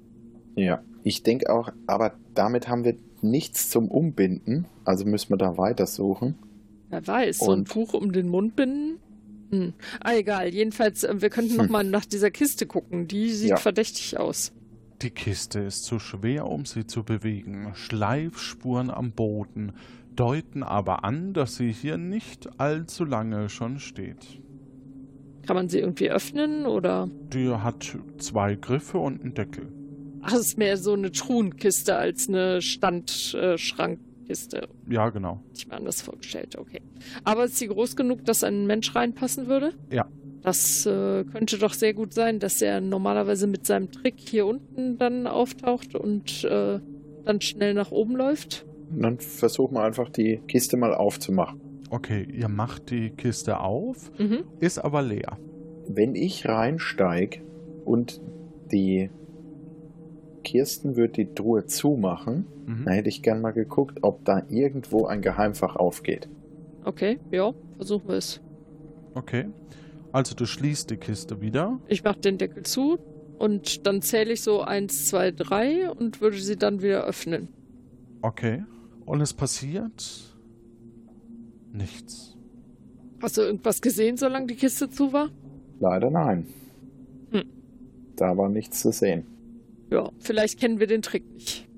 Ja, 0.56 0.82
ich 1.04 1.24
denke 1.24 1.52
auch, 1.52 1.70
aber 1.88 2.14
damit 2.34 2.68
haben 2.68 2.84
wir 2.84 2.96
nichts 3.22 3.70
zum 3.70 3.90
Umbinden, 3.90 4.66
also 4.86 5.06
müssen 5.06 5.30
wir 5.32 5.38
da 5.38 5.58
weitersuchen. 5.58 6.36
Wer 6.90 7.06
weiß, 7.08 7.40
so 7.40 7.52
ein 7.52 7.60
Und- 7.60 7.70
Tuch 7.72 7.94
um 7.94 8.12
den 8.12 8.28
Mund 8.30 8.56
binden? 8.56 9.00
Hm. 9.52 9.74
Ah, 10.02 10.14
egal. 10.16 10.50
Jedenfalls, 10.54 11.04
äh, 11.04 11.22
wir 11.22 11.30
könnten 11.30 11.56
noch 11.58 11.66
Hm. 11.66 11.72
mal 11.72 11.84
nach 11.84 12.06
dieser 12.06 12.32
Kiste 12.32 12.66
gucken. 12.66 13.08
Die 13.08 13.30
sieht 13.30 13.50
Ja. 13.52 13.58
verdächtig 13.58 14.18
aus. 14.20 14.52
Die 15.02 15.10
Kiste 15.12 15.60
ist 15.60 15.84
zu 15.84 16.00
schwer, 16.00 16.48
um 16.48 16.66
sie 16.66 16.86
zu 16.88 17.04
bewegen. 17.04 17.72
Schleifspuren 17.74 18.90
am 18.90 19.12
Boden 19.12 19.74
deuten 20.16 20.64
aber 20.64 21.04
an, 21.04 21.34
dass 21.34 21.56
sie 21.56 21.72
hier 21.72 21.98
nicht 21.98 22.60
allzu 22.60 23.04
lange 23.06 23.50
schon 23.50 23.80
steht. 23.80 24.40
Kann 25.46 25.56
man 25.56 25.68
sie 25.70 25.80
irgendwie 25.80 26.10
öffnen 26.10 26.66
oder? 26.66 27.10
Die 27.34 27.50
hat 27.50 27.98
zwei 28.20 28.56
Griffe 28.56 28.98
und 29.00 29.22
einen 29.22 29.34
Deckel. 29.34 29.68
Ach, 30.24 30.34
es 30.34 30.40
ist 30.48 30.58
mehr 30.58 30.78
so 30.78 30.94
eine 30.94 31.12
Truhenkiste 31.12 31.96
als 31.96 32.28
eine 32.30 32.62
Standschrankkiste. 32.62 34.68
Ja, 34.90 35.10
genau. 35.10 35.42
Ich 35.54 35.68
mir 35.68 35.76
anders 35.76 36.02
vorgestellt, 36.02 36.58
okay. 36.58 36.82
Aber 37.24 37.46
ist 37.46 37.58
sie 37.58 37.68
groß 37.68 37.96
genug, 37.96 38.26
dass 38.26 38.44
ein 38.44 38.66
Mensch 38.68 38.96
reinpassen 38.96 39.48
würde? 39.48 39.74
Ja. 39.92 40.08
Das 40.42 40.86
äh, 40.86 41.24
könnte 41.24 41.58
doch 41.58 41.74
sehr 41.74 41.94
gut 41.94 42.14
sein, 42.14 42.40
dass 42.40 42.62
er 42.62 42.82
normalerweise 42.82 43.48
mit 43.48 43.66
seinem 43.66 43.92
Trick 43.92 44.16
hier 44.18 44.46
unten 44.46 44.98
dann 44.98 45.26
auftaucht 45.28 45.96
und 45.96 46.44
äh, 46.44 46.80
dann 47.24 47.40
schnell 47.42 47.74
nach 47.74 47.92
oben 47.92 48.16
läuft. 48.18 48.66
Und 48.92 49.02
dann 49.04 49.20
versuchen 49.20 49.76
wir 49.76 49.84
einfach 49.84 50.10
die 50.10 50.42
Kiste 50.48 50.76
mal 50.76 50.94
aufzumachen. 50.94 51.62
Okay, 51.90 52.28
ihr 52.30 52.50
macht 52.50 52.90
die 52.90 53.12
Kiste 53.12 53.60
auf, 53.62 54.12
Mhm. 54.20 54.44
ist 54.60 54.80
aber 54.80 55.02
leer. 55.02 55.38
Wenn 55.88 56.16
ich 56.16 56.46
reinsteig 56.48 57.42
und 57.86 58.20
die 58.72 59.10
Kirsten 60.44 60.96
wird 60.96 61.18
die 61.18 61.34
Truhe 61.34 61.66
zumachen, 61.66 62.46
Mhm. 62.66 62.86
dann 62.86 62.94
hätte 62.94 63.10
ich 63.10 63.22
gern 63.22 63.42
mal 63.42 63.52
geguckt, 63.52 64.00
ob 64.04 64.24
da 64.26 64.44
irgendwo 64.50 65.06
ein 65.06 65.22
Geheimfach 65.22 65.76
aufgeht. 65.76 66.30
Okay, 66.86 67.20
ja, 67.32 67.54
versuchen 67.78 68.08
wir 68.08 68.16
es. 68.16 68.42
Okay. 69.16 69.48
Also 70.12 70.36
du 70.36 70.46
schließt 70.46 70.90
die 70.90 70.98
Kiste 70.98 71.42
wieder. 71.42 71.80
Ich 71.88 72.04
mache 72.04 72.20
den 72.20 72.38
Deckel 72.38 72.64
zu 72.64 73.00
und 73.40 73.86
dann 73.88 74.02
zähle 74.02 74.34
ich 74.34 74.42
so 74.42 74.62
eins, 74.62 75.08
zwei, 75.08 75.32
drei 75.32 75.90
und 75.90 76.22
würde 76.22 76.38
sie 76.38 76.56
dann 76.58 76.82
wieder 76.82 77.04
öffnen. 77.06 77.48
Okay. 78.22 78.64
Und 79.06 79.22
es 79.22 79.34
passiert 79.34 80.34
nichts. 81.74 82.38
Hast 83.22 83.38
du 83.38 83.42
irgendwas 83.42 83.82
gesehen, 83.82 84.18
solange 84.18 84.48
die 84.48 84.56
Kiste 84.56 84.90
zu 84.90 85.14
war? 85.14 85.30
Leider 85.80 86.10
nein. 86.10 86.46
Hm. 87.32 87.44
Da 88.16 88.38
war 88.38 88.50
nichts 88.50 88.82
zu 88.82 88.92
sehen. 88.92 89.26
Ja, 89.94 90.12
vielleicht 90.18 90.60
kennen 90.60 90.80
wir 90.80 90.88
den 90.88 91.04
Trick 91.04 91.32
nicht. 91.32 91.70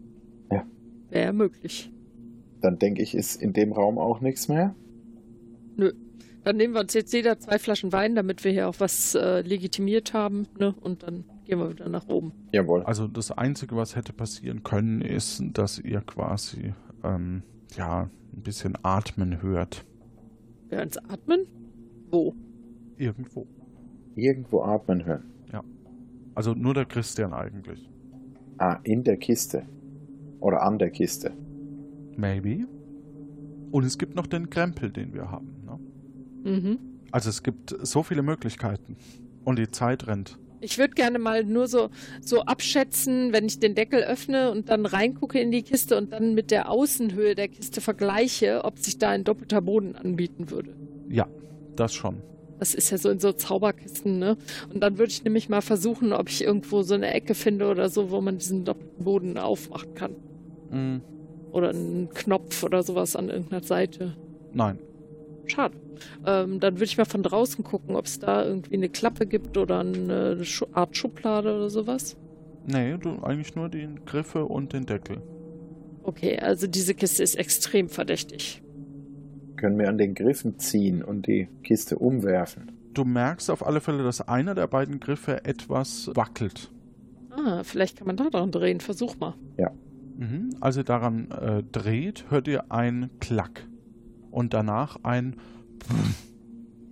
Ja. 0.49 0.65
Wäre 1.09 1.33
möglich. 1.33 1.91
Dann 2.61 2.79
denke 2.79 3.01
ich, 3.01 3.13
ist 3.13 3.41
in 3.41 3.51
dem 3.51 3.73
Raum 3.73 3.97
auch 3.97 4.21
nichts 4.21 4.47
mehr. 4.47 4.73
Nö. 5.75 5.91
Dann 6.45 6.55
nehmen 6.55 6.73
wir 6.75 6.79
uns 6.79 6.93
jetzt 6.93 7.11
jeder 7.11 7.37
zwei 7.39 7.59
Flaschen 7.59 7.91
Wein, 7.91 8.15
damit 8.15 8.45
wir 8.45 8.53
hier 8.53 8.69
auch 8.69 8.79
was 8.79 9.15
äh, 9.15 9.41
legitimiert 9.41 10.13
haben, 10.13 10.47
ne? 10.57 10.73
Und 10.79 11.03
dann 11.03 11.25
gehen 11.43 11.59
wir 11.59 11.69
wieder 11.69 11.89
nach 11.89 12.07
oben. 12.07 12.31
Jawohl. 12.53 12.83
Also 12.83 13.09
das 13.09 13.31
Einzige, 13.31 13.75
was 13.75 13.97
hätte 13.97 14.13
passieren 14.13 14.63
können, 14.63 15.01
ist, 15.01 15.43
dass 15.51 15.77
ihr 15.79 15.99
quasi 15.99 16.73
ähm, 17.03 17.43
ja 17.75 18.09
ein 18.33 18.41
bisschen 18.43 18.77
atmen 18.81 19.41
hört. 19.41 19.83
Wir 20.69 20.81
uns 20.81 20.97
atmen? 20.97 21.47
Wo? 22.11 22.33
Irgendwo. 22.95 23.45
Irgendwo 24.15 24.61
atmen 24.61 25.03
hören. 25.03 25.25
Ja. 25.51 25.65
Also 26.33 26.53
nur 26.53 26.73
der 26.73 26.85
Christian 26.85 27.33
eigentlich. 27.33 27.89
Ah, 28.57 28.79
in 28.83 29.03
der 29.03 29.17
Kiste. 29.17 29.63
Oder 30.39 30.61
an 30.63 30.79
der 30.79 30.89
Kiste. 30.89 31.31
Maybe. 32.15 32.67
Und 33.71 33.83
es 33.83 33.97
gibt 33.97 34.15
noch 34.15 34.27
den 34.27 34.49
Krempel, 34.49 34.91
den 34.91 35.13
wir 35.13 35.31
haben. 35.31 35.53
Ne? 35.65 36.51
Mhm. 36.51 36.79
Also 37.11 37.29
es 37.29 37.43
gibt 37.43 37.75
so 37.81 38.03
viele 38.03 38.21
Möglichkeiten. 38.21 38.97
Und 39.43 39.59
die 39.59 39.69
Zeit 39.69 40.07
rennt. 40.07 40.39
Ich 40.61 40.77
würde 40.77 40.93
gerne 40.93 41.19
mal 41.19 41.43
nur 41.43 41.67
so, 41.67 41.89
so 42.21 42.41
abschätzen, 42.41 43.33
wenn 43.33 43.45
ich 43.45 43.59
den 43.59 43.75
Deckel 43.75 44.01
öffne 44.03 44.51
und 44.51 44.69
dann 44.69 44.85
reingucke 44.85 45.39
in 45.39 45.51
die 45.51 45.61
Kiste 45.61 45.97
und 45.97 46.11
dann 46.11 46.33
mit 46.33 46.49
der 46.49 46.71
Außenhöhe 46.71 47.35
der 47.35 47.49
Kiste 47.49 47.81
vergleiche, 47.81 48.63
ob 48.63 48.79
sich 48.79 48.97
da 48.97 49.09
ein 49.09 49.23
doppelter 49.23 49.61
Boden 49.61 49.95
anbieten 49.95 50.49
würde. 50.49 50.73
Ja, 51.09 51.27
das 51.75 51.93
schon. 51.93 52.21
Das 52.59 52.73
ist 52.73 52.89
ja 52.89 52.97
so 52.97 53.09
in 53.09 53.19
so 53.19 53.33
Zauberkisten, 53.33 54.17
ne? 54.19 54.37
Und 54.73 54.81
dann 54.81 54.97
würde 54.97 55.11
ich 55.11 55.23
nämlich 55.23 55.49
mal 55.49 55.61
versuchen, 55.61 56.13
ob 56.13 56.29
ich 56.29 56.43
irgendwo 56.43 56.81
so 56.83 56.93
eine 56.93 57.13
Ecke 57.13 57.35
finde 57.35 57.67
oder 57.69 57.89
so, 57.89 58.11
wo 58.11 58.21
man 58.21 58.37
diesen 58.37 58.63
doppelten 58.65 59.03
Boden 59.03 59.37
aufmachen 59.37 59.93
kann. 59.93 60.15
Mm, 60.71 61.01
Oder 61.51 61.69
einen 61.69 62.09
Knopf 62.09 62.63
oder 62.63 62.81
sowas 62.83 63.15
an 63.15 63.29
irgendeiner 63.29 63.63
Seite. 63.63 64.15
nein. 64.53 64.79
Schade. 65.47 65.77
Ähm, 66.25 66.59
dann 66.59 66.75
würde 66.75 66.85
ich 66.85 66.97
mal 66.97 67.05
von 67.05 67.21
draußen 67.21 67.63
gucken, 67.63 67.95
ob 67.95 68.05
es 68.05 68.17
da 68.17 68.43
irgendwie 68.43 68.73
eine 68.73 68.89
Klappe 68.89 69.27
gibt 69.27 69.57
oder 69.57 69.81
eine 69.81 70.41
Art 70.73 70.97
Schublade 70.97 71.55
oder 71.55 71.69
sowas. 71.69 72.17
Nee, 72.65 72.97
du 72.97 73.21
eigentlich 73.21 73.53
nur 73.55 73.69
die 73.69 73.87
Griffe 74.07 74.45
und 74.45 74.73
den 74.73 74.87
Deckel. 74.87 75.21
Okay, 76.01 76.39
also 76.39 76.65
diese 76.65 76.95
Kiste 76.95 77.21
ist 77.21 77.35
extrem 77.35 77.89
verdächtig. 77.89 78.63
Können 79.65 79.79
wir 79.79 79.89
an 79.89 79.97
den 79.97 80.13
Griffen 80.13 80.59
ziehen 80.59 81.01
und 81.01 81.25
die 81.25 81.47
Kiste 81.63 81.97
umwerfen. 81.97 82.71
Du 82.93 83.03
merkst 83.03 83.49
auf 83.49 83.65
alle 83.65 83.81
Fälle, 83.81 84.03
dass 84.03 84.21
einer 84.21 84.53
der 84.53 84.67
beiden 84.67 84.99
Griffe 84.99 85.43
etwas 85.43 86.11
wackelt. 86.13 86.71
Ah, 87.31 87.63
vielleicht 87.63 87.97
kann 87.97 88.05
man 88.05 88.15
da 88.15 88.29
dran 88.29 88.51
drehen. 88.51 88.79
Versuch 88.79 89.17
mal. 89.17 89.33
Ja. 89.57 89.71
Mhm. 90.17 90.51
Als 90.59 90.77
ihr 90.77 90.83
daran 90.83 91.31
äh, 91.31 91.63
dreht, 91.63 92.25
hört 92.29 92.47
ihr 92.47 92.71
ein 92.71 93.09
Klack. 93.19 93.67
Und 94.29 94.53
danach 94.53 94.97
ein 95.01 95.35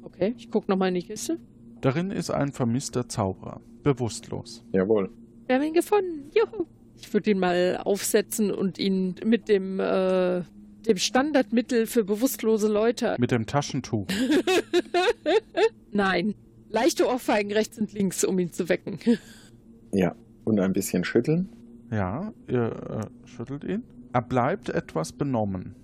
Okay, 0.01 0.34
ich 0.36 0.49
gucke 0.49 0.71
nochmal 0.71 0.88
in 0.88 0.95
die 0.95 1.03
Kiste. 1.03 1.38
Darin 1.82 2.09
ist 2.09 2.32
ein 2.32 2.53
vermisster 2.53 3.07
Zauberer. 3.07 3.61
Bewusstlos. 3.84 4.65
Jawohl. 4.71 5.11
Wir 5.45 5.57
haben 5.57 5.63
ihn 5.63 5.76
gefunden. 5.76 6.32
Juhu. 6.34 6.65
Ich 6.95 7.13
würde 7.13 7.30
ihn 7.30 7.38
mal 7.38 7.82
aufsetzen 7.84 8.49
und 8.49 8.80
ihn 8.80 9.13
mit 9.24 9.47
dem, 9.47 9.80
äh, 9.80 10.41
dem 10.88 10.97
Standardmittel 10.97 11.88
für 11.88 12.03
bewusstlose 12.03 12.67
Leute. 12.67 13.15
Mit 13.19 13.31
dem 13.31 13.45
Taschentuch. 13.45 14.07
Nein. 15.91 16.36
Leichte 16.69 17.07
Ohrfeigen 17.07 17.51
rechts 17.51 17.77
und 17.77 17.93
links, 17.93 18.23
um 18.23 18.39
ihn 18.39 18.51
zu 18.51 18.69
wecken. 18.69 18.99
Ja. 19.95 20.15
Und 20.43 20.59
ein 20.59 20.73
bisschen 20.73 21.03
schütteln. 21.03 21.49
Ja, 21.91 22.34
ihr 22.47 22.71
äh, 23.13 23.27
schüttelt 23.27 23.63
ihn. 23.63 23.84
Er 24.11 24.23
bleibt 24.23 24.69
etwas 24.69 25.11
benommen. 25.11 25.75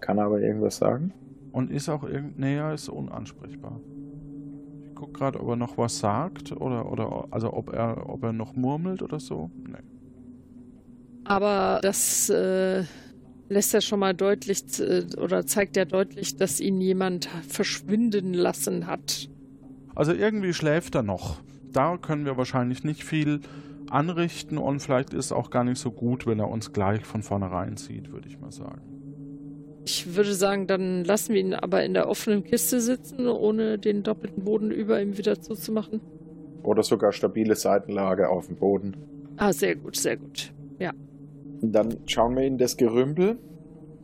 Kann 0.00 0.18
aber 0.18 0.42
irgendwas 0.42 0.76
sagen. 0.76 1.14
Und 1.50 1.70
ist 1.70 1.88
auch 1.88 2.04
irgend. 2.04 2.38
Nee, 2.38 2.56
er 2.56 2.74
ist 2.74 2.90
unansprechbar. 2.90 3.80
Ich 4.84 4.94
guck 4.94 5.14
gerade, 5.14 5.40
ob 5.40 5.48
er 5.48 5.56
noch 5.56 5.78
was 5.78 5.98
sagt 5.98 6.52
oder, 6.52 6.92
oder 6.92 7.28
also 7.30 7.54
ob 7.54 7.72
er, 7.72 8.08
ob 8.08 8.22
er 8.22 8.34
noch 8.34 8.54
murmelt 8.54 9.00
oder 9.00 9.18
so. 9.18 9.50
Nee. 9.66 9.78
Aber 11.24 11.80
das 11.82 12.28
äh, 12.28 12.84
lässt 13.54 13.72
ja 13.72 13.80
schon 13.80 14.00
mal 14.00 14.14
deutlich 14.14 14.64
äh, 14.80 15.04
oder 15.16 15.46
zeigt 15.46 15.76
ja 15.76 15.84
deutlich, 15.84 16.36
dass 16.36 16.60
ihn 16.60 16.80
jemand 16.80 17.26
verschwinden 17.48 18.34
lassen 18.34 18.86
hat. 18.86 19.30
Also 19.94 20.12
irgendwie 20.12 20.52
schläft 20.52 20.94
er 20.94 21.02
noch. 21.02 21.40
Da 21.72 21.96
können 21.96 22.24
wir 22.24 22.36
wahrscheinlich 22.36 22.84
nicht 22.84 23.04
viel 23.04 23.40
anrichten 23.90 24.58
und 24.58 24.80
vielleicht 24.80 25.14
ist 25.14 25.26
es 25.26 25.32
auch 25.32 25.50
gar 25.50 25.64
nicht 25.64 25.78
so 25.78 25.92
gut, 25.92 26.26
wenn 26.26 26.40
er 26.40 26.50
uns 26.50 26.72
gleich 26.72 27.04
von 27.04 27.22
vornherein 27.22 27.76
sieht, 27.76 28.12
würde 28.12 28.28
ich 28.28 28.40
mal 28.40 28.50
sagen. 28.50 28.82
Ich 29.86 30.16
würde 30.16 30.34
sagen, 30.34 30.66
dann 30.66 31.04
lassen 31.04 31.34
wir 31.34 31.40
ihn 31.40 31.54
aber 31.54 31.84
in 31.84 31.94
der 31.94 32.08
offenen 32.08 32.42
Kiste 32.42 32.80
sitzen, 32.80 33.28
ohne 33.28 33.78
den 33.78 34.02
doppelten 34.02 34.42
Boden 34.42 34.70
über 34.70 35.00
ihm 35.00 35.16
wieder 35.16 35.40
zuzumachen. 35.40 36.00
Oder 36.62 36.82
sogar 36.82 37.12
stabile 37.12 37.54
Seitenlage 37.54 38.30
auf 38.30 38.46
dem 38.46 38.56
Boden. 38.56 38.96
Ah, 39.36 39.52
sehr 39.52 39.76
gut, 39.76 39.96
sehr 39.96 40.16
gut. 40.16 40.52
Ja. 40.78 40.92
Dann 41.60 41.96
schauen 42.06 42.36
wir 42.36 42.44
in 42.44 42.58
das 42.58 42.76
Gerümpel. 42.76 43.38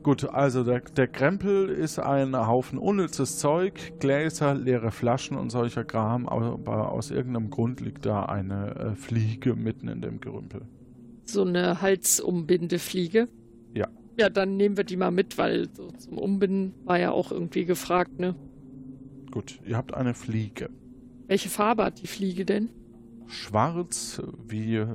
Gut, 0.02 0.24
also 0.24 0.64
der, 0.64 0.80
der 0.80 1.08
Krempel 1.08 1.68
ist 1.68 1.98
ein 1.98 2.34
Haufen 2.34 2.78
unnützes 2.78 3.38
Zeug, 3.38 3.98
Gläser, 4.00 4.54
leere 4.54 4.92
Flaschen 4.92 5.36
und 5.36 5.50
solcher 5.50 5.84
Kram, 5.84 6.26
aber 6.26 6.90
aus 6.90 7.10
irgendeinem 7.10 7.50
Grund 7.50 7.80
liegt 7.82 8.06
da 8.06 8.24
eine 8.24 8.74
äh, 8.76 8.94
Fliege 8.94 9.54
mitten 9.54 9.88
in 9.88 10.00
dem 10.00 10.20
Gerümpel. 10.20 10.62
So 11.26 11.44
eine 11.44 11.82
Halsumbindefliege? 11.82 13.28
Ja. 13.74 13.88
Ja, 14.18 14.30
dann 14.30 14.56
nehmen 14.56 14.78
wir 14.78 14.84
die 14.84 14.96
mal 14.96 15.10
mit, 15.10 15.36
weil 15.36 15.68
so 15.74 15.88
zum 15.90 16.16
Umbinden 16.16 16.74
war 16.84 16.98
ja 16.98 17.10
auch 17.10 17.30
irgendwie 17.30 17.66
gefragt, 17.66 18.18
ne? 18.18 18.34
Gut, 19.30 19.60
ihr 19.66 19.76
habt 19.76 19.92
eine 19.92 20.14
Fliege. 20.14 20.70
Welche 21.26 21.50
Farbe 21.50 21.84
hat 21.84 22.02
die 22.02 22.06
Fliege 22.06 22.46
denn? 22.46 22.70
Schwarz 23.30 24.20
wie, 24.46 24.76
äh, 24.76 24.88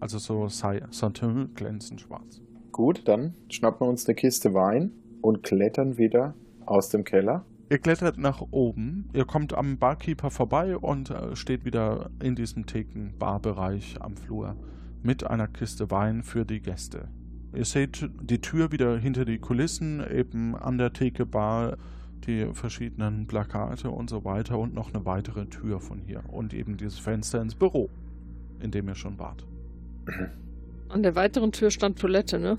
also 0.00 0.18
so 0.18 0.48
Satin 0.48 1.50
glänzend 1.54 2.00
schwarz. 2.00 2.40
Gut, 2.70 3.02
dann 3.06 3.34
schnappen 3.50 3.86
wir 3.86 3.90
uns 3.90 4.06
eine 4.06 4.14
Kiste 4.14 4.54
Wein 4.54 4.92
und 5.20 5.42
klettern 5.42 5.98
wieder 5.98 6.34
aus 6.64 6.88
dem 6.88 7.04
Keller. 7.04 7.44
Ihr 7.70 7.78
klettert 7.78 8.18
nach 8.18 8.42
oben, 8.50 9.08
ihr 9.14 9.24
kommt 9.24 9.54
am 9.54 9.78
Barkeeper 9.78 10.30
vorbei 10.30 10.76
und 10.76 11.10
äh, 11.10 11.34
steht 11.34 11.64
wieder 11.64 12.10
in 12.22 12.34
diesem 12.34 12.66
Theken-Barbereich 12.66 13.96
am 14.00 14.16
Flur 14.16 14.56
mit 15.02 15.26
einer 15.26 15.48
Kiste 15.48 15.90
Wein 15.90 16.22
für 16.22 16.44
die 16.44 16.60
Gäste. 16.60 17.08
Ihr 17.54 17.64
seht 17.64 18.08
die 18.20 18.40
Tür 18.40 18.72
wieder 18.72 18.98
hinter 18.98 19.24
die 19.24 19.38
Kulissen, 19.38 20.02
eben 20.10 20.54
an 20.54 20.78
der 20.78 20.92
Theke 20.92 21.26
Bar, 21.26 21.76
die 22.26 22.46
verschiedenen 22.52 23.26
Plakate 23.26 23.90
und 23.90 24.10
so 24.10 24.24
weiter 24.24 24.58
und 24.58 24.74
noch 24.74 24.92
eine 24.92 25.04
weitere 25.04 25.46
Tür 25.46 25.80
von 25.80 25.98
hier 25.98 26.22
und 26.30 26.54
eben 26.54 26.76
dieses 26.76 26.98
Fenster 26.98 27.40
ins 27.40 27.54
Büro, 27.54 27.88
in 28.60 28.70
dem 28.70 28.88
ihr 28.88 28.94
schon 28.94 29.18
wart. 29.18 29.46
An 30.88 31.02
der 31.02 31.14
weiteren 31.14 31.52
Tür 31.52 31.70
stand 31.70 31.98
Toilette, 31.98 32.38
ne? 32.38 32.58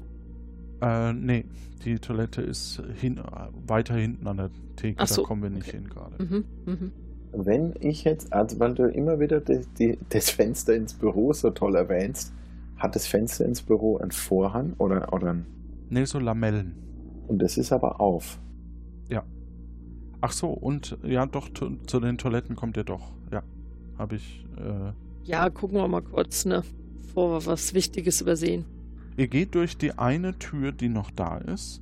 Äh, 0.82 1.14
nee, 1.14 1.45
die 1.86 1.99
Toilette 1.99 2.41
ist 2.41 2.82
hin, 2.99 3.20
weiter 3.68 3.95
hinten 3.95 4.28
an 4.28 4.38
der 4.38 4.49
Theke, 4.76 4.99
Ach 4.99 5.07
so, 5.07 5.22
da 5.22 5.28
kommen 5.28 5.43
wir 5.43 5.49
nicht 5.49 5.68
okay. 5.68 5.78
hin 5.78 5.89
gerade. 5.89 6.24
Mhm, 6.24 6.45
mhm. 6.66 6.91
Wenn 7.32 7.74
ich 7.80 8.03
jetzt, 8.03 8.32
also 8.32 8.59
weil 8.59 8.74
du 8.74 8.84
immer 8.84 9.20
wieder 9.20 9.39
die, 9.39 9.61
die, 9.80 9.97
das 10.09 10.30
Fenster 10.30 10.76
ins 10.76 10.93
Büro 10.93 11.34
so 11.34 11.49
toll 11.49 11.76
erwähnst, 11.76 12.34
hat 12.78 12.95
das 12.95 13.07
Fenster 13.07 13.45
ins 13.45 13.61
Büro 13.61 13.97
einen 13.97 14.11
Vorhang 14.11 14.74
oder, 14.78 15.11
oder 15.14 15.32
ein. 15.32 15.45
Nee, 15.89 16.05
so 16.05 16.20
Lamellen. 16.20 16.76
Und 17.28 17.41
das 17.41 17.57
ist 17.57 17.72
aber 17.72 18.01
auf. 18.01 18.39
Ach 20.26 20.32
so, 20.32 20.47
und 20.47 20.97
ja, 21.03 21.26
doch, 21.26 21.49
zu, 21.53 21.76
zu 21.86 21.99
den 21.99 22.17
Toiletten 22.17 22.55
kommt 22.55 22.78
ihr 22.78 22.86
doch. 22.86 23.11
Ja, 23.30 23.43
habe 23.97 24.15
ich. 24.15 24.45
Äh, 24.55 24.93
Ja, 25.30 25.49
gucken 25.49 25.76
wir 25.76 25.88
mal 25.89 26.01
kurz, 26.01 26.45
ne? 26.45 26.63
Bevor 27.01 27.32
wir 27.32 27.45
was 27.45 27.74
Wichtiges 27.74 28.21
übersehen. 28.21 28.63
Ihr 29.17 29.28
geht 29.28 29.53
durch 29.53 29.76
die 29.76 29.97
eine 29.97 30.39
Tür, 30.39 30.71
die 30.71 30.88
noch 30.88 31.11
da 31.11 31.39
ist, 31.39 31.82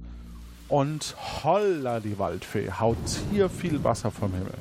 und 0.69 1.15
holla 1.43 1.99
die 1.99 2.17
Waldfee, 2.17 2.71
haut 2.71 2.97
hier 3.31 3.47
viel 3.47 3.83
Wasser 3.83 4.09
vom 4.09 4.31
Himmel. 4.33 4.55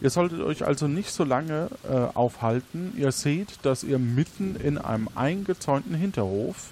Ihr 0.00 0.10
solltet 0.10 0.40
euch 0.40 0.64
also 0.64 0.86
nicht 0.86 1.10
so 1.10 1.24
lange 1.24 1.68
äh, 1.90 2.16
aufhalten. 2.16 2.92
Ihr 2.96 3.10
seht, 3.10 3.58
dass 3.62 3.82
ihr 3.82 3.98
mitten 3.98 4.54
in 4.54 4.78
einem 4.78 5.08
eingezäunten 5.16 5.96
Hinterhof 5.96 6.70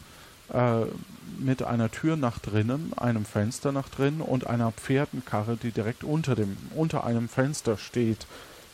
äh, 0.53 0.82
mit 1.39 1.62
einer 1.62 1.91
Tür 1.91 2.16
nach 2.16 2.39
drinnen, 2.39 2.93
einem 2.97 3.24
Fenster 3.24 3.72
nach 3.72 3.89
drinnen 3.89 4.20
und 4.20 4.47
einer 4.47 4.72
Pferdenkarre, 4.72 5.57
die 5.57 5.70
direkt 5.70 6.05
unter, 6.05 6.35
dem, 6.35 6.57
unter 6.74 7.05
einem 7.05 7.29
Fenster 7.29 7.76
steht, 7.76 8.26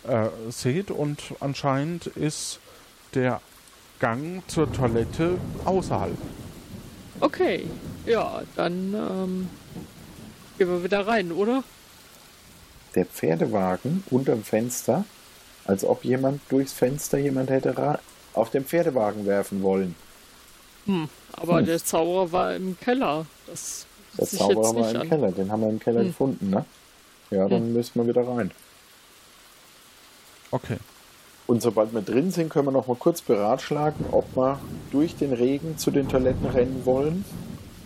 äh, 0.06 0.28
seht. 0.50 0.90
Und 0.90 1.20
anscheinend 1.40 2.06
ist 2.06 2.60
der 3.14 3.40
Gang 4.00 4.42
zur 4.48 4.72
Toilette 4.72 5.38
außerhalb. 5.64 6.16
Okay, 7.20 7.66
ja, 8.06 8.42
dann 8.56 8.94
ähm, 8.94 9.50
gehen 10.58 10.68
wir 10.68 10.82
wieder 10.82 11.06
rein, 11.06 11.32
oder? 11.32 11.62
Der 12.94 13.06
Pferdewagen 13.06 14.04
unterm 14.10 14.42
Fenster, 14.42 15.04
als 15.64 15.84
ob 15.84 16.04
jemand 16.04 16.40
durchs 16.48 16.72
Fenster 16.72 17.18
jemand 17.18 17.50
hätte 17.50 17.76
ra- 17.78 18.00
auf 18.34 18.50
den 18.50 18.64
Pferdewagen 18.64 19.26
werfen 19.26 19.62
wollen. 19.62 19.94
Hm, 20.86 21.08
aber 21.36 21.58
Hm. 21.58 21.66
der 21.66 21.78
Zauberer 21.84 22.32
war 22.32 22.54
im 22.54 22.78
Keller. 22.78 23.26
Das 23.46 23.86
Der 24.18 24.26
Zauberer 24.26 24.62
jetzt 24.62 24.74
war 24.74 24.82
nicht 24.82 24.94
im 24.94 25.00
an. 25.00 25.08
Keller, 25.08 25.32
den 25.32 25.52
haben 25.52 25.60
wir 25.62 25.68
im 25.70 25.78
Keller 25.80 26.00
Hm. 26.00 26.06
gefunden, 26.08 26.50
ne? 26.50 26.64
Ja, 27.30 27.48
dann 27.48 27.72
müssen 27.72 27.94
wir 28.00 28.06
wieder 28.06 28.26
rein. 28.28 28.50
Okay. 30.50 30.76
Und 31.46 31.60
sobald 31.62 31.92
wir 31.92 32.00
drin 32.00 32.30
sind, 32.30 32.48
können 32.48 32.66
wir 32.68 32.72
noch 32.72 32.86
mal 32.86 32.96
kurz 32.96 33.20
beratschlagen, 33.20 34.06
ob 34.12 34.34
wir 34.36 34.60
durch 34.92 35.14
den 35.16 35.32
Regen 35.32 35.76
zu 35.76 35.90
den 35.90 36.08
Toiletten 36.08 36.46
rennen 36.46 36.82
wollen, 36.84 37.24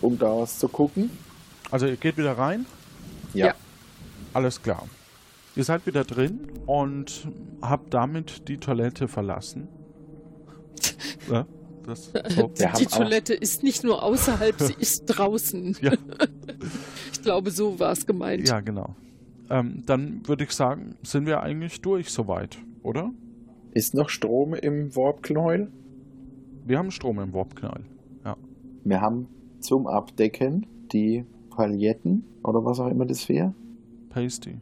um 0.01 0.17
da 0.17 0.37
was 0.37 0.59
zu 0.59 0.67
gucken. 0.69 1.09
Also 1.71 1.85
ihr 1.87 1.97
geht 1.97 2.17
wieder 2.17 2.37
rein? 2.37 2.65
Ja. 3.33 3.47
Ja. 3.47 3.53
Alles 4.33 4.61
klar. 4.61 4.87
Ihr 5.55 5.63
seid 5.63 5.85
wieder 5.87 6.03
drin 6.05 6.47
und 6.67 7.27
habt 7.61 7.93
damit 7.93 8.47
die 8.47 8.57
Toilette 8.57 9.07
verlassen. 9.07 9.67
ja, 11.29 11.45
das, 11.89 12.11
so. 12.29 12.47
Die 12.57 12.65
auch- 12.87 12.97
Toilette 12.97 13.33
ist 13.33 13.63
nicht 13.63 13.83
nur 13.83 14.01
außerhalb, 14.03 14.59
sie 14.59 14.73
ist 14.79 15.05
draußen. 15.05 15.75
Ja. 15.81 15.93
Ich 17.13 17.21
glaube, 17.23 17.51
so 17.51 17.79
war 17.79 17.91
es 17.91 18.05
gemeint. 18.05 18.47
ja, 18.47 18.59
genau. 18.61 18.95
Ähm, 19.49 19.83
dann 19.85 20.21
würde 20.27 20.45
ich 20.45 20.51
sagen, 20.51 20.95
sind 21.03 21.25
wir 21.25 21.41
eigentlich 21.43 21.81
durch 21.81 22.09
soweit, 22.11 22.57
oder? 22.81 23.11
Ist 23.73 23.93
noch 23.93 24.09
Strom 24.09 24.53
im 24.53 24.95
Warpknäuel? 24.95 25.69
Wir 26.65 26.77
haben 26.77 26.91
Strom 26.91 27.19
im 27.19 27.33
Warpknall. 27.33 27.83
Ja. 28.23 28.37
Wir 28.83 29.01
haben 29.01 29.27
zum 29.59 29.85
Abdecken 29.87 30.65
die 30.93 31.25
Paljetten 31.49 32.23
oder 32.43 32.63
was 32.63 32.79
auch 32.79 32.87
immer 32.87 33.05
das 33.05 33.27
wäre. 33.27 33.53
Pasty. 34.09 34.59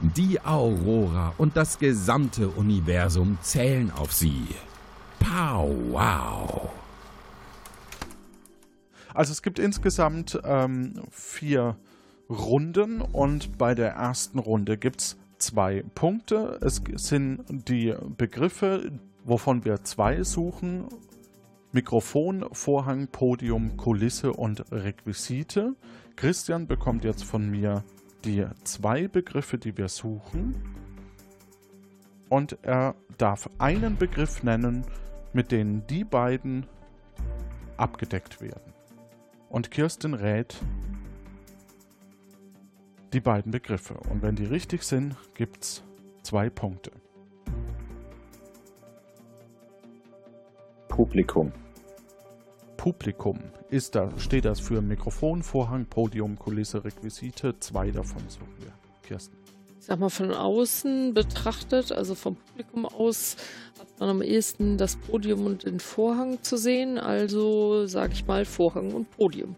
Die 0.00 0.44
Aurora 0.44 1.34
und 1.38 1.56
das 1.56 1.78
gesamte 1.78 2.48
Universum 2.48 3.38
zählen 3.42 3.92
auf 3.92 4.12
sie. 4.12 4.48
Pow 5.20 5.72
wow! 5.92 6.68
Also 9.14 9.30
es 9.30 9.40
gibt 9.40 9.60
insgesamt 9.60 10.36
ähm, 10.42 10.94
vier 11.12 11.76
Runden 12.30 13.00
und 13.00 13.58
bei 13.58 13.74
der 13.74 13.90
ersten 13.90 14.38
Runde 14.38 14.78
gibt 14.78 15.00
es 15.00 15.16
zwei 15.38 15.82
Punkte. 15.94 16.58
Es 16.62 16.80
sind 16.94 17.44
die 17.68 17.92
Begriffe, 18.16 18.92
wovon 19.24 19.64
wir 19.64 19.82
zwei 19.82 20.22
suchen. 20.22 20.86
Mikrofon, 21.72 22.46
Vorhang, 22.52 23.08
Podium, 23.08 23.76
Kulisse 23.76 24.32
und 24.32 24.64
Requisite. 24.70 25.74
Christian 26.14 26.68
bekommt 26.68 27.04
jetzt 27.04 27.24
von 27.24 27.50
mir 27.50 27.84
die 28.24 28.46
zwei 28.62 29.08
Begriffe, 29.08 29.58
die 29.58 29.76
wir 29.76 29.88
suchen. 29.88 30.54
Und 32.28 32.58
er 32.62 32.94
darf 33.18 33.50
einen 33.58 33.96
Begriff 33.96 34.44
nennen, 34.44 34.84
mit 35.32 35.50
denen 35.50 35.84
die 35.88 36.04
beiden 36.04 36.66
abgedeckt 37.76 38.40
werden. 38.40 38.72
Und 39.48 39.72
Kirsten 39.72 40.14
rät 40.14 40.60
die 43.12 43.20
beiden 43.20 43.52
Begriffe. 43.52 43.94
Und 44.10 44.22
wenn 44.22 44.36
die 44.36 44.44
richtig 44.44 44.82
sind, 44.82 45.16
gibt 45.34 45.62
es 45.62 45.82
zwei 46.22 46.48
Punkte. 46.50 46.92
Publikum. 50.88 51.52
Publikum 52.76 53.38
ist 53.68 53.94
da, 53.94 54.10
steht 54.18 54.44
das 54.44 54.58
für 54.58 54.80
Mikrofon, 54.80 55.42
Vorhang, 55.42 55.86
Podium, 55.86 56.38
Kulisse, 56.38 56.84
Requisite. 56.84 57.54
Zwei 57.60 57.90
davon 57.90 58.22
suchen 58.28 58.54
wir. 58.58 58.72
Kirsten. 59.02 59.36
Ich 59.78 59.86
sag 59.86 59.98
mal, 59.98 60.10
von 60.10 60.32
außen 60.32 61.14
betrachtet, 61.14 61.90
also 61.92 62.14
vom 62.14 62.36
Publikum 62.36 62.86
aus, 62.86 63.36
hat 63.78 63.88
man 63.98 64.08
am 64.10 64.22
ehesten 64.22 64.76
das 64.76 64.96
Podium 64.96 65.46
und 65.46 65.64
den 65.64 65.80
Vorhang 65.80 66.42
zu 66.42 66.56
sehen. 66.56 66.98
Also 66.98 67.86
sage 67.86 68.12
ich 68.12 68.26
mal 68.26 68.44
Vorhang 68.44 68.92
und 68.92 69.10
Podium. 69.10 69.56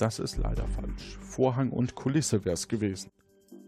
Das 0.00 0.18
ist 0.18 0.38
leider 0.38 0.66
falsch. 0.68 1.18
Vorhang 1.20 1.68
und 1.70 1.94
Kulisse 1.94 2.42
wäre 2.46 2.54
es 2.54 2.68
gewesen. 2.68 3.10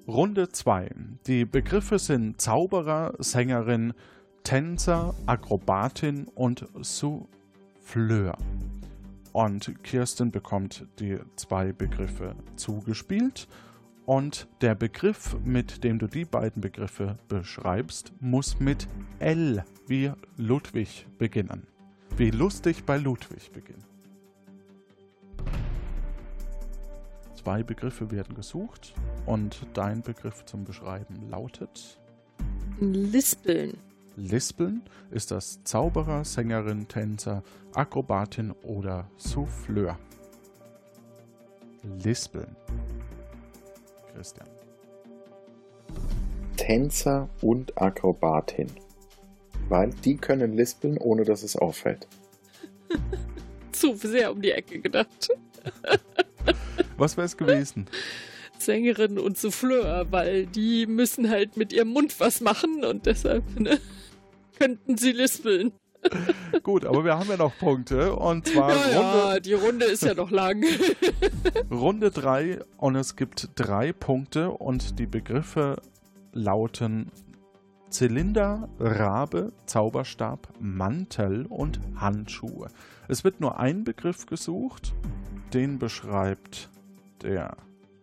Runde 0.09 0.49
2. 0.49 0.91
Die 1.27 1.45
Begriffe 1.45 1.99
sind 1.99 2.41
Zauberer, 2.41 3.13
Sängerin, 3.19 3.93
Tänzer, 4.43 5.15
Akrobatin 5.27 6.25
und 6.35 6.67
Souffleur. 6.81 8.39
Und 9.33 9.85
Kirsten 9.85 10.31
bekommt 10.31 10.87
die 10.99 11.19
zwei 11.37 11.73
Begriffe 11.73 12.35
zugespielt. 12.57 13.47
Und 14.07 14.49
der 14.63 14.75
Begriff, 14.75 15.37
mit 15.45 15.85
dem 15.85 15.99
du 15.99 16.07
die 16.07 16.25
beiden 16.25 16.63
Begriffe 16.63 17.19
beschreibst, 17.29 18.15
muss 18.21 18.59
mit 18.59 18.89
L 19.19 19.65
wie 19.87 20.11
Ludwig 20.39 21.07
beginnen. 21.19 21.67
Wie 22.17 22.31
lustig 22.31 22.85
bei 22.85 22.97
Ludwig 22.97 23.53
beginnen. 23.53 23.92
Zwei 27.43 27.65
Begriffe 27.65 28.13
werden 28.13 28.37
gesucht 28.37 28.95
und 29.27 29.67
dein 29.75 30.03
Begriff 30.03 30.45
zum 30.45 30.63
Beschreiben 30.63 31.29
lautet 31.29 31.99
Lispeln. 32.79 33.77
Lispeln 34.15 34.83
ist 35.11 35.33
das 35.33 35.65
Zauberer, 35.65 36.25
Sängerin, 36.25 36.87
Tänzer, 36.87 37.43
Akrobatin 37.75 38.53
oder 38.63 39.11
Souffleur. 39.17 39.99
Lispeln. 42.05 42.55
Christian. 44.15 44.47
Tänzer 46.57 47.29
und 47.41 47.77
Akrobatin. 47.81 48.71
Weil 49.69 49.91
die 50.05 50.17
können 50.17 50.53
lispeln, 50.53 50.97
ohne 50.97 51.25
dass 51.25 51.43
es 51.43 51.57
auffällt. 51.57 52.07
Zu 53.73 53.97
sehr 53.97 54.31
um 54.31 54.41
die 54.41 54.53
Ecke 54.53 54.81
gedacht. 54.81 55.29
Was 57.03 57.17
wäre 57.17 57.25
es 57.25 57.37
gewesen? 57.37 57.87
Sängerin 58.61 59.19
und 59.19 59.37
Souffleur, 59.37 60.13
weil 60.13 60.47
die 60.47 60.87
müssen 60.87 61.29
halt 61.29 61.57
mit 61.57 61.73
ihrem 61.73 61.89
Mund 61.89 62.21
was 62.21 62.41
machen 62.41 62.85
und 62.85 63.07
deshalb 63.07 63.59
ne, 63.59 63.81
könnten 64.57 64.97
sie 64.97 65.11
lispeln. 65.11 65.73
Gut, 66.63 66.85
aber 66.85 67.05
wir 67.05 67.19
haben 67.19 67.29
ja 67.29 67.37
noch 67.37 67.59
Punkte 67.59 68.15
und 68.15 68.47
zwar 68.47 68.71
ja, 68.71 69.01
Runde, 69.01 69.41
die 69.41 69.55
Runde 69.55 69.87
ist 69.87 70.05
ja 70.05 70.15
noch 70.15 70.31
lang. 70.31 70.65
Runde 71.73 72.13
3 72.13 72.61
und 72.77 72.95
es 72.95 73.17
gibt 73.17 73.49
drei 73.57 73.93
Punkte 73.93 74.53
und 74.53 75.01
die 75.01 75.07
Begriffe 75.07 75.83
lauten 76.33 77.11
Zylinder, 77.91 78.69
Rabe, 78.79 79.53
Zauberstab, 79.67 80.51
Mantel 80.61 81.47
und 81.47 81.81
Handschuhe. 81.97 82.69
Es 83.09 83.25
wird 83.25 83.41
nur 83.41 83.59
ein 83.59 83.83
Begriff 83.83 84.27
gesucht, 84.27 84.95
den 85.53 85.81
beschreibt 85.81 86.71
der 87.23 87.57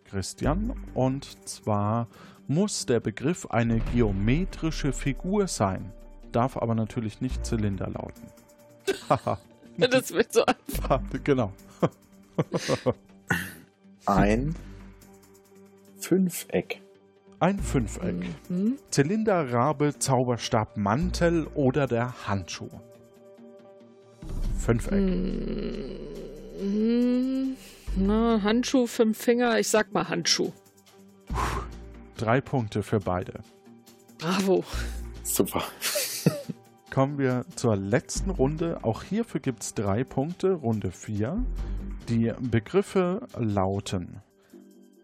Christian 0.05 0.73
und 0.93 1.47
zwar 1.47 2.07
muss 2.47 2.85
der 2.87 2.99
Begriff 2.99 3.45
eine 3.45 3.79
geometrische 3.79 4.91
Figur 4.91 5.47
sein, 5.47 5.93
darf 6.31 6.57
aber 6.57 6.73
natürlich 6.73 7.21
nicht 7.21 7.45
Zylinder 7.45 7.89
lauten. 7.89 8.27
das 9.77 10.11
wird 10.11 10.33
so 10.33 10.43
einfach. 10.45 11.01
genau. 11.23 11.53
Ein 14.05 14.55
Fünfeck. 15.99 16.81
Ein 17.39 17.59
Fünfeck. 17.59 18.15
Mhm. 18.49 18.79
Zylinder, 18.89 19.53
Rabe, 19.53 19.97
Zauberstab, 19.99 20.75
Mantel 20.75 21.45
oder 21.53 21.85
der 21.87 22.27
Handschuh. 22.27 22.69
Fünfeck. 24.57 24.99
Mhm. 26.61 27.55
Na, 27.95 28.41
Handschuh, 28.43 28.87
fünf 28.87 29.17
Finger, 29.17 29.59
ich 29.59 29.67
sag 29.67 29.93
mal 29.93 30.07
Handschuh. 30.07 30.51
Drei 32.17 32.41
Punkte 32.41 32.83
für 32.83 32.99
beide. 32.99 33.41
Bravo. 34.17 34.63
Super. 35.23 35.63
Kommen 36.91 37.17
wir 37.17 37.45
zur 37.55 37.75
letzten 37.75 38.29
Runde. 38.29 38.79
Auch 38.81 39.03
hierfür 39.03 39.39
gibt 39.39 39.63
es 39.63 39.73
drei 39.73 40.03
Punkte, 40.03 40.53
Runde 40.53 40.91
4. 40.91 41.37
Die 42.09 42.33
Begriffe 42.39 43.27
lauten 43.37 44.21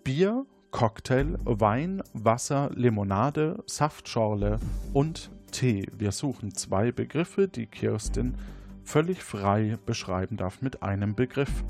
Bier, 0.03 0.45
Cocktail, 0.71 1.37
Wein, 1.45 2.01
Wasser, 2.13 2.69
Limonade, 2.73 3.63
Saftschorle 3.65 4.59
und 4.93 5.29
Tee. 5.51 5.87
Wir 5.97 6.11
suchen 6.11 6.53
zwei 6.53 6.91
Begriffe, 6.91 7.47
die 7.47 7.67
Kirsten 7.67 8.35
völlig 8.83 9.23
frei 9.23 9.77
beschreiben 9.85 10.37
darf 10.37 10.61
mit 10.61 10.83
einem 10.83 11.15
Begriff. 11.15 11.63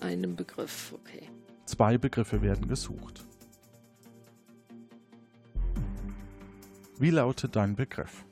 Einem 0.00 0.36
Begriff, 0.36 0.94
okay. 0.94 1.28
Zwei 1.64 1.98
Begriffe 1.98 2.40
werden 2.40 2.68
gesucht. 2.68 3.24
Wie 6.98 7.10
lautet 7.10 7.54
dein 7.56 7.76
Begriff? 7.76 8.24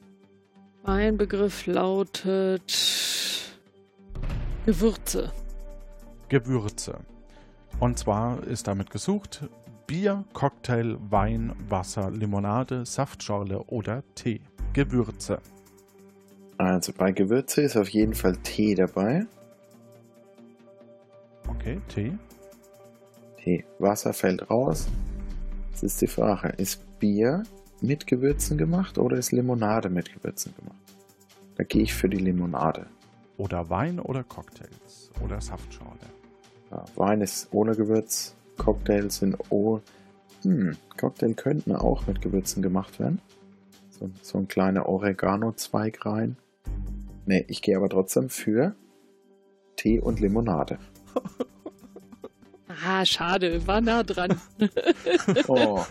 Mein 0.84 1.16
Begriff 1.16 1.66
lautet 1.66 2.72
Gewürze. 4.64 5.32
Gewürze. 6.28 6.98
Und 7.78 7.98
zwar 7.98 8.42
ist 8.44 8.66
damit 8.66 8.90
gesucht 8.90 9.48
Bier, 9.86 10.24
Cocktail, 10.32 10.96
Wein, 11.10 11.54
Wasser, 11.68 12.10
Limonade, 12.10 12.84
Saftschorle 12.84 13.62
oder 13.64 14.02
Tee. 14.14 14.40
Gewürze. 14.72 15.38
Also 16.58 16.92
bei 16.92 17.12
Gewürze 17.12 17.62
ist 17.62 17.76
auf 17.76 17.88
jeden 17.90 18.14
Fall 18.14 18.36
Tee 18.38 18.74
dabei. 18.74 19.26
Okay, 21.49 21.80
Tee. 21.88 22.12
Tee. 23.38 23.64
Wasser 23.78 24.12
fällt 24.12 24.51
raus. 24.51 24.88
Jetzt 25.70 25.82
ist 25.82 26.01
die 26.01 26.07
Frage, 26.07 26.49
ist 26.57 26.99
Bier 26.99 27.42
mit 27.80 28.07
Gewürzen 28.07 28.57
gemacht 28.57 28.99
oder 28.99 29.16
ist 29.16 29.32
Limonade 29.32 29.90
mit 29.90 30.12
Gewürzen 30.12 30.55
gemacht? 30.57 30.80
Da 31.57 31.64
gehe 31.64 31.82
ich 31.82 31.94
für 31.94 32.09
die 32.09 32.18
Limonade. 32.18 32.86
Oder 33.36 33.68
Wein 33.68 34.01
oder 34.01 34.24
Cocktails 34.24 35.11
oder 35.22 35.40
Saftschorle. 35.40 35.99
Ja, 36.70 36.84
Wein 36.97 37.20
ist 37.20 37.49
ohne 37.53 37.74
Gewürz, 37.74 38.34
Cocktails 38.57 39.18
sind 39.18 39.36
oh. 39.51 39.80
Hm, 40.42 40.76
Cocktail 40.97 41.34
könnten 41.34 41.74
auch 41.74 42.07
mit 42.07 42.22
Gewürzen 42.22 42.62
gemacht 42.62 42.99
werden. 42.99 43.20
So, 43.90 44.11
so 44.22 44.38
ein 44.38 44.49
kleiner 44.49 44.88
Oregano-Zweig 44.88 46.05
rein. 46.05 46.36
Ne, 47.26 47.44
ich 47.49 47.62
gehe 47.62 47.76
aber 47.76 47.88
trotzdem 47.88 48.28
für 48.28 48.74
Tee 49.76 50.01
und 50.01 50.20
Limonade. 50.20 50.78
Ah, 52.84 53.04
schade, 53.04 53.66
war 53.66 53.80
nah 53.80 54.02
dran. 54.02 54.40
Oh, 55.48 55.84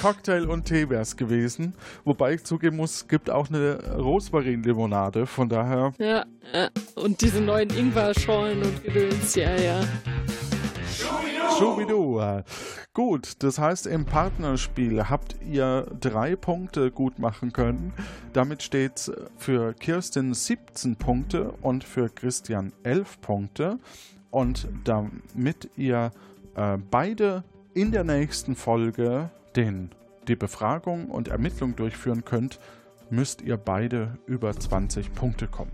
Cocktail 0.00 0.48
und 0.48 0.64
Tee 0.64 0.88
wäre 0.88 1.02
es 1.02 1.16
gewesen. 1.16 1.74
Wobei 2.04 2.34
ich 2.34 2.44
zugeben 2.44 2.76
muss, 2.76 2.96
es 2.96 3.08
gibt 3.08 3.30
auch 3.30 3.48
eine 3.48 3.78
Rosmarin-Limonade. 3.96 5.26
Von 5.26 5.48
daher, 5.48 5.92
ja, 5.98 6.24
ja, 6.52 6.68
und 6.94 7.20
diese 7.20 7.40
neuen 7.40 7.70
Ingwer-Schorlen 7.70 8.62
und 8.62 8.84
Gedöns, 8.84 9.34
ja, 9.34 9.54
ja. 9.56 9.80
Schubidu. 11.58 12.20
Gut, 12.94 13.42
das 13.42 13.58
heißt, 13.58 13.86
im 13.86 14.04
Partnerspiel 14.04 15.08
habt 15.08 15.36
ihr 15.48 15.86
drei 16.00 16.36
Punkte 16.36 16.90
gut 16.90 17.18
machen 17.18 17.52
können. 17.52 17.92
Damit 18.32 18.62
steht 18.62 18.96
es 18.96 19.12
für 19.36 19.74
Kirsten 19.74 20.34
17 20.34 20.96
Punkte 20.96 21.52
und 21.62 21.84
für 21.84 22.08
Christian 22.08 22.72
11 22.82 23.20
Punkte. 23.20 23.78
Und 24.34 24.66
damit 24.82 25.70
ihr 25.76 26.10
äh, 26.56 26.76
beide 26.90 27.44
in 27.72 27.92
der 27.92 28.02
nächsten 28.02 28.56
Folge 28.56 29.30
den, 29.54 29.90
die 30.26 30.34
Befragung 30.34 31.06
und 31.06 31.28
Ermittlung 31.28 31.76
durchführen 31.76 32.24
könnt, 32.24 32.58
müsst 33.10 33.42
ihr 33.42 33.56
beide 33.56 34.18
über 34.26 34.52
20 34.52 35.14
Punkte 35.14 35.46
kommen. 35.46 35.70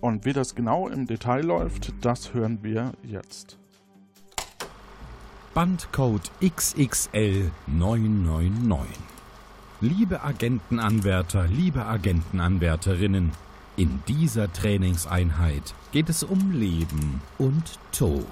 Und 0.00 0.24
wie 0.24 0.32
das 0.32 0.56
genau 0.56 0.88
im 0.88 1.06
Detail 1.06 1.44
läuft, 1.44 1.94
das 2.00 2.34
hören 2.34 2.58
wir 2.62 2.94
jetzt. 3.04 3.58
Bandcode 5.54 6.32
XXL 6.44 7.52
999. 7.68 8.88
Liebe 9.80 10.24
Agentenanwärter, 10.24 11.46
liebe 11.46 11.86
Agentenanwärterinnen, 11.86 13.30
in 13.78 14.02
dieser 14.08 14.52
Trainingseinheit 14.52 15.72
geht 15.92 16.08
es 16.08 16.24
um 16.24 16.50
Leben 16.50 17.22
und 17.38 17.78
Tod. 17.92 18.24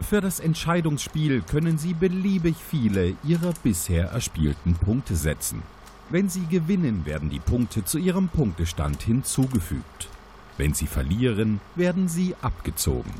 Für 0.00 0.22
das 0.22 0.40
Entscheidungsspiel 0.40 1.42
können 1.42 1.76
Sie 1.76 1.92
beliebig 1.92 2.56
viele 2.56 3.14
Ihrer 3.24 3.52
bisher 3.62 4.06
erspielten 4.06 4.74
Punkte 4.74 5.16
setzen. 5.16 5.62
Wenn 6.08 6.30
Sie 6.30 6.46
gewinnen, 6.46 7.04
werden 7.04 7.28
die 7.28 7.40
Punkte 7.40 7.84
zu 7.84 7.98
Ihrem 7.98 8.28
Punktestand 8.28 9.02
hinzugefügt. 9.02 10.08
Wenn 10.56 10.72
Sie 10.72 10.86
verlieren, 10.86 11.60
werden 11.74 12.08
sie 12.08 12.34
abgezogen. 12.40 13.12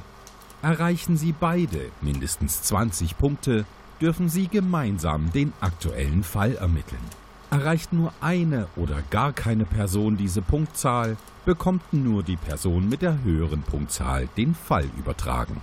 Erreichen 0.63 1.19
Sie 1.19 1.33
beide 1.33 1.91
mindestens 2.01 2.63
20 2.63 3.19
Punkte, 3.19 3.67
dürfen 4.01 4.31
Sie 4.31 4.49
gemeinsam 4.49 5.31
den 5.31 5.53
aktuellen 5.61 6.25
Fall 6.25 6.55
ermitteln. 6.55 7.22
Erreicht 7.53 7.92
nur 7.92 8.14
eine 8.22 8.66
oder 8.76 9.03
gar 9.11 9.34
keine 9.34 9.66
Person 9.66 10.16
diese 10.16 10.40
Punktzahl, 10.40 11.18
bekommt 11.44 11.92
nur 11.92 12.22
die 12.22 12.38
Person 12.38 12.88
mit 12.88 13.03
der 13.03 13.22
höheren 13.24 13.61
Punktzahl 13.61 14.26
den 14.38 14.55
Fall 14.55 14.88
übertragen. 14.96 15.61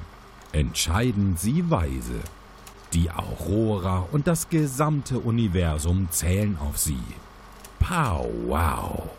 Entscheiden 0.51 1.35
Sie 1.35 1.71
weise. 1.71 2.19
Die 2.93 3.09
Aurora 3.09 4.07
und 4.11 4.27
das 4.27 4.49
gesamte 4.49 5.17
Universum 5.17 6.09
zählen 6.11 6.59
auf 6.59 6.77
Sie. 6.77 7.01
Pow 7.79 8.29
wow! 8.45 9.09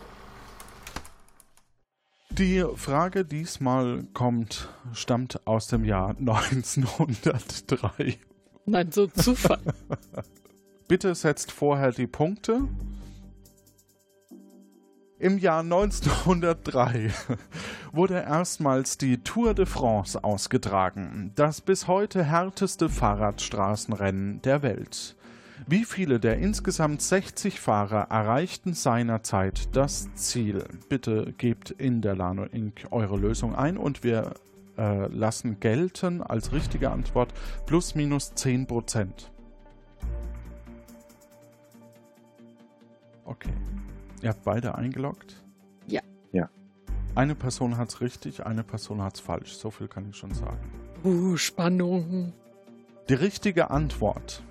Die 2.29 2.63
Frage 2.77 3.25
diesmal 3.25 4.05
kommt, 4.13 4.69
stammt 4.93 5.45
aus 5.45 5.67
dem 5.67 5.83
Jahr 5.83 6.11
1903. 6.17 8.17
Nein, 8.65 8.91
so 8.93 9.07
Zufall. 9.07 9.59
Bitte 10.91 11.15
setzt 11.15 11.53
vorher 11.53 11.93
die 11.93 12.05
Punkte. 12.05 12.67
Im 15.19 15.37
Jahr 15.37 15.61
1903 15.61 17.11
wurde 17.93 18.15
erstmals 18.15 18.97
die 18.97 19.19
Tour 19.19 19.53
de 19.53 19.65
France 19.65 20.21
ausgetragen, 20.21 21.31
das 21.35 21.61
bis 21.61 21.87
heute 21.87 22.25
härteste 22.25 22.89
Fahrradstraßenrennen 22.89 24.41
der 24.41 24.63
Welt. 24.63 25.15
Wie 25.65 25.85
viele 25.85 26.19
der 26.19 26.39
insgesamt 26.39 27.01
60 27.01 27.61
Fahrer 27.61 28.07
erreichten 28.09 28.73
seinerzeit 28.73 29.73
das 29.73 30.13
Ziel? 30.15 30.65
Bitte 30.89 31.33
gebt 31.37 31.71
in 31.71 32.01
der 32.01 32.17
Lano 32.17 32.43
Inc. 32.43 32.87
eure 32.91 33.15
Lösung 33.15 33.55
ein 33.55 33.77
und 33.77 34.03
wir 34.03 34.33
äh, 34.77 35.07
lassen 35.07 35.61
gelten 35.61 36.21
als 36.21 36.51
richtige 36.51 36.91
Antwort 36.91 37.33
plus 37.65 37.95
minus 37.95 38.35
10 38.35 38.67
Prozent. 38.67 39.30
Okay. 43.25 43.53
Ihr 44.21 44.29
habt 44.29 44.43
beide 44.43 44.75
eingeloggt? 44.75 45.41
Ja. 45.87 46.01
Ja. 46.31 46.49
Eine 47.15 47.35
Person 47.35 47.77
hat 47.77 47.89
es 47.89 48.01
richtig, 48.01 48.45
eine 48.45 48.63
Person 48.63 49.01
hat 49.01 49.15
es 49.15 49.19
falsch. 49.19 49.53
So 49.53 49.71
viel 49.71 49.87
kann 49.87 50.09
ich 50.09 50.15
schon 50.15 50.33
sagen. 50.33 50.71
Uh, 51.03 51.35
Spannung. 51.37 52.33
Die 53.09 53.13
richtige 53.15 53.71
Antwort 53.71 54.43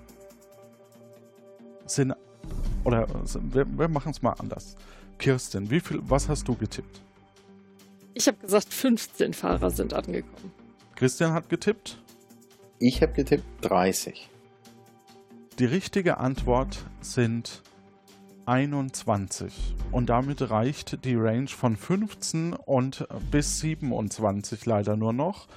sind. 1.86 2.14
Oder 2.84 3.06
wir, 3.52 3.66
wir 3.78 3.88
machen 3.88 4.10
es 4.10 4.22
mal 4.22 4.32
anders. 4.32 4.76
Kirsten, 5.18 5.70
wie 5.70 5.80
viel, 5.80 6.00
was 6.02 6.28
hast 6.28 6.48
du 6.48 6.54
getippt? 6.54 7.02
Ich 8.14 8.26
habe 8.26 8.38
gesagt, 8.38 8.72
15 8.72 9.34
Fahrer 9.34 9.70
sind 9.70 9.94
angekommen. 9.94 10.52
Christian 10.96 11.32
hat 11.32 11.48
getippt? 11.48 12.02
Ich 12.78 13.02
habe 13.02 13.12
getippt 13.12 13.44
30. 13.62 14.28
Die 15.58 15.64
richtige 15.66 16.18
Antwort 16.18 16.84
sind 17.00 17.62
21. 18.46 19.76
Und 19.92 20.08
damit 20.08 20.50
reicht 20.50 21.04
die 21.04 21.14
Range 21.14 21.48
von 21.48 21.76
15 21.76 22.54
und 22.54 23.06
bis 23.30 23.60
27 23.60 24.66
leider 24.66 24.96
nur 24.96 25.12
noch. 25.12 25.48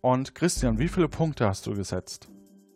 Und 0.00 0.34
Christian, 0.34 0.78
wie 0.78 0.88
viele 0.88 1.08
Punkte 1.08 1.46
hast 1.46 1.66
du 1.66 1.74
gesetzt? 1.74 2.28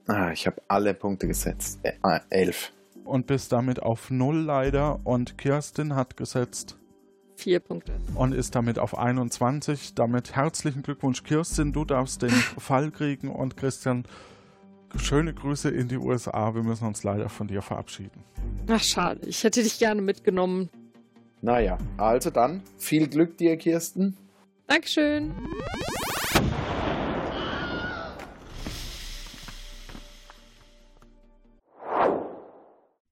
Ah, 0.06 0.30
ich 0.30 0.46
habe 0.46 0.62
alle 0.68 0.94
Punkte 0.94 1.26
gesetzt. 1.26 1.80
Äh, 1.82 1.92
elf 2.30 2.72
und 3.06 3.26
bist 3.26 3.52
damit 3.52 3.82
auf 3.82 4.10
null 4.10 4.38
leider. 4.38 5.00
Und 5.04 5.38
Kirsten 5.38 5.94
hat 5.94 6.16
gesetzt 6.16 6.76
vier 7.36 7.60
Punkte 7.60 7.92
und 8.14 8.32
ist 8.34 8.54
damit 8.54 8.78
auf 8.78 8.96
21. 8.96 9.94
Damit 9.94 10.34
herzlichen 10.34 10.82
Glückwunsch, 10.82 11.22
Kirsten. 11.22 11.72
Du 11.72 11.84
darfst 11.84 12.22
den 12.22 12.30
Fall 12.58 12.90
kriegen 12.90 13.30
und 13.30 13.56
Christian, 13.56 14.04
schöne 14.98 15.34
Grüße 15.34 15.68
in 15.70 15.88
die 15.88 15.96
USA. 15.96 16.54
Wir 16.54 16.62
müssen 16.62 16.86
uns 16.86 17.02
leider 17.02 17.28
von 17.28 17.46
dir 17.46 17.62
verabschieden. 17.62 18.24
Ach, 18.68 18.82
schade. 18.82 19.26
Ich 19.26 19.42
hätte 19.44 19.62
dich 19.62 19.78
gerne 19.78 20.02
mitgenommen. 20.02 20.68
Naja, 21.42 21.78
also 21.96 22.30
dann, 22.30 22.62
viel 22.78 23.08
Glück 23.08 23.36
dir, 23.36 23.56
Kirsten. 23.56 24.16
Dankeschön. 24.66 25.32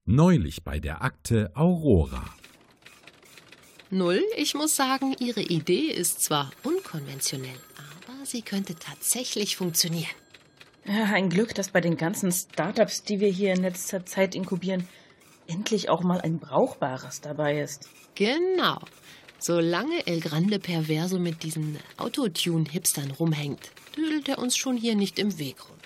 Neulich 0.07 0.65
bei 0.65 0.81
der 0.81 1.03
Akte 1.03 1.51
Aurora. 1.55 2.25
Null, 3.91 4.23
ich 4.37 4.55
muss 4.55 4.75
sagen, 4.75 5.15
Ihre 5.19 5.41
Idee 5.43 5.91
ist 5.91 6.23
zwar 6.23 6.51
unkonventionell, 6.63 7.59
aber 7.77 8.27
sie 8.27 8.43
könnte 8.43 8.75
tatsächlich 8.75 9.57
funktionieren. 9.57 10.11
Ja, 10.87 11.05
ein 11.15 11.31
Glück, 11.31 11.55
dass 11.55 11.71
bei 11.71 11.81
den 11.81 11.97
ganzen 11.97 12.31
Startups, 12.31 13.05
die 13.05 13.19
wir 13.19 13.31
hier 13.31 13.55
in 13.55 13.63
letzter 13.63 14.05
Zeit 14.05 14.35
inkubieren, 14.35 14.87
endlich 15.47 15.89
auch 15.89 16.03
mal 16.03 16.21
ein 16.21 16.39
brauchbares 16.39 17.23
dabei 17.23 17.61
ist. 17.61 17.89
Genau. 18.15 18.79
Solange 19.39 20.07
El 20.07 20.21
Grande 20.21 20.59
Perverso 20.59 21.19
mit 21.19 21.43
diesen 21.43 21.79
Autotune-Hipstern 21.97 23.11
rumhängt, 23.13 23.71
düdelt 23.97 24.29
er 24.29 24.39
uns 24.39 24.57
schon 24.57 24.77
hier 24.77 24.95
nicht 24.95 25.19
im 25.19 25.39
Weg 25.39 25.57
rum. 25.69 25.77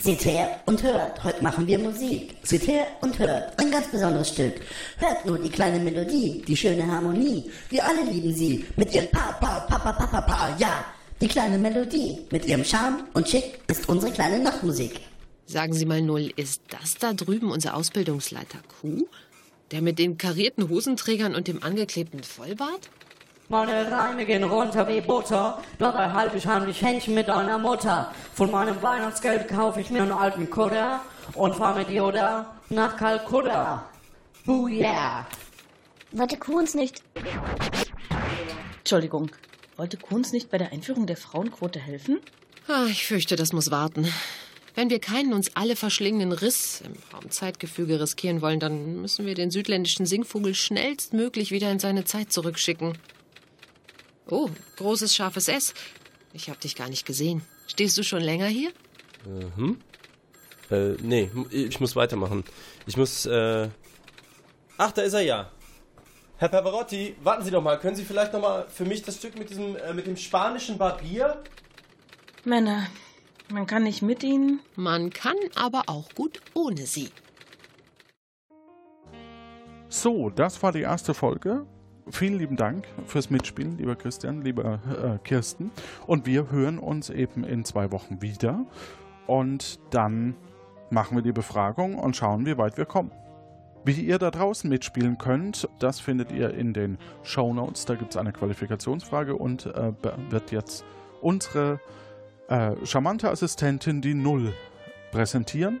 Seht 0.00 0.24
her 0.24 0.60
und 0.66 0.82
hört, 0.82 1.22
heute 1.22 1.42
machen 1.42 1.68
wir 1.68 1.78
Musik. 1.78 2.36
Seht 2.42 2.66
her 2.66 2.86
und 3.00 3.16
hört, 3.18 3.58
ein 3.60 3.70
ganz 3.70 3.86
besonderes 3.88 4.30
Stück. 4.30 4.60
Hört 4.98 5.24
nur 5.24 5.38
die 5.38 5.48
kleine 5.48 5.78
Melodie, 5.78 6.42
die 6.46 6.56
schöne 6.56 6.84
Harmonie. 6.86 7.50
Wir 7.70 7.86
alle 7.86 8.02
lieben 8.02 8.34
sie, 8.34 8.64
mit 8.74 8.92
ihrem 8.92 9.08
Pa, 9.10 9.32
Pa, 9.40 9.60
Pa, 9.60 9.78
Pa, 9.78 9.92
Pa, 9.92 10.06
Pa, 10.06 10.20
Pa, 10.20 10.56
ja. 10.58 10.84
Die 11.24 11.28
kleine 11.28 11.56
Melodie, 11.56 12.18
mit 12.30 12.44
ihrem 12.44 12.62
Charme 12.66 13.04
und 13.14 13.26
Schick 13.26 13.58
ist 13.66 13.88
unsere 13.88 14.12
kleine 14.12 14.40
Nachtmusik. 14.40 15.00
Sagen 15.46 15.72
Sie 15.72 15.86
mal, 15.86 16.02
Null, 16.02 16.30
ist 16.36 16.60
das 16.68 16.98
da 16.98 17.14
drüben 17.14 17.50
unser 17.50 17.76
Ausbildungsleiter 17.76 18.58
Kuh? 18.82 19.06
Der 19.70 19.80
mit 19.80 19.98
den 19.98 20.18
karierten 20.18 20.68
Hosenträgern 20.68 21.34
und 21.34 21.48
dem 21.48 21.62
angeklebten 21.62 22.22
Vollbart? 22.22 22.90
Meine 23.48 23.90
Reine 23.90 24.26
gehen 24.26 24.44
runter 24.44 24.86
wie 24.86 25.00
Butter, 25.00 25.62
doch 25.78 25.94
erhalte 25.94 26.36
ich 26.36 26.46
heimlich 26.46 26.82
Händchen 26.82 27.14
mit 27.14 27.28
deiner 27.28 27.56
Mutter. 27.56 28.12
Von 28.34 28.50
meinem 28.50 28.82
Weihnachtsgeld 28.82 29.48
kaufe 29.48 29.80
ich 29.80 29.88
mir 29.88 30.02
einen 30.02 30.12
alten 30.12 30.50
Kutter 30.50 31.00
und 31.32 31.54
fahr 31.54 31.74
mit 31.74 31.88
Yoda 31.88 32.54
nach 32.68 32.98
Kalkutta. 32.98 33.88
Oh 34.46 34.68
yeah! 34.68 35.26
Wollte 36.12 36.36
Kunz 36.36 36.74
nicht. 36.74 37.02
Entschuldigung, 38.76 39.30
wollte 39.76 39.96
Kunz 39.96 40.32
nicht 40.32 40.50
bei 40.50 40.58
der 40.58 40.72
Einführung 40.72 41.06
der 41.06 41.16
Frauenquote 41.16 41.78
helfen? 41.78 42.20
Ah, 42.68 42.86
ich 42.86 43.06
fürchte, 43.06 43.36
das 43.36 43.52
muss 43.52 43.70
warten. 43.70 44.08
Wenn 44.74 44.90
wir 44.90 44.98
keinen 44.98 45.32
uns 45.34 45.54
alle 45.54 45.76
verschlingenden 45.76 46.32
Riss 46.32 46.82
im 46.84 46.94
Raumzeitgefüge 47.12 48.00
riskieren 48.00 48.42
wollen, 48.42 48.58
dann 48.58 49.00
müssen 49.00 49.24
wir 49.24 49.34
den 49.34 49.50
südländischen 49.50 50.04
Singvogel 50.04 50.54
schnellstmöglich 50.54 51.52
wieder 51.52 51.70
in 51.70 51.78
seine 51.78 52.04
Zeit 52.04 52.32
zurückschicken. 52.32 52.98
Oh, 54.26 54.50
großes 54.76 55.14
scharfes 55.14 55.48
S. 55.48 55.74
Ich 56.32 56.50
hab 56.50 56.60
dich 56.60 56.74
gar 56.74 56.88
nicht 56.88 57.06
gesehen. 57.06 57.42
Stehst 57.68 57.96
du 57.98 58.02
schon 58.02 58.22
länger 58.22 58.46
hier? 58.46 58.72
Mhm. 59.26 59.78
Äh, 60.70 60.94
nee, 61.02 61.30
ich 61.50 61.78
muss 61.78 61.94
weitermachen. 61.94 62.42
Ich 62.86 62.96
muss, 62.96 63.26
äh. 63.26 63.68
Ach, 64.76 64.92
da 64.92 65.02
ist 65.02 65.12
er 65.12 65.20
ja. 65.20 65.52
Herr 66.36 66.48
Pavarotti, 66.48 67.14
warten 67.22 67.44
Sie 67.44 67.50
doch 67.50 67.62
mal. 67.62 67.78
Können 67.78 67.94
Sie 67.94 68.04
vielleicht 68.04 68.32
noch 68.32 68.40
mal 68.40 68.66
für 68.68 68.84
mich 68.84 69.02
das 69.02 69.16
Stück 69.16 69.38
mit 69.38 69.50
diesem, 69.50 69.76
äh, 69.76 69.94
mit 69.94 70.06
dem 70.06 70.16
spanischen 70.16 70.78
Barbier? 70.78 71.42
Männer, 72.44 72.88
Man 73.50 73.66
kann 73.66 73.82
nicht 73.84 74.02
mit 74.02 74.24
ihnen. 74.24 74.60
Man 74.74 75.10
kann 75.10 75.36
aber 75.54 75.84
auch 75.86 76.08
gut 76.14 76.40
ohne 76.54 76.86
sie. 76.86 77.10
So, 79.88 80.30
das 80.30 80.62
war 80.62 80.72
die 80.72 80.80
erste 80.80 81.14
Folge. 81.14 81.66
Vielen 82.10 82.38
lieben 82.38 82.56
Dank 82.56 82.86
fürs 83.06 83.30
Mitspielen, 83.30 83.78
lieber 83.78 83.96
Christian, 83.96 84.42
lieber 84.42 84.80
äh, 84.88 85.18
Kirsten. 85.26 85.70
Und 86.06 86.26
wir 86.26 86.50
hören 86.50 86.78
uns 86.78 87.10
eben 87.10 87.44
in 87.44 87.64
zwei 87.64 87.92
Wochen 87.92 88.22
wieder. 88.22 88.66
Und 89.26 89.78
dann 89.90 90.36
machen 90.90 91.16
wir 91.16 91.22
die 91.22 91.32
Befragung 91.32 91.96
und 91.98 92.16
schauen, 92.16 92.44
wie 92.46 92.58
weit 92.58 92.76
wir 92.76 92.86
kommen. 92.86 93.12
Wie 93.86 94.00
ihr 94.00 94.18
da 94.18 94.30
draußen 94.30 94.70
mitspielen 94.70 95.18
könnt, 95.18 95.68
das 95.78 96.00
findet 96.00 96.32
ihr 96.32 96.54
in 96.54 96.72
den 96.72 96.96
Show 97.22 97.52
Notes. 97.52 97.84
Da 97.84 97.96
gibt 97.96 98.12
es 98.12 98.16
eine 98.16 98.32
Qualifikationsfrage 98.32 99.36
und 99.36 99.66
äh, 99.66 99.92
wird 100.30 100.52
jetzt 100.52 100.86
unsere 101.20 101.80
äh, 102.48 102.74
charmante 102.84 103.30
Assistentin 103.30 104.00
die 104.00 104.14
Null 104.14 104.54
präsentieren 105.12 105.80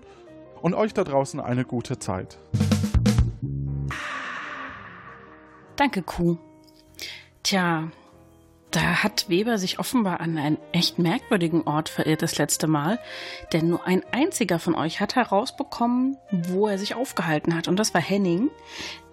und 0.60 0.74
euch 0.74 0.92
da 0.92 1.02
draußen 1.02 1.40
eine 1.40 1.64
gute 1.64 1.98
Zeit. 1.98 2.38
Danke, 5.76 6.02
Kuh. 6.02 6.36
Tja, 7.42 7.88
da 8.74 9.02
hat 9.04 9.28
Weber 9.28 9.58
sich 9.58 9.78
offenbar 9.78 10.18
an 10.20 10.36
einen 10.36 10.58
echt 10.72 10.98
merkwürdigen 10.98 11.62
Ort 11.62 11.88
verirrt 11.88 12.22
das 12.22 12.38
letzte 12.38 12.66
Mal, 12.66 12.98
denn 13.52 13.68
nur 13.68 13.86
ein 13.86 14.02
einziger 14.10 14.58
von 14.58 14.74
euch 14.74 14.98
hat 15.00 15.14
herausbekommen, 15.14 16.16
wo 16.30 16.66
er 16.66 16.78
sich 16.78 16.96
aufgehalten 16.96 17.54
hat, 17.54 17.68
und 17.68 17.78
das 17.78 17.94
war 17.94 18.00
Henning. 18.00 18.50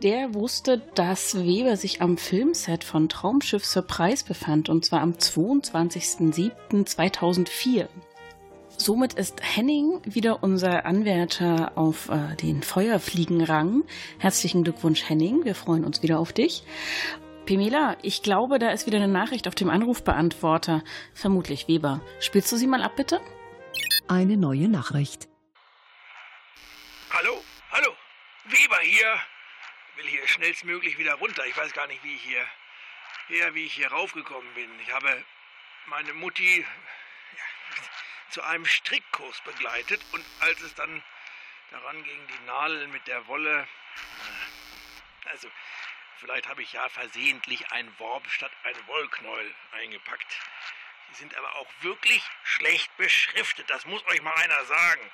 Der 0.01 0.33
wusste, 0.33 0.81
dass 0.95 1.35
Weber 1.35 1.77
sich 1.77 2.01
am 2.01 2.17
Filmset 2.17 2.83
von 2.83 3.07
Traumschiff 3.07 3.63
Surprise 3.63 4.25
befand, 4.25 4.69
und 4.69 4.83
zwar 4.83 5.01
am 5.01 5.13
22.07.2004. 5.13 7.87
Somit 8.77 9.13
ist 9.13 9.41
Henning 9.43 9.99
wieder 10.05 10.41
unser 10.41 10.87
Anwärter 10.87 11.73
auf 11.75 12.09
äh, 12.09 12.35
den 12.37 12.63
Feuerfliegenrang. 12.63 13.83
Herzlichen 14.17 14.63
Glückwunsch, 14.63 15.07
Henning. 15.07 15.45
Wir 15.45 15.53
freuen 15.53 15.85
uns 15.85 16.01
wieder 16.01 16.17
auf 16.17 16.33
dich. 16.33 16.63
Pimela, 17.45 17.97
ich 18.01 18.23
glaube, 18.23 18.59
da 18.59 18.71
ist 18.71 18.85
wieder 18.85 18.97
eine 18.97 19.07
Nachricht 19.07 19.47
auf 19.47 19.55
dem 19.55 19.69
Anrufbeantworter. 19.69 20.83
Vermutlich 21.13 21.67
Weber. 21.67 22.01
Spielst 22.19 22.51
du 22.51 22.57
sie 22.57 22.67
mal 22.67 22.83
ab, 22.83 22.95
bitte? 22.95 23.21
Eine 24.07 24.37
neue 24.37 24.67
Nachricht. 24.67 25.27
Hallo, 27.11 27.43
hallo. 27.71 27.95
Weber 28.45 28.79
hier. 28.83 29.19
Will 29.97 30.07
hier 30.07 30.27
schnellstmöglich 30.27 30.97
wieder 30.97 31.15
runter. 31.15 31.45
Ich 31.47 31.57
weiß 31.57 31.73
gar 31.73 31.87
nicht, 31.87 32.03
wie 32.03 32.15
ich 32.15 32.23
hier, 32.23 32.45
her, 33.27 33.53
wie 33.53 33.65
ich 33.65 33.73
hier 33.73 33.91
raufgekommen 33.91 34.53
bin. 34.53 34.69
Ich 34.81 34.93
habe 34.93 35.23
meine 35.87 36.13
Mutti 36.13 36.65
zu 38.29 38.41
einem 38.43 38.65
Strickkurs 38.65 39.41
begleitet 39.43 40.01
und 40.13 40.23
als 40.39 40.61
es 40.61 40.73
dann 40.75 41.03
daran 41.71 42.03
ging, 42.03 42.19
die 42.27 42.45
Nadeln 42.45 42.91
mit 42.91 43.05
der 43.07 43.27
Wolle, 43.27 43.67
also 45.25 45.47
vielleicht 46.21 46.47
habe 46.47 46.61
ich 46.61 46.71
ja 46.71 46.87
versehentlich 46.89 47.71
ein 47.71 47.99
Worb 47.99 48.29
statt 48.29 48.51
ein 48.63 48.87
Wollknäuel 48.87 49.53
eingepackt. 49.71 50.39
Sie 51.09 51.15
sind 51.15 51.35
aber 51.35 51.55
auch 51.55 51.67
wirklich 51.81 52.23
schlecht 52.43 52.95
beschriftet, 52.97 53.69
das 53.69 53.85
muss 53.85 54.05
euch 54.05 54.21
mal 54.21 54.33
einer 54.35 54.65
sagen. 54.65 55.11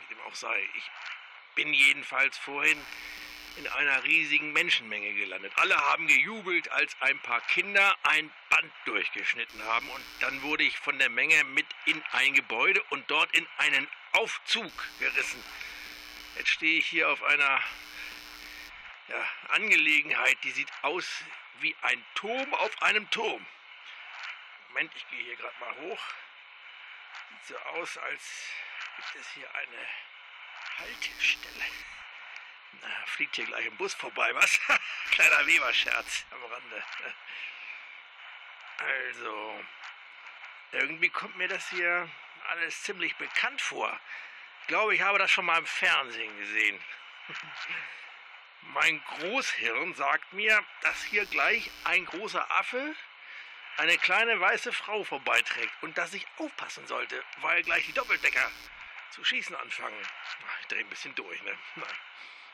Wie 0.00 0.14
dem 0.14 0.20
auch 0.20 0.34
sei, 0.34 0.68
ich 0.74 0.90
bin 1.54 1.72
jedenfalls 1.72 2.36
vorhin 2.38 2.80
in 3.56 3.66
einer 3.68 4.04
riesigen 4.04 4.52
Menschenmenge 4.52 5.14
gelandet. 5.14 5.50
Alle 5.56 5.76
haben 5.76 6.06
gejubelt, 6.06 6.70
als 6.72 6.94
ein 7.00 7.18
paar 7.20 7.40
Kinder 7.40 7.96
ein 8.02 8.30
Band 8.50 8.72
durchgeschnitten 8.84 9.62
haben 9.64 9.88
und 9.88 10.04
dann 10.20 10.42
wurde 10.42 10.62
ich 10.62 10.78
von 10.78 10.98
der 10.98 11.08
Menge 11.08 11.42
mit 11.44 11.66
in 11.86 12.02
ein 12.12 12.34
Gebäude 12.34 12.82
und 12.90 13.10
dort 13.10 13.34
in 13.34 13.46
einen 13.56 13.88
Aufzug 14.12 14.70
gerissen. 14.98 15.42
Jetzt 16.36 16.50
stehe 16.50 16.78
ich 16.78 16.86
hier 16.86 17.08
auf 17.08 17.22
einer 17.22 17.60
ja, 19.08 19.28
Angelegenheit, 19.48 20.36
die 20.42 20.50
sieht 20.50 20.70
aus 20.82 21.24
wie 21.60 21.74
ein 21.82 22.04
Turm 22.14 22.54
auf 22.54 22.82
einem 22.82 23.08
Turm. 23.10 23.46
Moment, 24.68 24.92
ich 24.94 25.08
gehe 25.08 25.22
hier 25.22 25.36
gerade 25.36 25.58
mal 25.60 25.74
hoch. 25.76 26.00
Sieht 27.30 27.56
so 27.56 27.58
aus, 27.58 27.96
als 27.98 28.50
gibt 28.96 29.14
es 29.24 29.30
hier 29.32 29.54
eine 29.54 29.88
Haltestelle. 30.78 31.64
Na, 32.82 33.06
fliegt 33.06 33.36
hier 33.36 33.46
gleich 33.46 33.66
ein 33.66 33.76
Bus 33.76 33.94
vorbei, 33.94 34.34
was? 34.34 34.60
Kleiner 35.12 35.46
Weberscherz 35.46 36.26
am 36.30 36.44
Rande. 36.44 36.84
Also, 38.78 39.64
irgendwie 40.72 41.08
kommt 41.08 41.36
mir 41.36 41.48
das 41.48 41.70
hier 41.70 42.10
alles 42.48 42.82
ziemlich 42.82 43.16
bekannt 43.16 43.60
vor. 43.62 43.98
Ich 44.62 44.66
glaube, 44.66 44.94
ich 44.94 45.00
habe 45.00 45.18
das 45.18 45.30
schon 45.30 45.46
mal 45.46 45.58
im 45.58 45.66
Fernsehen 45.66 46.36
gesehen. 46.38 46.84
Mein 48.74 49.02
Großhirn 49.04 49.94
sagt 49.94 50.32
mir, 50.32 50.62
dass 50.82 51.02
hier 51.04 51.24
gleich 51.26 51.70
ein 51.84 52.04
großer 52.04 52.50
Affe 52.50 52.94
eine 53.76 53.96
kleine 53.98 54.40
weiße 54.40 54.72
Frau 54.72 55.04
vorbeiträgt 55.04 55.72
und 55.82 55.96
dass 55.98 56.14
ich 56.14 56.26
aufpassen 56.38 56.86
sollte, 56.86 57.22
weil 57.40 57.62
gleich 57.62 57.86
die 57.86 57.92
Doppeldecker 57.92 58.50
zu 59.10 59.24
schießen 59.24 59.54
anfangen. 59.56 59.96
Ich 60.62 60.66
drehe 60.68 60.80
ein 60.80 60.88
bisschen 60.88 61.14
durch, 61.14 61.42
ne? 61.42 61.52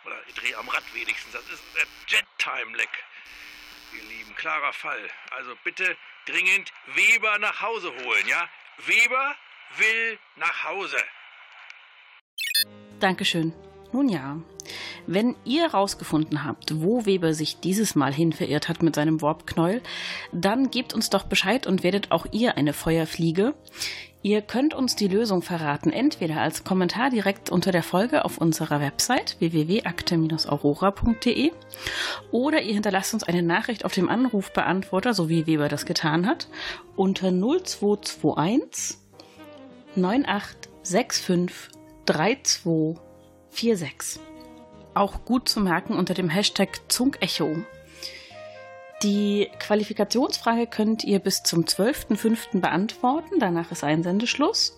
Oder 0.04 0.20
ich 0.26 0.34
drehe 0.34 0.56
am 0.56 0.68
Rad 0.68 0.82
wenigstens. 0.94 1.32
Das 1.32 1.48
ist 1.48 1.62
der 1.76 1.86
Jet-Time-Leck. 2.08 3.04
Ihr 3.94 4.02
Lieben, 4.02 4.34
klarer 4.34 4.72
Fall. 4.72 5.08
Also 5.30 5.56
bitte 5.62 5.96
dringend 6.26 6.72
Weber 6.86 7.38
nach 7.38 7.60
Hause 7.60 7.92
holen, 8.04 8.26
ja? 8.26 8.48
Weber 8.78 9.36
will 9.76 10.18
nach 10.36 10.64
Hause. 10.64 11.02
Dankeschön. 12.98 13.52
Nun 13.92 14.08
ja, 14.08 14.36
wenn 15.06 15.36
ihr 15.44 15.62
herausgefunden 15.62 16.44
habt, 16.44 16.82
wo 16.82 17.06
Weber 17.06 17.34
sich 17.34 17.60
dieses 17.60 17.94
Mal 17.94 18.12
hin 18.12 18.32
verirrt 18.32 18.68
hat 18.68 18.82
mit 18.82 18.94
seinem 18.94 19.22
Warpknäuel, 19.22 19.82
dann 20.32 20.70
gebt 20.70 20.94
uns 20.94 21.10
doch 21.10 21.24
Bescheid 21.24 21.66
und 21.66 21.82
werdet 21.82 22.10
auch 22.10 22.26
ihr 22.32 22.56
eine 22.56 22.72
Feuerfliege. 22.72 23.54
Ihr 24.24 24.40
könnt 24.40 24.72
uns 24.72 24.94
die 24.94 25.08
Lösung 25.08 25.42
verraten, 25.42 25.90
entweder 25.90 26.40
als 26.40 26.62
Kommentar 26.62 27.10
direkt 27.10 27.50
unter 27.50 27.72
der 27.72 27.82
Folge 27.82 28.24
auf 28.24 28.38
unserer 28.38 28.80
Website 28.80 29.34
www.akte-aurora.de 29.40 31.50
oder 32.30 32.62
ihr 32.62 32.74
hinterlasst 32.74 33.14
uns 33.14 33.24
eine 33.24 33.42
Nachricht 33.42 33.84
auf 33.84 33.94
dem 33.94 34.08
Anrufbeantworter, 34.08 35.12
so 35.12 35.28
wie 35.28 35.48
Weber 35.48 35.68
das 35.68 35.86
getan 35.86 36.28
hat, 36.28 36.46
unter 36.94 37.32
0221 37.32 38.98
9865 39.96 41.72
3246. 42.06 44.20
Auch 44.94 45.24
gut 45.24 45.48
zu 45.48 45.60
merken 45.60 45.94
unter 45.94 46.14
dem 46.14 46.28
Hashtag 46.28 46.80
Zungecho. 46.88 47.56
Die 49.02 49.48
Qualifikationsfrage 49.58 50.66
könnt 50.66 51.02
ihr 51.02 51.18
bis 51.18 51.42
zum 51.42 51.64
12.05. 51.64 52.60
beantworten. 52.60 53.40
Danach 53.40 53.72
ist 53.72 53.82
Einsendeschluss. 53.82 54.76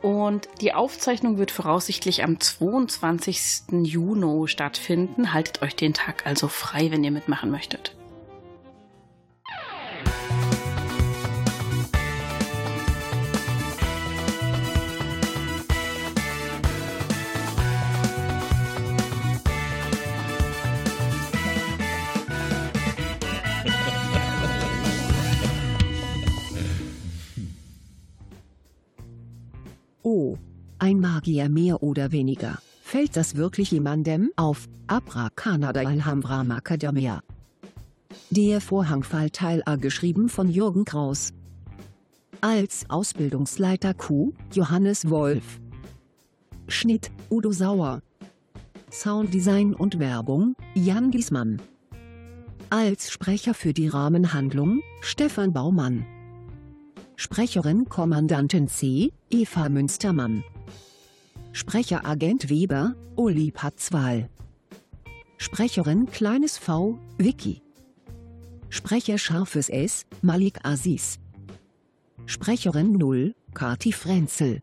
Und 0.00 0.48
die 0.60 0.74
Aufzeichnung 0.74 1.38
wird 1.38 1.50
voraussichtlich 1.50 2.22
am 2.24 2.38
22. 2.38 3.84
Juni 3.84 4.48
stattfinden. 4.48 5.32
Haltet 5.32 5.62
euch 5.62 5.76
den 5.76 5.94
Tag 5.94 6.26
also 6.26 6.48
frei, 6.48 6.90
wenn 6.90 7.04
ihr 7.04 7.10
mitmachen 7.10 7.50
möchtet. 7.50 7.96
Magier 31.22 31.48
mehr 31.48 31.84
oder 31.84 32.10
weniger. 32.10 32.58
Fällt 32.82 33.16
das 33.16 33.36
wirklich 33.36 33.70
jemandem 33.70 34.32
auf? 34.34 34.68
Abrakanada 34.88 35.82
Alhambra 35.82 36.42
Macadamia. 36.42 37.22
Der 38.30 38.60
Vorhangfall 38.60 39.30
Teil 39.30 39.62
A 39.64 39.76
geschrieben 39.76 40.28
von 40.28 40.48
Jürgen 40.48 40.84
Kraus. 40.84 41.32
Als 42.40 42.86
Ausbildungsleiter 42.88 43.94
Q, 43.94 44.32
Johannes 44.52 45.08
Wolf. 45.10 45.60
Schnitt, 46.66 47.12
Udo 47.30 47.52
Sauer. 47.52 48.02
Sounddesign 48.90 49.74
und 49.74 50.00
Werbung, 50.00 50.56
Jan 50.74 51.12
Giesmann. 51.12 51.62
Als 52.68 53.12
Sprecher 53.12 53.54
für 53.54 53.72
die 53.72 53.86
Rahmenhandlung, 53.86 54.82
Stefan 55.00 55.52
Baumann. 55.52 56.04
Sprecherin 57.14 57.88
Kommandantin 57.88 58.66
C, 58.66 59.12
Eva 59.30 59.68
Münstermann. 59.68 60.42
Sprecheragent 61.52 62.48
Weber, 62.48 62.94
Uli 63.14 63.50
Patzwal. 63.50 64.30
Sprecherin 65.36 66.06
Kleines 66.06 66.56
V, 66.56 66.98
Vicky. 67.18 67.60
Sprecher 68.70 69.18
Scharfes 69.18 69.68
S, 69.68 70.06
Malik 70.22 70.64
Aziz. 70.64 71.18
Sprecherin 72.24 72.92
0, 72.92 73.34
Kati 73.52 73.92
Frenzel. 73.92 74.62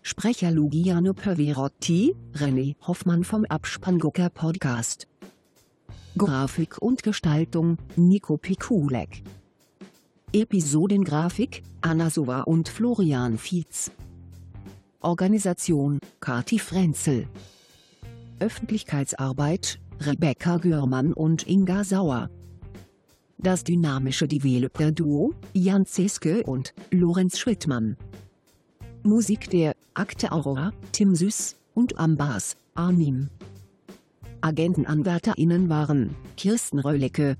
Sprecher 0.00 0.50
Lugiano 0.50 1.12
Perverotti, 1.12 2.16
René 2.32 2.76
Hoffmann 2.86 3.22
vom 3.22 3.44
Abspanngucker 3.44 4.30
Podcast. 4.30 5.06
Grafik 6.16 6.80
und 6.80 7.02
Gestaltung, 7.02 7.76
Nico 7.96 8.38
Pikulek. 8.38 9.22
Episodengrafik, 10.32 11.62
Anna 11.82 12.08
Sova 12.08 12.42
und 12.42 12.70
Florian 12.70 13.36
Fietz. 13.36 13.90
Organisation, 15.04 16.00
Kati 16.20 16.58
Frenzel. 16.58 17.28
Öffentlichkeitsarbeit, 18.40 19.78
Rebecca 20.00 20.56
Görmann 20.56 21.12
und 21.12 21.46
Inga 21.46 21.84
Sauer. 21.84 22.30
Das 23.36 23.64
dynamische 23.64 24.26
Developer-Duo, 24.26 25.34
Jan 25.52 25.84
Zeske 25.84 26.42
und 26.44 26.72
Lorenz 26.90 27.38
Schwittmann. 27.38 27.98
Musik 29.02 29.50
der 29.50 29.74
Akte 29.92 30.32
Aurora, 30.32 30.72
Tim 30.92 31.14
Süß 31.14 31.56
und 31.74 31.98
Ambas, 31.98 32.56
Arnim. 32.74 33.28
AgentenanwärterInnen 34.40 35.68
waren 35.68 36.16
Kirsten 36.38 36.78
Röllecke 36.78 37.36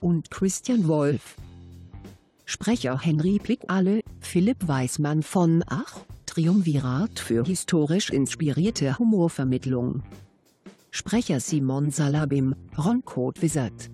und 0.00 0.30
Christian 0.30 0.86
Wolf. 0.86 1.36
Sprecher 2.44 3.00
Henry 3.00 3.40
Plick-Alle, 3.42 4.00
Philipp 4.20 4.68
Weismann 4.68 5.22
von 5.22 5.64
Ach, 5.66 6.04
Triumvirat 6.28 7.20
für 7.20 7.42
historisch 7.42 8.10
inspirierte 8.10 8.98
Humorvermittlung. 8.98 10.02
Sprecher 10.90 11.40
Simon 11.40 11.90
Salabim, 11.90 12.54
Ron 12.76 13.02
Wizard. 13.40 13.88